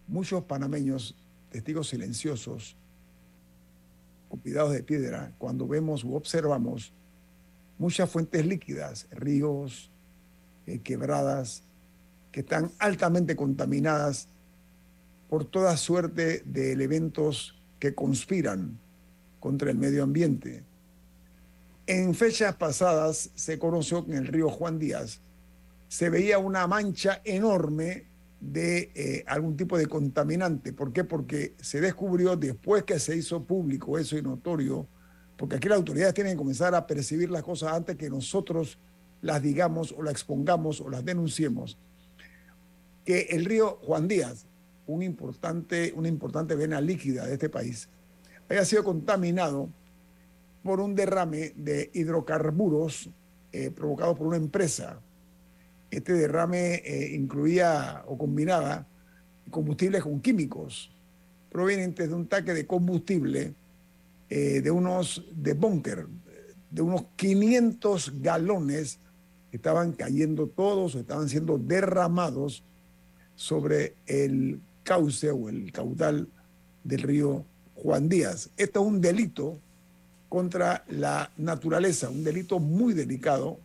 muchos 0.06 0.44
panameños, 0.44 1.14
testigos 1.50 1.88
silenciosos, 1.88 2.76
cuidados 4.28 4.72
de 4.72 4.82
piedra, 4.82 5.32
cuando 5.38 5.66
vemos 5.68 6.04
u 6.04 6.14
observamos 6.14 6.92
muchas 7.78 8.10
fuentes 8.10 8.46
líquidas, 8.46 9.06
ríos, 9.10 9.90
eh, 10.66 10.80
quebradas, 10.80 11.62
que 12.32 12.40
están 12.40 12.70
altamente 12.78 13.36
contaminadas 13.36 14.28
por 15.28 15.44
toda 15.44 15.76
suerte 15.76 16.42
de 16.44 16.72
elementos 16.72 17.60
que 17.78 17.94
conspiran 17.94 18.78
contra 19.40 19.70
el 19.70 19.76
medio 19.76 20.02
ambiente. 20.02 20.64
En 21.86 22.14
fechas 22.14 22.56
pasadas 22.56 23.30
se 23.34 23.58
conoció 23.58 24.04
que 24.04 24.12
en 24.12 24.18
el 24.18 24.26
río 24.26 24.50
Juan 24.50 24.78
Díaz 24.78 25.20
se 25.88 26.10
veía 26.10 26.38
una 26.38 26.66
mancha 26.66 27.20
enorme 27.24 28.06
de 28.40 28.90
eh, 28.94 29.24
algún 29.26 29.56
tipo 29.56 29.78
de 29.78 29.86
contaminante. 29.86 30.72
¿Por 30.72 30.92
qué? 30.92 31.04
Porque 31.04 31.54
se 31.60 31.80
descubrió 31.80 32.36
después 32.36 32.84
que 32.84 32.98
se 32.98 33.16
hizo 33.16 33.44
público 33.44 33.98
eso 33.98 34.16
y 34.16 34.22
notorio, 34.22 34.86
porque 35.36 35.56
aquí 35.56 35.68
las 35.68 35.78
autoridades 35.78 36.14
tienen 36.14 36.34
que 36.34 36.38
comenzar 36.38 36.74
a 36.74 36.86
percibir 36.86 37.30
las 37.30 37.42
cosas 37.42 37.72
antes 37.72 37.96
que 37.96 38.10
nosotros 38.10 38.78
las 39.22 39.42
digamos 39.42 39.92
o 39.96 40.02
las 40.02 40.12
expongamos 40.12 40.80
o 40.80 40.90
las 40.90 41.04
denunciemos, 41.04 41.78
que 43.04 43.22
el 43.30 43.44
río 43.44 43.78
Juan 43.82 44.08
Díaz, 44.08 44.46
una 44.86 45.04
importante 45.04 46.54
vena 46.56 46.80
líquida 46.80 47.26
de 47.26 47.34
este 47.34 47.48
país, 47.48 47.88
haya 48.48 48.64
sido 48.64 48.84
contaminado 48.84 49.68
por 50.62 50.80
un 50.80 50.94
derrame 50.94 51.52
de 51.56 51.90
hidrocarburos 51.94 53.10
eh, 53.52 53.70
provocado 53.70 54.14
por 54.14 54.26
una 54.26 54.36
empresa 54.36 55.00
este 55.90 56.12
derrame 56.12 56.82
eh, 56.84 57.14
incluía 57.14 58.02
o 58.06 58.18
combinaba 58.18 58.86
combustibles 59.50 60.02
con 60.02 60.20
químicos 60.20 60.90
provenientes 61.50 62.08
de 62.08 62.14
un 62.14 62.26
taque 62.26 62.52
de 62.52 62.66
combustible 62.66 63.54
eh, 64.28 64.60
de 64.60 64.70
unos 64.70 65.24
de 65.32 65.54
búnker, 65.54 66.06
de 66.70 66.82
unos 66.82 67.04
500 67.14 68.20
galones 68.20 68.98
que 69.50 69.56
estaban 69.56 69.92
cayendo 69.92 70.48
todos 70.48 70.94
o 70.94 70.98
estaban 71.00 71.28
siendo 71.28 71.58
derramados 71.58 72.64
sobre 73.36 73.94
el 74.06 74.60
cauce 74.82 75.30
o 75.30 75.48
el 75.48 75.70
caudal 75.70 76.28
del 76.82 77.02
río 77.02 77.44
Juan 77.76 78.08
Díaz. 78.08 78.50
Esto 78.56 78.80
es 78.80 78.86
un 78.86 79.00
delito 79.00 79.60
contra 80.28 80.84
la 80.88 81.30
naturaleza, 81.36 82.10
un 82.10 82.24
delito 82.24 82.58
muy 82.58 82.94
delicado 82.94 83.60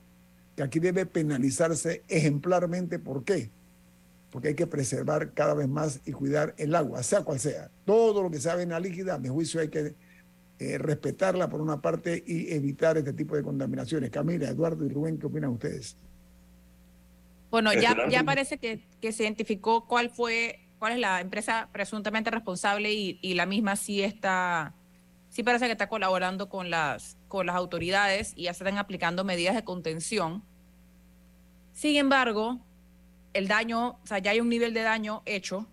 que 0.61 0.65
aquí 0.65 0.79
debe 0.79 1.07
penalizarse 1.07 2.03
ejemplarmente. 2.07 2.99
¿Por 2.99 3.23
qué? 3.23 3.49
Porque 4.29 4.49
hay 4.49 4.55
que 4.55 4.67
preservar 4.67 5.33
cada 5.33 5.55
vez 5.55 5.67
más 5.67 6.01
y 6.05 6.11
cuidar 6.11 6.53
el 6.57 6.75
agua, 6.75 7.01
sea 7.01 7.23
cual 7.23 7.39
sea. 7.39 7.71
Todo 7.83 8.21
lo 8.21 8.29
que 8.29 8.39
sea 8.39 8.55
vena 8.55 8.79
líquida, 8.79 9.15
a 9.15 9.17
mi 9.17 9.27
juicio, 9.27 9.59
hay 9.59 9.69
que 9.69 9.95
eh, 10.59 10.77
respetarla 10.77 11.49
por 11.49 11.61
una 11.61 11.81
parte 11.81 12.23
y 12.25 12.53
evitar 12.53 12.95
este 12.97 13.13
tipo 13.13 13.35
de 13.35 13.41
contaminaciones. 13.41 14.11
Camila, 14.11 14.49
Eduardo 14.49 14.85
y 14.85 14.89
Rubén, 14.89 15.17
¿qué 15.17 15.25
opinan 15.25 15.49
ustedes? 15.49 15.97
Bueno, 17.49 17.73
ya, 17.73 17.97
ya 18.07 18.23
parece 18.23 18.59
que, 18.59 18.85
que 19.01 19.11
se 19.11 19.23
identificó 19.23 19.87
cuál 19.87 20.11
fue, 20.11 20.59
cuál 20.77 20.93
es 20.93 20.99
la 20.99 21.19
empresa 21.19 21.69
presuntamente 21.73 22.29
responsable 22.29 22.93
y, 22.93 23.19
y 23.23 23.33
la 23.33 23.47
misma 23.47 23.75
sí 23.75 24.03
está, 24.03 24.75
sí 25.29 25.41
parece 25.43 25.65
que 25.65 25.71
está 25.71 25.89
colaborando 25.89 26.47
con 26.47 26.69
las, 26.69 27.17
con 27.27 27.47
las 27.47 27.55
autoridades 27.55 28.33
y 28.35 28.43
ya 28.43 28.53
se 28.53 28.63
están 28.63 28.77
aplicando 28.77 29.23
medidas 29.23 29.55
de 29.55 29.63
contención. 29.63 30.43
Sin 31.73 31.95
embargo, 31.97 32.59
el 33.33 33.47
daño, 33.47 33.99
o 34.03 34.05
sea, 34.05 34.19
ya 34.19 34.31
hay 34.31 34.39
un 34.39 34.49
nivel 34.49 34.73
de 34.73 34.81
daño 34.81 35.21
hecho, 35.25 35.67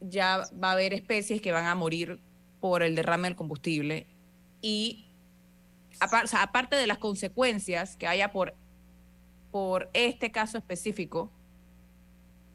ya 0.00 0.44
va 0.62 0.70
a 0.70 0.72
haber 0.72 0.94
especies 0.94 1.40
que 1.40 1.52
van 1.52 1.66
a 1.66 1.74
morir 1.74 2.20
por 2.60 2.82
el 2.82 2.94
derrame 2.94 3.28
del 3.28 3.36
combustible 3.36 4.06
y 4.60 5.06
aparte 6.00 6.76
de 6.76 6.86
las 6.86 6.98
consecuencias 6.98 7.96
que 7.96 8.06
haya 8.06 8.30
por, 8.30 8.54
por 9.50 9.90
este 9.94 10.30
caso 10.30 10.58
específico, 10.58 11.30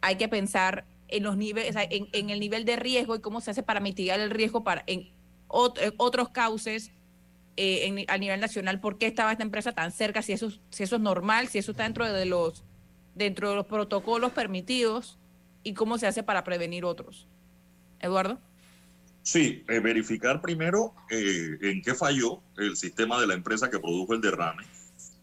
hay 0.02 0.16
que 0.16 0.28
pensar 0.28 0.86
en 1.08 1.24
los 1.24 1.38
niveles, 1.38 1.76
en, 1.76 2.08
en, 2.12 2.30
el 2.30 2.40
nivel 2.40 2.66
de 2.66 2.76
riesgo 2.76 3.16
y 3.16 3.22
cómo 3.22 3.42
se 3.42 3.52
hace 3.52 3.64
para 3.64 3.80
mitigar 3.80 4.20
el 4.20 4.30
riesgo 4.30 4.64
para 4.64 4.84
en 4.88 5.12
otros 5.48 6.30
cauces 6.30 6.92
eh, 7.56 8.06
a 8.08 8.18
nivel 8.18 8.40
nacional, 8.40 8.80
por 8.80 8.98
qué 8.98 9.06
estaba 9.06 9.32
esta 9.32 9.44
empresa 9.44 9.74
tan 9.74 9.92
cerca, 9.92 10.24
si 10.24 10.34
eso, 10.34 10.50
si 10.72 10.84
eso 10.84 10.96
es 10.96 11.02
normal, 11.02 11.48
si 11.48 11.60
eso 11.60 11.72
está 11.72 11.84
dentro 11.84 12.12
de 12.12 12.26
los 12.26 12.64
dentro 13.16 13.50
de 13.50 13.56
los 13.56 13.66
protocolos 13.66 14.32
permitidos 14.32 15.18
y 15.64 15.74
cómo 15.74 15.98
se 15.98 16.08
hace 16.08 16.24
para 16.24 16.44
prevenir 16.44 16.86
otros. 16.86 17.28
Eduardo. 18.00 18.40
Sí, 19.22 19.64
eh, 19.70 19.80
verificar 19.80 20.42
primero 20.42 20.94
eh, 21.10 21.58
en 21.62 21.82
qué 21.82 21.96
falló 21.96 22.42
el 22.58 22.76
sistema 22.76 23.20
de 23.22 23.28
la 23.28 23.34
empresa 23.34 23.70
que 23.70 23.80
produjo 23.80 24.14
el 24.14 24.22
derrame. 24.22 24.64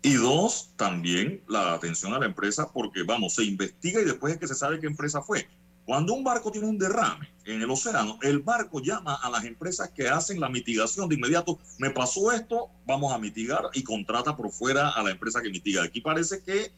Y 0.02 0.14
dos, 0.14 0.70
también 0.76 1.42
la 1.46 1.74
atención 1.74 2.14
a 2.14 2.18
la 2.18 2.24
empresa 2.24 2.72
porque, 2.72 3.02
vamos, 3.02 3.34
se 3.34 3.44
investiga 3.44 4.00
y 4.00 4.06
después 4.06 4.32
es 4.32 4.40
que 4.40 4.48
se 4.48 4.54
sabe 4.54 4.80
qué 4.80 4.86
empresa 4.86 5.20
fue. 5.20 5.46
Cuando 5.84 6.14
un 6.14 6.24
barco 6.24 6.50
tiene 6.50 6.68
un 6.68 6.78
derrame 6.78 7.28
en 7.44 7.60
el 7.60 7.70
océano, 7.70 8.18
el 8.22 8.38
barco 8.38 8.80
llama 8.80 9.16
a 9.16 9.28
las 9.28 9.44
empresas 9.44 9.90
que 9.90 10.08
hacen 10.08 10.40
la 10.40 10.48
mitigación 10.48 11.08
de 11.08 11.16
inmediato. 11.16 11.58
Me 11.78 11.90
pasó 11.90 12.32
esto, 12.32 12.70
vamos 12.86 13.12
a 13.12 13.18
mitigar 13.18 13.64
y 13.74 13.82
contrata 13.82 14.36
por 14.36 14.50
fuera 14.50 14.90
a 14.90 15.02
la 15.02 15.10
empresa 15.10 15.42
que 15.42 15.50
mitiga. 15.50 15.82
Aquí 15.82 16.00
parece 16.00 16.42
que 16.42 16.72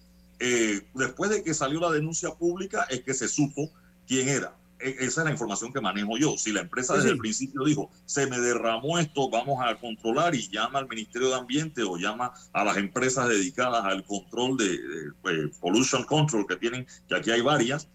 eh, 0.45 0.88
después 0.95 1.30
de 1.30 1.45
que 1.45 1.55
salió 1.55 1.78
la 1.78 1.93
denuncia 1.93 2.34
pública 2.34 2.84
es 2.90 3.03
que 3.03 3.14
se 3.14 3.28
supo 3.28 3.70
quién 4.09 4.28
era. 4.28 4.57
E, 4.80 4.97
esa 4.99 5.20
es 5.20 5.24
la 5.26 5.30
información 5.30 5.72
que 5.72 5.80
manejo 5.80 6.18
yo. 6.18 6.36
Si 6.36 6.51
la 6.51 6.62
empresa 6.62 6.97
desde 6.97 7.11
el 7.11 7.18
principio 7.18 7.62
dijo, 7.62 7.93
se 8.07 8.26
me 8.26 8.40
derramó 8.40 8.99
esto, 8.99 9.30
vamos 9.30 9.64
a 9.64 9.78
controlar 9.78 10.34
y 10.34 10.49
llama 10.49 10.80
al 10.80 10.88
Ministerio 10.88 11.28
de 11.28 11.36
Ambiente 11.36 11.84
o 11.84 11.97
llama 11.97 12.32
a 12.53 12.64
las 12.64 12.76
empresas 12.76 13.28
dedicadas 13.28 13.84
al 13.84 14.05
control 14.05 14.57
de, 14.57 14.80
pues, 15.22 15.57
pollution 15.61 16.03
control 16.03 16.45
que 16.49 16.57
tienen, 16.57 16.88
que 17.09 17.14
aquí 17.14 17.30
hay 17.30 17.40
varias, 17.40 17.86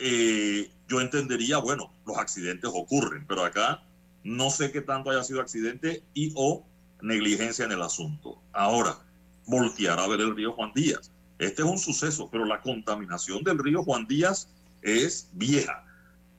eh, 0.00 0.72
yo 0.88 1.00
entendería, 1.00 1.58
bueno, 1.58 1.92
los 2.04 2.18
accidentes 2.18 2.68
ocurren, 2.74 3.24
pero 3.28 3.44
acá 3.44 3.80
no 4.24 4.50
sé 4.50 4.72
qué 4.72 4.80
tanto 4.80 5.10
haya 5.10 5.22
sido 5.22 5.40
accidente 5.40 6.02
y 6.14 6.32
o 6.34 6.66
negligencia 7.00 7.64
en 7.64 7.70
el 7.70 7.82
asunto. 7.82 8.42
Ahora, 8.52 8.98
voltear 9.46 10.00
a 10.00 10.08
ver 10.08 10.20
el 10.20 10.34
río 10.34 10.52
Juan 10.54 10.72
Díaz. 10.74 11.11
Este 11.42 11.62
es 11.62 11.68
un 11.68 11.78
suceso, 11.78 12.28
pero 12.30 12.44
la 12.44 12.60
contaminación 12.60 13.42
del 13.42 13.58
río 13.58 13.82
Juan 13.82 14.06
Díaz 14.06 14.48
es 14.80 15.28
vieja. 15.32 15.84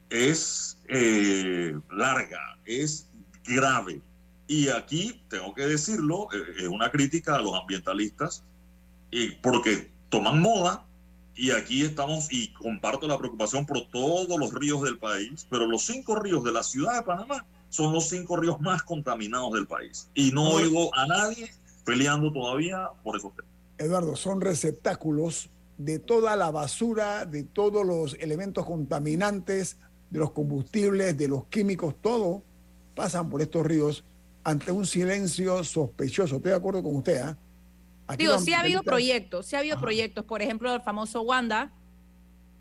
es 0.10 0.78
eh, 0.88 1.78
larga, 1.92 2.58
es 2.66 3.10
grave. 3.44 4.02
Y 4.48 4.70
aquí, 4.70 5.22
tengo 5.28 5.54
que 5.54 5.66
decirlo, 5.66 6.30
eh, 6.32 6.64
es 6.64 6.68
una 6.68 6.90
crítica 6.90 7.36
a 7.36 7.42
los 7.42 7.54
ambientalistas, 7.54 8.44
porque 9.42 9.92
toman 10.10 10.40
moda, 10.40 10.86
y 11.36 11.52
aquí 11.52 11.82
estamos, 11.82 12.32
y 12.32 12.54
comparto 12.54 13.06
la 13.06 13.18
preocupación 13.18 13.66
por 13.66 13.86
todos 13.90 14.40
los 14.40 14.54
ríos 14.54 14.84
del 14.84 14.98
país, 15.00 15.46
pero 15.50 15.68
los 15.68 15.84
cinco 15.84 16.16
ríos 16.16 16.46
de 16.46 16.54
la 16.54 16.64
ciudad 16.64 16.96
de 16.96 17.04
Panamá 17.04 17.46
son 17.70 17.92
los 17.92 18.08
cinco 18.08 18.38
ríos 18.38 18.62
más 18.62 18.84
contaminados 18.84 19.52
del 19.52 19.68
país. 19.68 20.10
Y 20.14 20.32
no 20.32 20.50
oigo 20.50 20.96
a 20.96 21.08
nadie 21.08 21.52
peleando 21.84 22.32
todavía 22.32 22.88
por 23.04 23.18
esos 23.18 23.36
temas. 23.36 23.53
Eduardo, 23.78 24.16
son 24.16 24.42
receptáculos 24.42 25.50
de 25.78 26.00
toda 26.00 26.36
la 26.36 26.52
basura, 26.52 27.26
de 27.26 27.44
todos 27.44 27.86
los 27.86 28.16
elementos 28.20 28.66
contaminantes, 28.66 29.78
de 30.10 30.20
los 30.20 30.32
combustibles, 30.32 31.18
de 31.18 31.28
los 31.28 31.46
químicos, 31.46 31.96
todo 32.02 32.44
pasan 32.96 33.30
por 33.30 33.42
estos 33.42 33.66
ríos 33.66 34.04
ante 34.44 34.72
un 34.72 34.86
silencio 34.86 35.64
sospechoso. 35.64 36.36
Estoy 36.36 36.52
de 36.52 36.58
acuerdo 36.58 36.84
con 36.84 36.96
usted. 36.98 37.18
¿ah? 37.18 37.38
Digo, 38.18 38.38
sí 38.38 38.54
ha 38.54 38.60
habido 38.60 38.84
proyectos, 38.84 39.48
sí 39.48 39.56
ha 39.56 39.60
habido 39.60 39.80
proyectos, 39.80 40.26
por 40.26 40.42
ejemplo, 40.42 40.74
el 40.74 40.82
famoso 40.82 41.22
Wanda, 41.22 41.72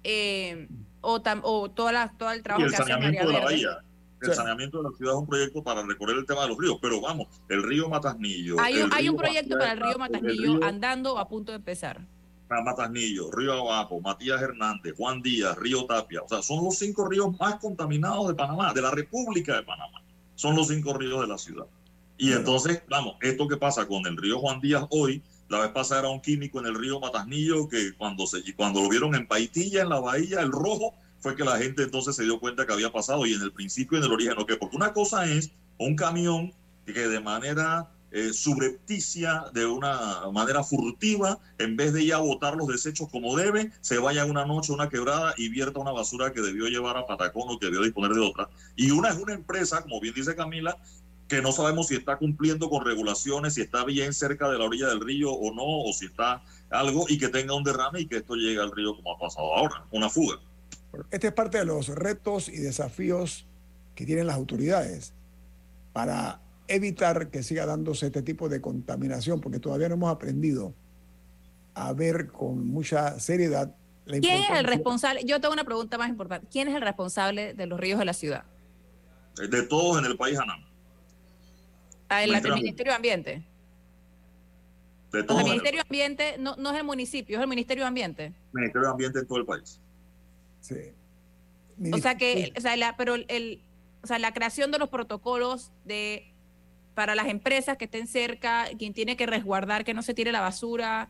eh, 0.04 0.68
o, 1.00 1.20
o 1.42 1.70
toda 1.70 1.92
la, 1.92 2.14
todo 2.16 2.30
el 2.30 2.42
trabajo 2.42 2.66
el 2.66 2.72
que 2.72 2.76
hace 2.82 2.92
María 2.96 3.20
de 3.20 3.26
la 3.26 3.40
Verde. 3.40 3.44
bahía. 3.44 3.84
El 4.22 4.34
saneamiento 4.34 4.78
de 4.82 4.90
la 4.90 4.96
ciudad 4.96 5.14
es 5.14 5.18
un 5.20 5.26
proyecto 5.26 5.62
para 5.62 5.82
recorrer 5.82 6.16
el 6.16 6.26
tema 6.26 6.42
de 6.42 6.48
los 6.48 6.58
ríos, 6.58 6.78
pero 6.80 7.00
vamos, 7.00 7.26
el 7.48 7.62
río 7.62 7.88
Matasnillo. 7.88 8.56
Hay, 8.60 8.80
un- 8.80 8.92
hay 8.92 9.08
un 9.08 9.16
proyecto 9.16 9.58
para 9.58 9.72
el 9.72 9.80
río 9.80 9.98
Matasnillo, 9.98 10.32
el 10.32 10.38
río 10.58 10.64
andando 10.64 11.18
a 11.18 11.28
punto 11.28 11.52
de 11.52 11.56
empezar. 11.56 12.00
Matasnillo, 12.64 13.30
Río 13.30 13.54
Abajo, 13.54 14.00
Matías 14.00 14.40
Hernández, 14.42 14.94
Juan 14.96 15.22
Díaz, 15.22 15.56
Río 15.56 15.86
Tapia. 15.86 16.20
O 16.22 16.28
sea, 16.28 16.42
son 16.42 16.62
los 16.64 16.76
cinco 16.76 17.08
ríos 17.08 17.28
más 17.40 17.56
contaminados 17.56 18.28
de 18.28 18.34
Panamá, 18.34 18.74
de 18.74 18.82
la 18.82 18.90
República 18.90 19.56
de 19.56 19.62
Panamá. 19.62 20.02
Son 20.34 20.54
los 20.54 20.68
cinco 20.68 20.92
ríos 20.92 21.20
de 21.22 21.26
la 21.28 21.38
ciudad. 21.38 21.64
Y 22.18 22.32
entonces, 22.32 22.82
vamos, 22.90 23.16
esto 23.22 23.48
que 23.48 23.56
pasa 23.56 23.86
con 23.88 24.06
el 24.06 24.16
río 24.18 24.38
Juan 24.38 24.60
Díaz 24.60 24.84
hoy, 24.90 25.22
la 25.48 25.60
vez 25.60 25.70
pasada 25.70 26.00
era 26.02 26.10
un 26.10 26.20
químico 26.20 26.60
en 26.60 26.66
el 26.66 26.74
río 26.74 27.00
Matasnillo 27.00 27.68
que 27.68 27.94
cuando, 27.96 28.26
se, 28.26 28.42
cuando 28.54 28.82
lo 28.82 28.88
vieron 28.90 29.14
en 29.14 29.26
Paitilla, 29.26 29.82
en 29.82 29.88
la 29.88 30.00
bahía, 30.00 30.40
el 30.40 30.52
rojo, 30.52 30.94
fue 31.22 31.36
que 31.36 31.44
la 31.44 31.56
gente 31.56 31.84
entonces 31.84 32.16
se 32.16 32.24
dio 32.24 32.40
cuenta 32.40 32.66
que 32.66 32.72
había 32.72 32.92
pasado 32.92 33.24
y 33.24 33.32
en 33.32 33.40
el 33.40 33.52
principio 33.52 33.96
en 33.96 34.04
el 34.04 34.12
origen, 34.12 34.38
ok, 34.38 34.54
porque 34.58 34.76
una 34.76 34.92
cosa 34.92 35.24
es 35.26 35.52
un 35.78 35.94
camión 35.94 36.52
que 36.84 37.08
de 37.08 37.20
manera 37.20 37.88
eh, 38.10 38.32
subrepticia, 38.32 39.44
de 39.54 39.64
una 39.64 40.30
manera 40.32 40.64
furtiva, 40.64 41.38
en 41.58 41.76
vez 41.76 41.92
de 41.92 42.04
ya 42.04 42.18
botar 42.18 42.56
los 42.56 42.66
desechos 42.66 43.08
como 43.08 43.36
debe, 43.36 43.70
se 43.80 43.98
vaya 43.98 44.26
una 44.26 44.44
noche 44.44 44.72
a 44.72 44.74
una 44.74 44.88
quebrada 44.88 45.32
y 45.38 45.48
vierta 45.48 45.78
una 45.78 45.92
basura 45.92 46.32
que 46.32 46.40
debió 46.40 46.66
llevar 46.66 46.96
a 46.96 47.06
Patacón 47.06 47.44
o 47.48 47.58
que 47.58 47.66
debió 47.66 47.82
disponer 47.82 48.12
de 48.12 48.20
otra. 48.20 48.50
Y 48.76 48.90
una 48.90 49.08
es 49.10 49.16
una 49.16 49.32
empresa, 49.32 49.80
como 49.82 50.00
bien 50.00 50.14
dice 50.14 50.34
Camila, 50.34 50.76
que 51.28 51.40
no 51.40 51.52
sabemos 51.52 51.86
si 51.86 51.94
está 51.94 52.18
cumpliendo 52.18 52.68
con 52.68 52.84
regulaciones, 52.84 53.54
si 53.54 53.62
está 53.62 53.84
bien 53.84 54.12
cerca 54.12 54.50
de 54.50 54.58
la 54.58 54.64
orilla 54.64 54.88
del 54.88 55.00
río 55.00 55.30
o 55.30 55.54
no, 55.54 55.62
o 55.88 55.92
si 55.94 56.06
está 56.06 56.42
algo 56.68 57.06
y 57.08 57.16
que 57.16 57.28
tenga 57.28 57.54
un 57.54 57.64
derrame 57.64 58.00
y 58.00 58.06
que 58.06 58.16
esto 58.16 58.34
llegue 58.34 58.60
al 58.60 58.72
río 58.72 58.96
como 58.96 59.12
ha 59.12 59.18
pasado 59.18 59.54
ahora, 59.54 59.86
una 59.92 60.10
fuga. 60.10 60.38
Este 61.10 61.28
es 61.28 61.32
parte 61.32 61.58
de 61.58 61.64
los 61.64 61.88
retos 61.88 62.48
y 62.48 62.58
desafíos 62.58 63.46
que 63.94 64.06
tienen 64.06 64.26
las 64.26 64.36
autoridades 64.36 65.14
para 65.92 66.40
evitar 66.68 67.30
que 67.30 67.42
siga 67.42 67.66
dándose 67.66 68.06
este 68.06 68.22
tipo 68.22 68.48
de 68.48 68.60
contaminación, 68.60 69.40
porque 69.40 69.58
todavía 69.58 69.88
no 69.88 69.94
hemos 69.94 70.12
aprendido 70.12 70.74
a 71.74 71.92
ver 71.92 72.28
con 72.28 72.66
mucha 72.66 73.18
seriedad 73.18 73.74
la 74.04 74.18
¿Quién 74.18 74.42
es 74.42 74.50
el 74.50 74.64
responsable? 74.64 75.22
Yo 75.24 75.40
tengo 75.40 75.54
una 75.54 75.64
pregunta 75.64 75.96
más 75.96 76.08
importante. 76.08 76.48
¿Quién 76.50 76.68
es 76.68 76.74
el 76.74 76.82
responsable 76.82 77.54
de 77.54 77.66
los 77.66 77.78
ríos 77.78 77.98
de 77.98 78.04
la 78.04 78.12
ciudad? 78.12 78.44
De 79.36 79.62
todos 79.62 79.98
en 79.98 80.10
el 80.10 80.16
país, 80.16 80.38
Anam. 80.38 80.64
Ah, 82.08 82.24
el, 82.24 82.34
el 82.34 82.52
Ministerio. 82.52 82.92
De 82.92 82.96
Ambiente. 82.96 83.42
De 85.12 85.22
todos 85.22 85.40
el 85.40 85.46
Ministerio 85.46 85.78
de 85.78 85.82
Ambiente 85.82 86.36
no, 86.38 86.56
no 86.56 86.72
es 86.72 86.78
el 86.78 86.84
municipio, 86.84 87.36
es 87.36 87.42
el 87.42 87.48
Ministerio 87.48 87.84
de 87.84 87.88
Ambiente. 87.88 88.32
Ministerio 88.52 88.88
de 88.88 88.92
Ambiente 88.92 89.18
en 89.20 89.26
todo 89.26 89.38
el 89.38 89.46
país. 89.46 89.80
Sí. 90.62 91.90
O 91.92 91.98
sea 91.98 92.16
que, 92.16 92.52
o 92.56 92.60
sea, 92.60 92.76
la, 92.76 92.96
pero 92.96 93.14
el, 93.16 93.26
el- 93.28 93.62
o 94.02 94.06
sea, 94.06 94.18
la 94.18 94.32
creación 94.32 94.70
de 94.72 94.78
los 94.78 94.88
protocolos 94.88 95.70
de 95.84 96.32
para 96.94 97.14
las 97.14 97.28
empresas 97.28 97.76
que 97.78 97.84
estén 97.86 98.06
cerca, 98.06 98.66
quien 98.78 98.92
tiene 98.94 99.16
que 99.16 99.26
resguardar 99.26 99.84
que 99.84 99.94
no 99.94 100.02
se 100.02 100.12
tire 100.12 100.32
la 100.32 100.40
basura, 100.40 101.08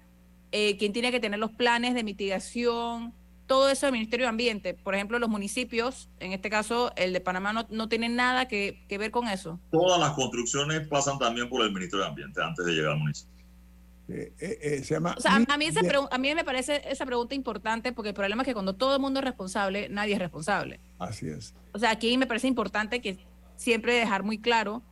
eh, 0.52 0.76
quien 0.76 0.92
tiene 0.92 1.10
que 1.10 1.18
tener 1.18 1.38
los 1.40 1.50
planes 1.52 1.94
de 1.94 2.04
mitigación, 2.04 3.14
todo 3.46 3.68
eso 3.68 3.86
del 3.86 3.94
Ministerio 3.94 4.26
de 4.26 4.30
Ambiente. 4.30 4.74
Por 4.74 4.94
ejemplo, 4.94 5.18
los 5.18 5.28
municipios, 5.28 6.08
en 6.20 6.32
este 6.32 6.50
caso 6.50 6.92
el 6.96 7.12
de 7.12 7.20
Panamá, 7.20 7.52
no, 7.52 7.66
no 7.70 7.88
tienen 7.88 8.14
nada 8.14 8.46
que, 8.46 8.84
que 8.88 8.98
ver 8.98 9.10
con 9.10 9.26
eso. 9.28 9.58
Todas 9.72 9.98
las 9.98 10.12
construcciones 10.12 10.86
pasan 10.86 11.18
también 11.18 11.48
por 11.48 11.62
el 11.62 11.72
Ministerio 11.72 12.04
de 12.04 12.10
Ambiente 12.10 12.40
antes 12.42 12.64
de 12.64 12.72
llegar 12.72 12.92
al 12.92 12.98
municipio. 12.98 13.31
Eh, 14.08 14.32
eh, 14.38 14.82
se 14.84 14.94
llama 14.94 15.14
O 15.16 15.20
sea, 15.20 15.36
a, 15.36 15.56
mí 15.56 15.66
esa 15.66 15.80
a 16.10 16.18
mí 16.18 16.34
me 16.34 16.44
parece 16.44 16.82
esa 16.90 17.06
pregunta 17.06 17.34
importante 17.34 17.92
porque 17.92 18.10
el 18.10 18.14
problema 18.14 18.42
es 18.42 18.46
que 18.46 18.52
cuando 18.52 18.74
todo 18.74 18.96
el 18.96 19.00
mundo 19.00 19.20
es 19.20 19.24
responsable, 19.24 19.88
nadie 19.88 20.14
es 20.14 20.18
responsable. 20.18 20.80
Así 20.98 21.28
es. 21.28 21.54
O 21.72 21.78
sea, 21.78 21.90
aquí 21.90 22.18
me 22.18 22.26
parece 22.26 22.48
importante 22.48 23.00
que 23.00 23.18
siempre 23.56 23.94
dejar 23.94 24.22
muy 24.22 24.38
claro 24.38 24.82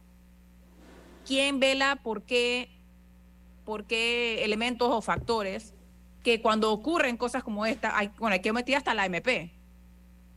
quién 1.27 1.61
vela 1.61 1.97
por 1.97 2.23
qué, 2.23 2.71
por 3.65 3.85
qué 3.85 4.45
elementos 4.45 4.89
o 4.91 5.03
factores 5.03 5.75
que 6.23 6.41
cuando 6.41 6.71
ocurren 6.73 7.17
cosas 7.17 7.43
como 7.43 7.67
esta, 7.67 7.97
hay, 7.97 8.11
bueno, 8.19 8.35
hay 8.35 8.41
que 8.41 8.53
meter 8.53 8.77
hasta 8.77 8.95
la 8.95 9.07
MP. 9.07 9.51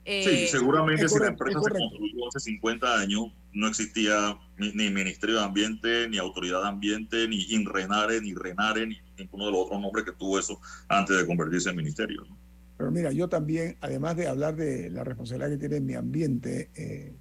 Eh, 0.06 0.24
Sí, 0.24 0.48
seguramente 0.48 1.06
es 1.06 1.14
si 1.14 1.20
la 1.20 1.28
empresa 1.28 1.60
es 1.60 1.66
se 1.66 1.72
construyó 1.72 2.28
hace 2.28 2.40
50 2.40 3.00
años, 3.00 3.28
no 3.54 3.68
existía 3.68 4.38
ni, 4.58 4.72
ni 4.74 4.90
Ministerio 4.90 5.36
de 5.38 5.44
Ambiente, 5.44 6.10
ni 6.10 6.18
Autoridad 6.18 6.62
de 6.62 6.68
Ambiente, 6.68 7.28
ni 7.28 7.44
INRENARE, 7.50 8.20
ni 8.22 8.34
RENARE, 8.34 8.88
ni 8.88 8.98
ninguno 9.18 9.46
de 9.46 9.52
los 9.52 9.62
otros 9.62 9.80
nombres 9.80 10.06
que 10.06 10.12
tuvo 10.12 10.40
eso 10.40 10.60
antes 10.90 11.18
de 11.18 11.26
convertirse 11.26 11.70
en 11.70 11.78
ministerio. 11.78 12.24
¿no? 12.28 12.38
Pero 12.78 12.92
mira, 12.92 13.12
yo 13.12 13.30
también, 13.30 13.78
además 13.82 14.18
de 14.18 14.28
hablar 14.28 14.56
de 14.56 14.90
la 14.90 15.04
responsabilidad 15.04 15.52
que 15.52 15.58
tiene 15.58 15.80
mi 15.80 15.94
ambiente, 15.94 16.70
eh, 16.76 17.14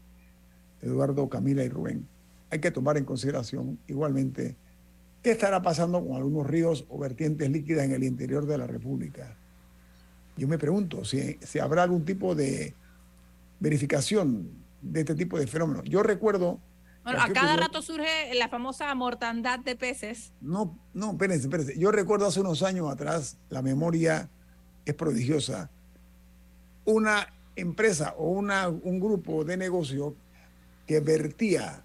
Eduardo, 0.80 1.28
Camila 1.28 1.62
y 1.64 1.68
Rubén, 1.68 2.09
hay 2.51 2.59
que 2.59 2.70
tomar 2.70 2.97
en 2.97 3.05
consideración 3.05 3.78
igualmente 3.87 4.57
qué 5.22 5.30
estará 5.30 5.62
pasando 5.62 6.05
con 6.05 6.16
algunos 6.16 6.47
ríos 6.47 6.85
o 6.89 6.99
vertientes 6.99 7.49
líquidas 7.51 7.85
en 7.85 7.93
el 7.93 8.03
interior 8.03 8.47
de 8.47 8.59
la 8.59 8.66
República. 8.66 9.39
Yo 10.43 10.49
me 10.49 10.59
pregunto 10.59 11.05
si, 11.05 11.38
si 11.40 11.61
habrá 11.61 11.84
algún 11.84 12.05
tipo 12.05 12.34
de 12.34 12.74
verificación 13.61 14.51
de 14.80 15.03
este 15.03 15.14
tipo 15.14 15.38
de 15.38 15.47
fenómenos. 15.47 15.84
Yo 15.84 16.03
recuerdo... 16.03 16.59
bueno, 17.05 17.22
a 17.22 17.28
cada 17.28 17.57
rato 17.57 17.80
surge 17.80 18.34
la 18.34 18.49
famosa 18.49 18.93
mortandad 18.97 19.61
de 19.61 19.76
peces. 19.76 20.32
no, 20.40 20.76
no, 20.95 21.12
espérense, 21.12 21.45
espérense. 21.45 21.78
Yo 21.78 21.93
recuerdo 21.93 22.26
hace 22.26 22.40
unos 22.40 22.64
años 22.64 22.90
atrás, 22.90 23.38
la 23.51 23.62
memoria 23.62 24.30
es 24.84 24.95
prodigiosa. 24.95 25.70
Una 26.86 27.28
empresa 27.55 28.12
o 28.18 28.30
una, 28.30 28.68
un 28.68 28.99
grupo 28.99 29.45
de 29.45 29.57
negocio 29.57 30.16
que 30.88 30.99
vertía 30.99 31.84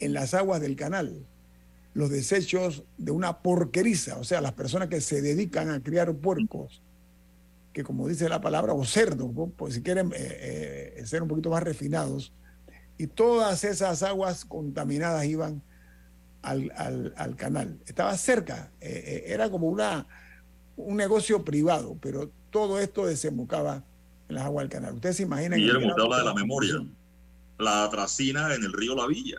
en 0.00 0.14
las 0.14 0.34
aguas 0.34 0.60
del 0.60 0.74
canal 0.74 1.24
los 1.94 2.10
desechos 2.10 2.82
de 2.98 3.12
una 3.12 3.38
porqueriza, 3.38 4.18
o 4.18 4.24
sea, 4.24 4.40
las 4.40 4.52
personas 4.52 4.88
que 4.88 5.00
se 5.00 5.22
dedican 5.22 5.70
a 5.70 5.80
criar 5.80 6.12
puercos, 6.16 6.82
que 7.76 7.84
como 7.84 8.08
dice 8.08 8.26
la 8.30 8.40
palabra, 8.40 8.72
o 8.72 8.86
cerdos, 8.86 9.34
¿no? 9.34 9.48
pues 9.54 9.74
si 9.74 9.82
quieren 9.82 10.10
eh, 10.16 10.94
eh, 10.96 11.02
ser 11.06 11.20
un 11.20 11.28
poquito 11.28 11.50
más 11.50 11.62
refinados, 11.62 12.32
y 12.96 13.06
todas 13.06 13.64
esas 13.64 14.02
aguas 14.02 14.46
contaminadas 14.46 15.26
iban 15.26 15.62
al, 16.40 16.72
al- 16.74 17.12
al 17.18 17.36
canal. 17.36 17.78
Estaba 17.86 18.16
cerca, 18.16 18.70
eh, 18.80 19.24
era 19.26 19.50
como 19.50 19.66
una, 19.68 20.06
un 20.78 20.96
negocio 20.96 21.44
privado, 21.44 21.98
pero 22.00 22.30
todo 22.48 22.80
esto 22.80 23.04
desembocaba 23.04 23.84
en 24.30 24.36
las 24.36 24.44
aguas 24.46 24.62
del 24.62 24.70
canal. 24.70 24.94
Ustedes 24.94 25.16
se 25.16 25.24
imaginan... 25.24 25.60
grado 25.60 26.04
habla 26.04 26.16
de 26.20 26.24
la 26.24 26.34
memoria. 26.34 26.76
La 27.58 27.84
atracina 27.84 28.54
en 28.54 28.64
el 28.64 28.72
río 28.72 28.94
La 28.96 29.06
Villa. 29.06 29.36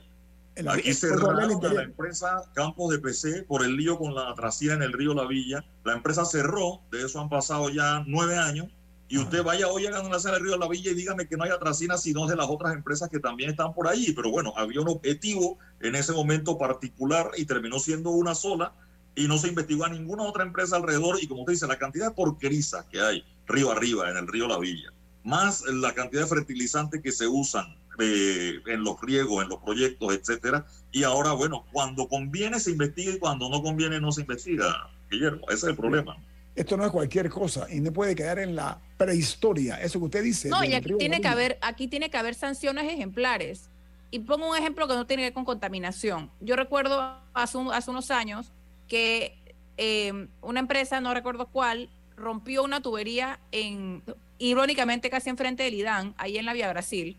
En 0.58 0.66
la- 0.66 0.74
Aquí 0.74 0.92
cerraron 0.94 1.40
a 1.40 1.74
la 1.74 1.84
empresa 1.84 2.42
Campos 2.56 2.92
de 2.92 2.98
PC 3.00 3.44
por 3.44 3.64
el 3.64 3.78
lío 3.78 3.98
con 4.00 4.16
la 4.16 4.30
atracina 4.32 4.74
en 4.74 4.82
el 4.82 4.92
río 4.92 5.14
La 5.14 5.28
Villa. 5.28 5.64
La 5.84 5.94
empresa 5.94 6.26
cerró, 6.26 6.82
de 6.92 7.06
eso 7.06 7.22
han 7.22 7.30
pasado 7.30 7.70
ya 7.70 8.04
nueve 8.08 8.38
años. 8.38 8.68
Y 9.08 9.20
usted 9.20 9.44
vaya 9.44 9.68
hoy 9.70 9.86
a 9.86 9.92
ganar 9.92 10.12
el 10.14 10.42
río 10.44 10.58
La 10.58 10.68
Villa 10.68 10.92
y 10.92 10.96
dígame 10.96 11.28
que 11.28 11.38
no 11.38 11.44
hay 11.44 11.52
atracina 11.52 11.96
sino 11.98 12.26
de 12.26 12.36
las 12.36 12.48
otras 12.50 12.74
empresas 12.74 13.08
que 13.10 13.20
también 13.20 13.52
están 13.52 13.74
por 13.74 13.88
ahí. 13.88 14.12
Pero 14.14 14.32
bueno, 14.32 14.52
había 14.58 14.82
un 14.82 14.90
objetivo 14.90 15.60
en 15.80 15.94
ese 15.96 16.12
momento 16.12 16.58
particular 16.58 17.30
y 17.38 17.46
terminó 17.46 17.80
siendo 17.80 18.10
una 18.10 18.34
sola 18.34 18.74
y 19.16 19.28
no 19.28 19.38
se 19.38 19.48
investigó 19.50 19.86
a 19.86 19.90
ninguna 19.90 20.24
otra 20.24 20.44
empresa 20.44 20.76
alrededor. 20.76 21.20
Y 21.22 21.28
como 21.28 21.42
usted 21.42 21.54
dice, 21.54 21.68
la 21.68 21.78
cantidad 21.78 22.08
de 22.10 22.16
porquerizas 22.16 22.84
que 22.86 23.00
hay 23.00 23.24
río 23.46 23.72
arriba 23.72 24.10
en 24.10 24.18
el 24.18 24.28
río 24.28 24.48
La 24.48 24.58
Villa, 24.58 24.92
más 25.24 25.62
la 25.68 25.94
cantidad 25.94 26.24
de 26.24 26.28
fertilizantes 26.28 27.02
que 27.02 27.12
se 27.12 27.28
usan 27.28 27.78
eh, 28.00 28.60
en 28.68 28.84
los 28.84 29.00
riegos, 29.02 29.44
en 29.44 29.50
los 29.50 29.60
proyectos, 29.60 30.14
etcétera. 30.14 30.66
Y 30.92 31.04
ahora, 31.04 31.34
bueno, 31.34 31.66
cuando 31.72 32.08
conviene 32.08 32.60
se 32.60 32.72
investiga 32.72 33.14
y 33.14 33.20
cuando 33.20 33.50
no 33.50 33.62
conviene 33.62 34.00
no 34.00 34.12
se 34.12 34.22
investiga, 34.22 34.90
Guillermo. 35.10 35.46
Ese 35.48 35.56
es 35.58 35.64
el 35.66 35.76
problema. 35.76 36.18
Esto 36.56 36.76
no 36.76 36.86
es 36.86 36.92
cualquier 36.92 37.30
cosa 37.30 37.68
y 37.72 37.80
no 37.82 37.92
puede 37.94 38.16
quedar 38.16 38.40
en 38.40 38.56
la 38.56 38.80
prehistoria. 38.98 39.80
Eso 39.82 40.00
que 40.00 40.06
usted 40.06 40.24
dice. 40.24 40.50
No, 40.50 40.64
y 40.64 40.74
aquí 40.74 40.94
tiene 40.98 41.22
que 41.22 41.28
haber, 41.28 41.58
aquí 41.62 41.88
tiene 41.88 42.10
que 42.10 42.18
haber 42.18 42.34
sanciones 42.36 42.92
ejemplares. 42.92 43.70
Y 44.10 44.20
pongo 44.20 44.50
un 44.50 44.56
ejemplo 44.58 44.88
que 44.88 44.96
no 44.96 45.06
tiene 45.06 45.22
que 45.24 45.28
ver 45.28 45.34
con 45.34 45.46
contaminación. 45.46 46.32
Yo 46.40 46.56
recuerdo 46.56 47.20
hace, 47.34 47.58
un- 47.58 47.72
hace 47.74 47.92
unos 47.92 48.10
años 48.10 48.52
que 48.88 49.38
eh, 49.78 50.28
una 50.42 50.60
empresa, 50.60 51.00
no 51.02 51.14
recuerdo 51.14 51.48
cuál, 51.48 51.90
rompió 52.16 52.64
una 52.64 52.82
tubería 52.82 53.40
en, 53.52 54.02
irónicamente 54.40 55.10
casi 55.10 55.30
enfrente 55.30 55.64
del 55.64 55.76
IDAN, 55.76 56.16
ahí 56.18 56.38
en 56.38 56.46
la 56.46 56.54
Vía 56.54 56.70
Brasil, 56.72 57.18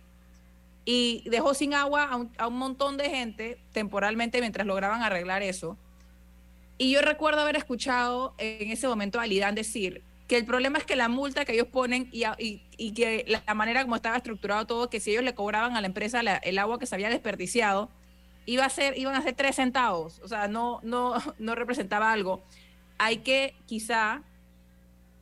y 0.90 1.22
dejó 1.28 1.52
sin 1.52 1.74
agua 1.74 2.04
a 2.04 2.16
un, 2.16 2.32
a 2.38 2.46
un 2.48 2.56
montón 2.56 2.96
de 2.96 3.10
gente 3.10 3.58
temporalmente 3.72 4.40
mientras 4.40 4.66
lograban 4.66 5.02
arreglar 5.02 5.42
eso. 5.42 5.76
Y 6.78 6.92
yo 6.92 7.02
recuerdo 7.02 7.42
haber 7.42 7.56
escuchado 7.56 8.34
en 8.38 8.70
ese 8.70 8.88
momento 8.88 9.20
a 9.20 9.26
Lidán 9.26 9.54
decir 9.54 10.02
que 10.28 10.38
el 10.38 10.46
problema 10.46 10.78
es 10.78 10.84
que 10.84 10.96
la 10.96 11.10
multa 11.10 11.44
que 11.44 11.52
ellos 11.52 11.66
ponen 11.66 12.08
y, 12.10 12.22
y- 12.38 12.62
y 12.78 12.92
que 12.94 13.26
la 13.46 13.52
manera 13.54 13.82
como 13.82 13.96
estaba 13.96 14.16
estructurado 14.16 14.66
todo, 14.66 14.88
que 14.88 14.98
si 14.98 15.10
ellos 15.10 15.24
le 15.24 15.34
cobraban 15.34 15.76
a 15.76 15.82
la 15.82 15.88
empresa 15.88 16.22
la- 16.22 16.38
el 16.38 16.56
agua 16.58 16.78
que 16.78 16.86
se 16.86 16.94
había 16.94 17.10
desperdiciado, 17.10 17.90
iba 18.46 18.64
a 18.64 18.70
ser, 18.70 18.96
iban 18.96 19.14
a 19.14 19.20
ser 19.20 19.34
tres 19.34 19.56
centavos. 19.56 20.20
O 20.24 20.28
sea, 20.28 20.48
no, 20.48 20.80
no, 20.82 21.12
no 21.38 21.54
representaba 21.54 22.10
algo. 22.12 22.42
Hay 22.96 23.18
que 23.18 23.54
quizá, 23.66 24.22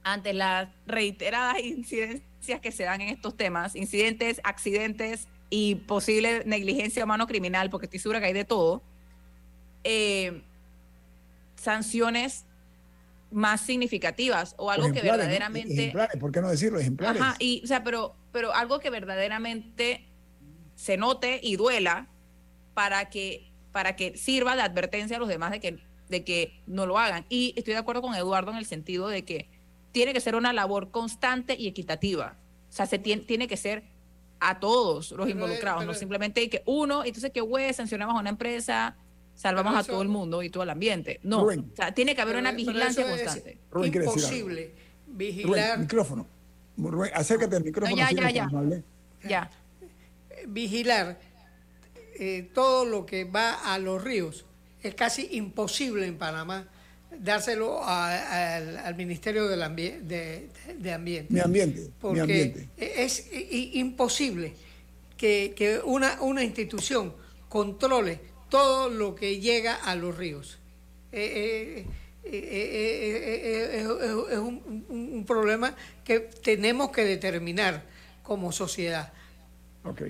ante 0.04 0.32
las 0.32 0.68
reiteradas 0.86 1.58
incidencias 1.58 2.60
que 2.60 2.70
se 2.70 2.84
dan 2.84 3.00
en 3.00 3.08
estos 3.08 3.36
temas, 3.36 3.74
incidentes, 3.74 4.40
accidentes 4.44 5.26
y 5.50 5.76
posible 5.76 6.42
negligencia 6.44 7.04
o 7.04 7.06
mano 7.06 7.26
criminal, 7.26 7.70
porque 7.70 7.86
estoy 7.86 8.00
segura 8.00 8.20
que 8.20 8.26
hay 8.26 8.32
de 8.32 8.44
todo, 8.44 8.82
eh, 9.84 10.42
sanciones 11.56 12.44
más 13.30 13.60
significativas 13.60 14.54
o 14.58 14.70
algo 14.70 14.92
que 14.92 15.02
¿no? 15.02 15.10
verdaderamente 15.10 15.72
Ejemplares, 15.72 16.16
¿por 16.18 16.32
qué 16.32 16.40
no 16.40 16.48
decirlo? 16.48 16.78
Ejemplares. 16.78 17.20
Ajá, 17.20 17.36
y 17.38 17.60
o 17.64 17.66
sea, 17.66 17.82
pero 17.82 18.14
pero 18.32 18.54
algo 18.54 18.78
que 18.80 18.90
verdaderamente 18.90 20.04
se 20.74 20.96
note 20.96 21.40
y 21.42 21.56
duela 21.56 22.08
para 22.74 23.08
que 23.10 23.50
para 23.72 23.96
que 23.96 24.16
sirva 24.16 24.56
de 24.56 24.62
advertencia 24.62 25.16
a 25.16 25.20
los 25.20 25.28
demás 25.28 25.50
de 25.50 25.60
que 25.60 25.78
de 26.08 26.24
que 26.24 26.60
no 26.66 26.86
lo 26.86 26.98
hagan. 26.98 27.26
Y 27.28 27.52
estoy 27.56 27.74
de 27.74 27.80
acuerdo 27.80 28.02
con 28.02 28.14
Eduardo 28.14 28.52
en 28.52 28.58
el 28.58 28.66
sentido 28.66 29.08
de 29.08 29.24
que 29.24 29.48
tiene 29.92 30.12
que 30.12 30.20
ser 30.20 30.36
una 30.36 30.52
labor 30.52 30.90
constante 30.90 31.56
y 31.58 31.66
equitativa. 31.66 32.36
O 32.68 32.72
sea, 32.72 32.86
se 32.86 32.98
tiene, 32.98 33.22
tiene 33.22 33.48
que 33.48 33.56
ser 33.56 33.82
a 34.40 34.60
todos 34.60 35.10
los 35.12 35.26
Pero, 35.26 35.30
involucrados, 35.30 35.82
no 35.82 35.88
pero- 35.88 35.98
simplemente 35.98 36.48
que 36.50 36.62
uno, 36.66 37.04
entonces 37.04 37.30
que 37.32 37.40
güey, 37.40 37.72
sancionamos 37.72 38.16
a 38.16 38.20
una 38.20 38.30
empresa, 38.30 38.96
salvamos 39.34 39.74
a 39.76 39.84
todo 39.84 40.02
el 40.02 40.08
mundo 40.08 40.42
y 40.42 40.50
todo 40.50 40.62
el 40.62 40.70
ambiente. 40.70 41.20
No, 41.22 41.42
Rubén. 41.42 41.70
o 41.72 41.76
sea, 41.76 41.92
tiene 41.94 42.14
que 42.14 42.20
haber 42.22 42.34
Pero- 42.36 42.40
una 42.40 42.50
pero 42.50 42.56
vigilancia 42.66 43.04
es 43.04 43.10
constante. 43.10 43.58
Rubén. 43.70 43.94
Imposible 43.94 44.62
Rubén, 45.06 45.16
vigilar, 45.18 45.78
micrófono. 45.78 46.26
Rubén, 46.76 47.10
acércate 47.14 47.56
al 47.56 47.64
micrófono. 47.64 47.96
ya, 47.96 48.08
si 48.08 48.14
ya, 48.16 48.30
ya. 48.30 48.48
Ya. 49.26 49.50
vigilar 50.48 51.18
eh, 52.18 52.50
todo 52.54 52.84
lo 52.84 53.04
que 53.06 53.24
va 53.24 53.52
a 53.72 53.78
los 53.78 54.02
ríos. 54.02 54.44
Es 54.82 54.94
casi 54.94 55.28
imposible 55.32 56.06
en 56.06 56.16
Panamá 56.18 56.68
dárselo 57.18 57.82
a- 57.82 58.56
al, 58.56 58.76
al 58.78 58.94
Ministerio 58.96 59.46
del 59.48 59.60
de, 60.02 60.48
de 60.78 60.92
Ambiente. 60.92 61.32
Mi 61.32 61.40
ambiente, 61.40 61.80
mi 61.80 61.88
porque 62.00 62.20
ambiente. 62.20 62.68
es 62.76 63.28
imposible 63.74 64.54
que, 65.16 65.54
que 65.56 65.78
una, 65.84 66.20
una 66.22 66.42
institución 66.44 67.14
controle 67.48 68.20
todo 68.50 68.88
lo 68.88 69.14
que 69.14 69.40
llega 69.40 69.74
a 69.76 69.94
los 69.96 70.16
ríos. 70.16 70.58
Eh, 71.12 71.86
eh, 72.24 72.30
eh, 72.34 73.80
es 74.32 74.38
un, 74.38 74.84
un- 74.88 75.10
un 75.14 75.24
problema 75.24 75.74
que 76.04 76.20
tenemos 76.20 76.90
que 76.90 77.04
determinar 77.04 77.84
como 78.22 78.50
sociedad. 78.52 79.12
Ok. 79.84 80.02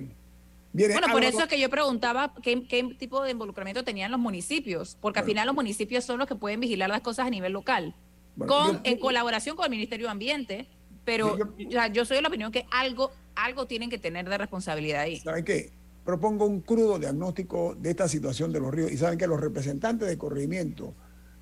Viene 0.73 0.93
Bueno, 0.95 1.09
por 1.13 1.25
eso 1.25 1.41
es 1.41 1.47
que 1.47 1.59
yo 1.59 1.71
preguntaba 1.71 2.35
qué, 2.43 2.67
qué 2.69 2.83
tipo 2.99 3.23
de 3.23 3.31
involucramiento 3.31 3.83
tenían 3.85 4.11
los 4.11 4.21
municipios, 4.21 4.99
porque 5.01 5.21
al 5.21 5.25
final 5.25 5.47
los 5.47 5.55
municipios 5.55 6.05
son 6.05 6.19
los 6.19 6.29
que 6.29 6.35
pueden 6.35 6.61
vigilar 6.61 6.91
las 6.91 7.01
cosas 7.01 7.27
a 7.27 7.31
nivel 7.31 7.53
local, 7.53 7.95
Bueno, 8.35 8.53
con, 8.53 8.73
yo- 8.75 8.81
en 8.85 8.99
colaboración 8.99 9.57
con 9.57 9.65
el 9.65 9.71
Ministerio 9.71 10.07
de 10.07 10.13
Ambiente, 10.13 10.69
pero 11.05 11.37
Yo- 11.59 12.05
soy 12.05 12.17
de 12.17 12.23
la 12.23 12.29
opinión 12.29 12.53
que 12.53 12.67
algo, 12.71 13.11
algo 13.35 13.67
tienen 13.67 13.89
que 13.89 13.99
tener 13.99 14.29
de 14.29 14.37
responsabilidad 14.39 15.01
ahí. 15.03 15.21
¿Saben 15.21 15.45
qué? 15.45 15.73
Propongo 16.05 16.45
un 16.47 16.61
crudo 16.61 16.99
diagnóstico 16.99 17.75
de 17.79 17.91
esta 17.91 18.07
situación 18.09 18.53
de 18.53 18.61
los 18.61 18.73
ríos. 18.73 18.93
Y 18.93 18.97
saben 18.99 19.19
que 19.19 19.27
los 19.27 19.41
representantes 19.41 20.07
de 20.09 20.19
corregimiento, 20.19 20.95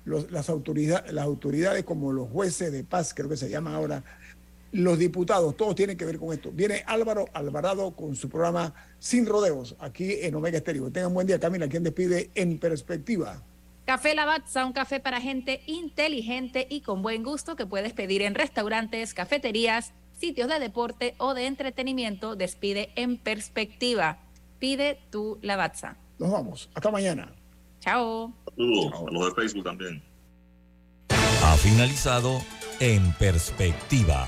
los- 0.05 0.31
las, 0.31 0.49
autoridades, 0.49 1.11
las 1.13 1.25
autoridades 1.25 1.83
como 1.83 2.11
los 2.13 2.29
jueces 2.29 2.71
de 2.71 2.83
paz, 2.83 3.13
creo 3.13 3.27
que 3.29 3.37
se 3.37 3.49
llama 3.49 3.75
ahora, 3.75 4.03
los 4.75 4.99
diputados, 4.99 5.55
todos 5.55 5.73
tienen 5.75 5.97
que 5.97 6.05
ver 6.05 6.19
con 6.19 6.33
esto. 6.33 6.51
Viene 6.51 6.83
Álvaro 6.85 7.25
Alvarado 7.33 7.95
con 7.95 8.15
su 8.15 8.29
programa 8.29 8.73
Sin 8.99 9.25
Rodeos, 9.25 9.75
aquí 9.79 10.17
en 10.21 10.35
Omega 10.35 10.57
Estéreo. 10.57 10.91
Tengan 10.91 11.13
buen 11.13 11.27
día, 11.27 11.39
Camila, 11.39 11.67
quien 11.67 11.83
despide 11.83 12.29
en 12.35 12.59
perspectiva. 12.59 13.41
Café 13.85 14.15
Lavazza, 14.15 14.65
un 14.65 14.73
café 14.73 14.99
para 14.99 15.21
gente 15.21 15.61
inteligente 15.67 16.67
y 16.69 16.81
con 16.81 17.01
buen 17.01 17.23
gusto 17.23 17.55
que 17.55 17.65
puedes 17.65 17.93
pedir 17.93 18.21
en 18.21 18.35
restaurantes, 18.35 19.13
cafeterías, 19.13 19.93
sitios 20.19 20.49
de 20.49 20.59
deporte 20.59 21.15
o 21.19 21.33
de 21.33 21.45
entretenimiento. 21.45 22.35
Despide 22.35 22.89
en 22.95 23.17
perspectiva. 23.17 24.17
Pide 24.59 24.99
tu 25.11 25.37
Lavazza. 25.41 25.97
Nos 26.17 26.31
vamos. 26.31 26.69
Hasta 26.73 26.91
mañana. 26.91 27.31
Chao. 27.79 28.33
Saludos 28.55 28.93
a 29.07 29.11
los 29.11 29.25
de 29.27 29.41
Facebook 29.41 29.63
también. 29.63 30.03
Ha 31.09 31.55
finalizado 31.57 32.41
En 32.79 33.13
Perspectiva. 33.13 34.27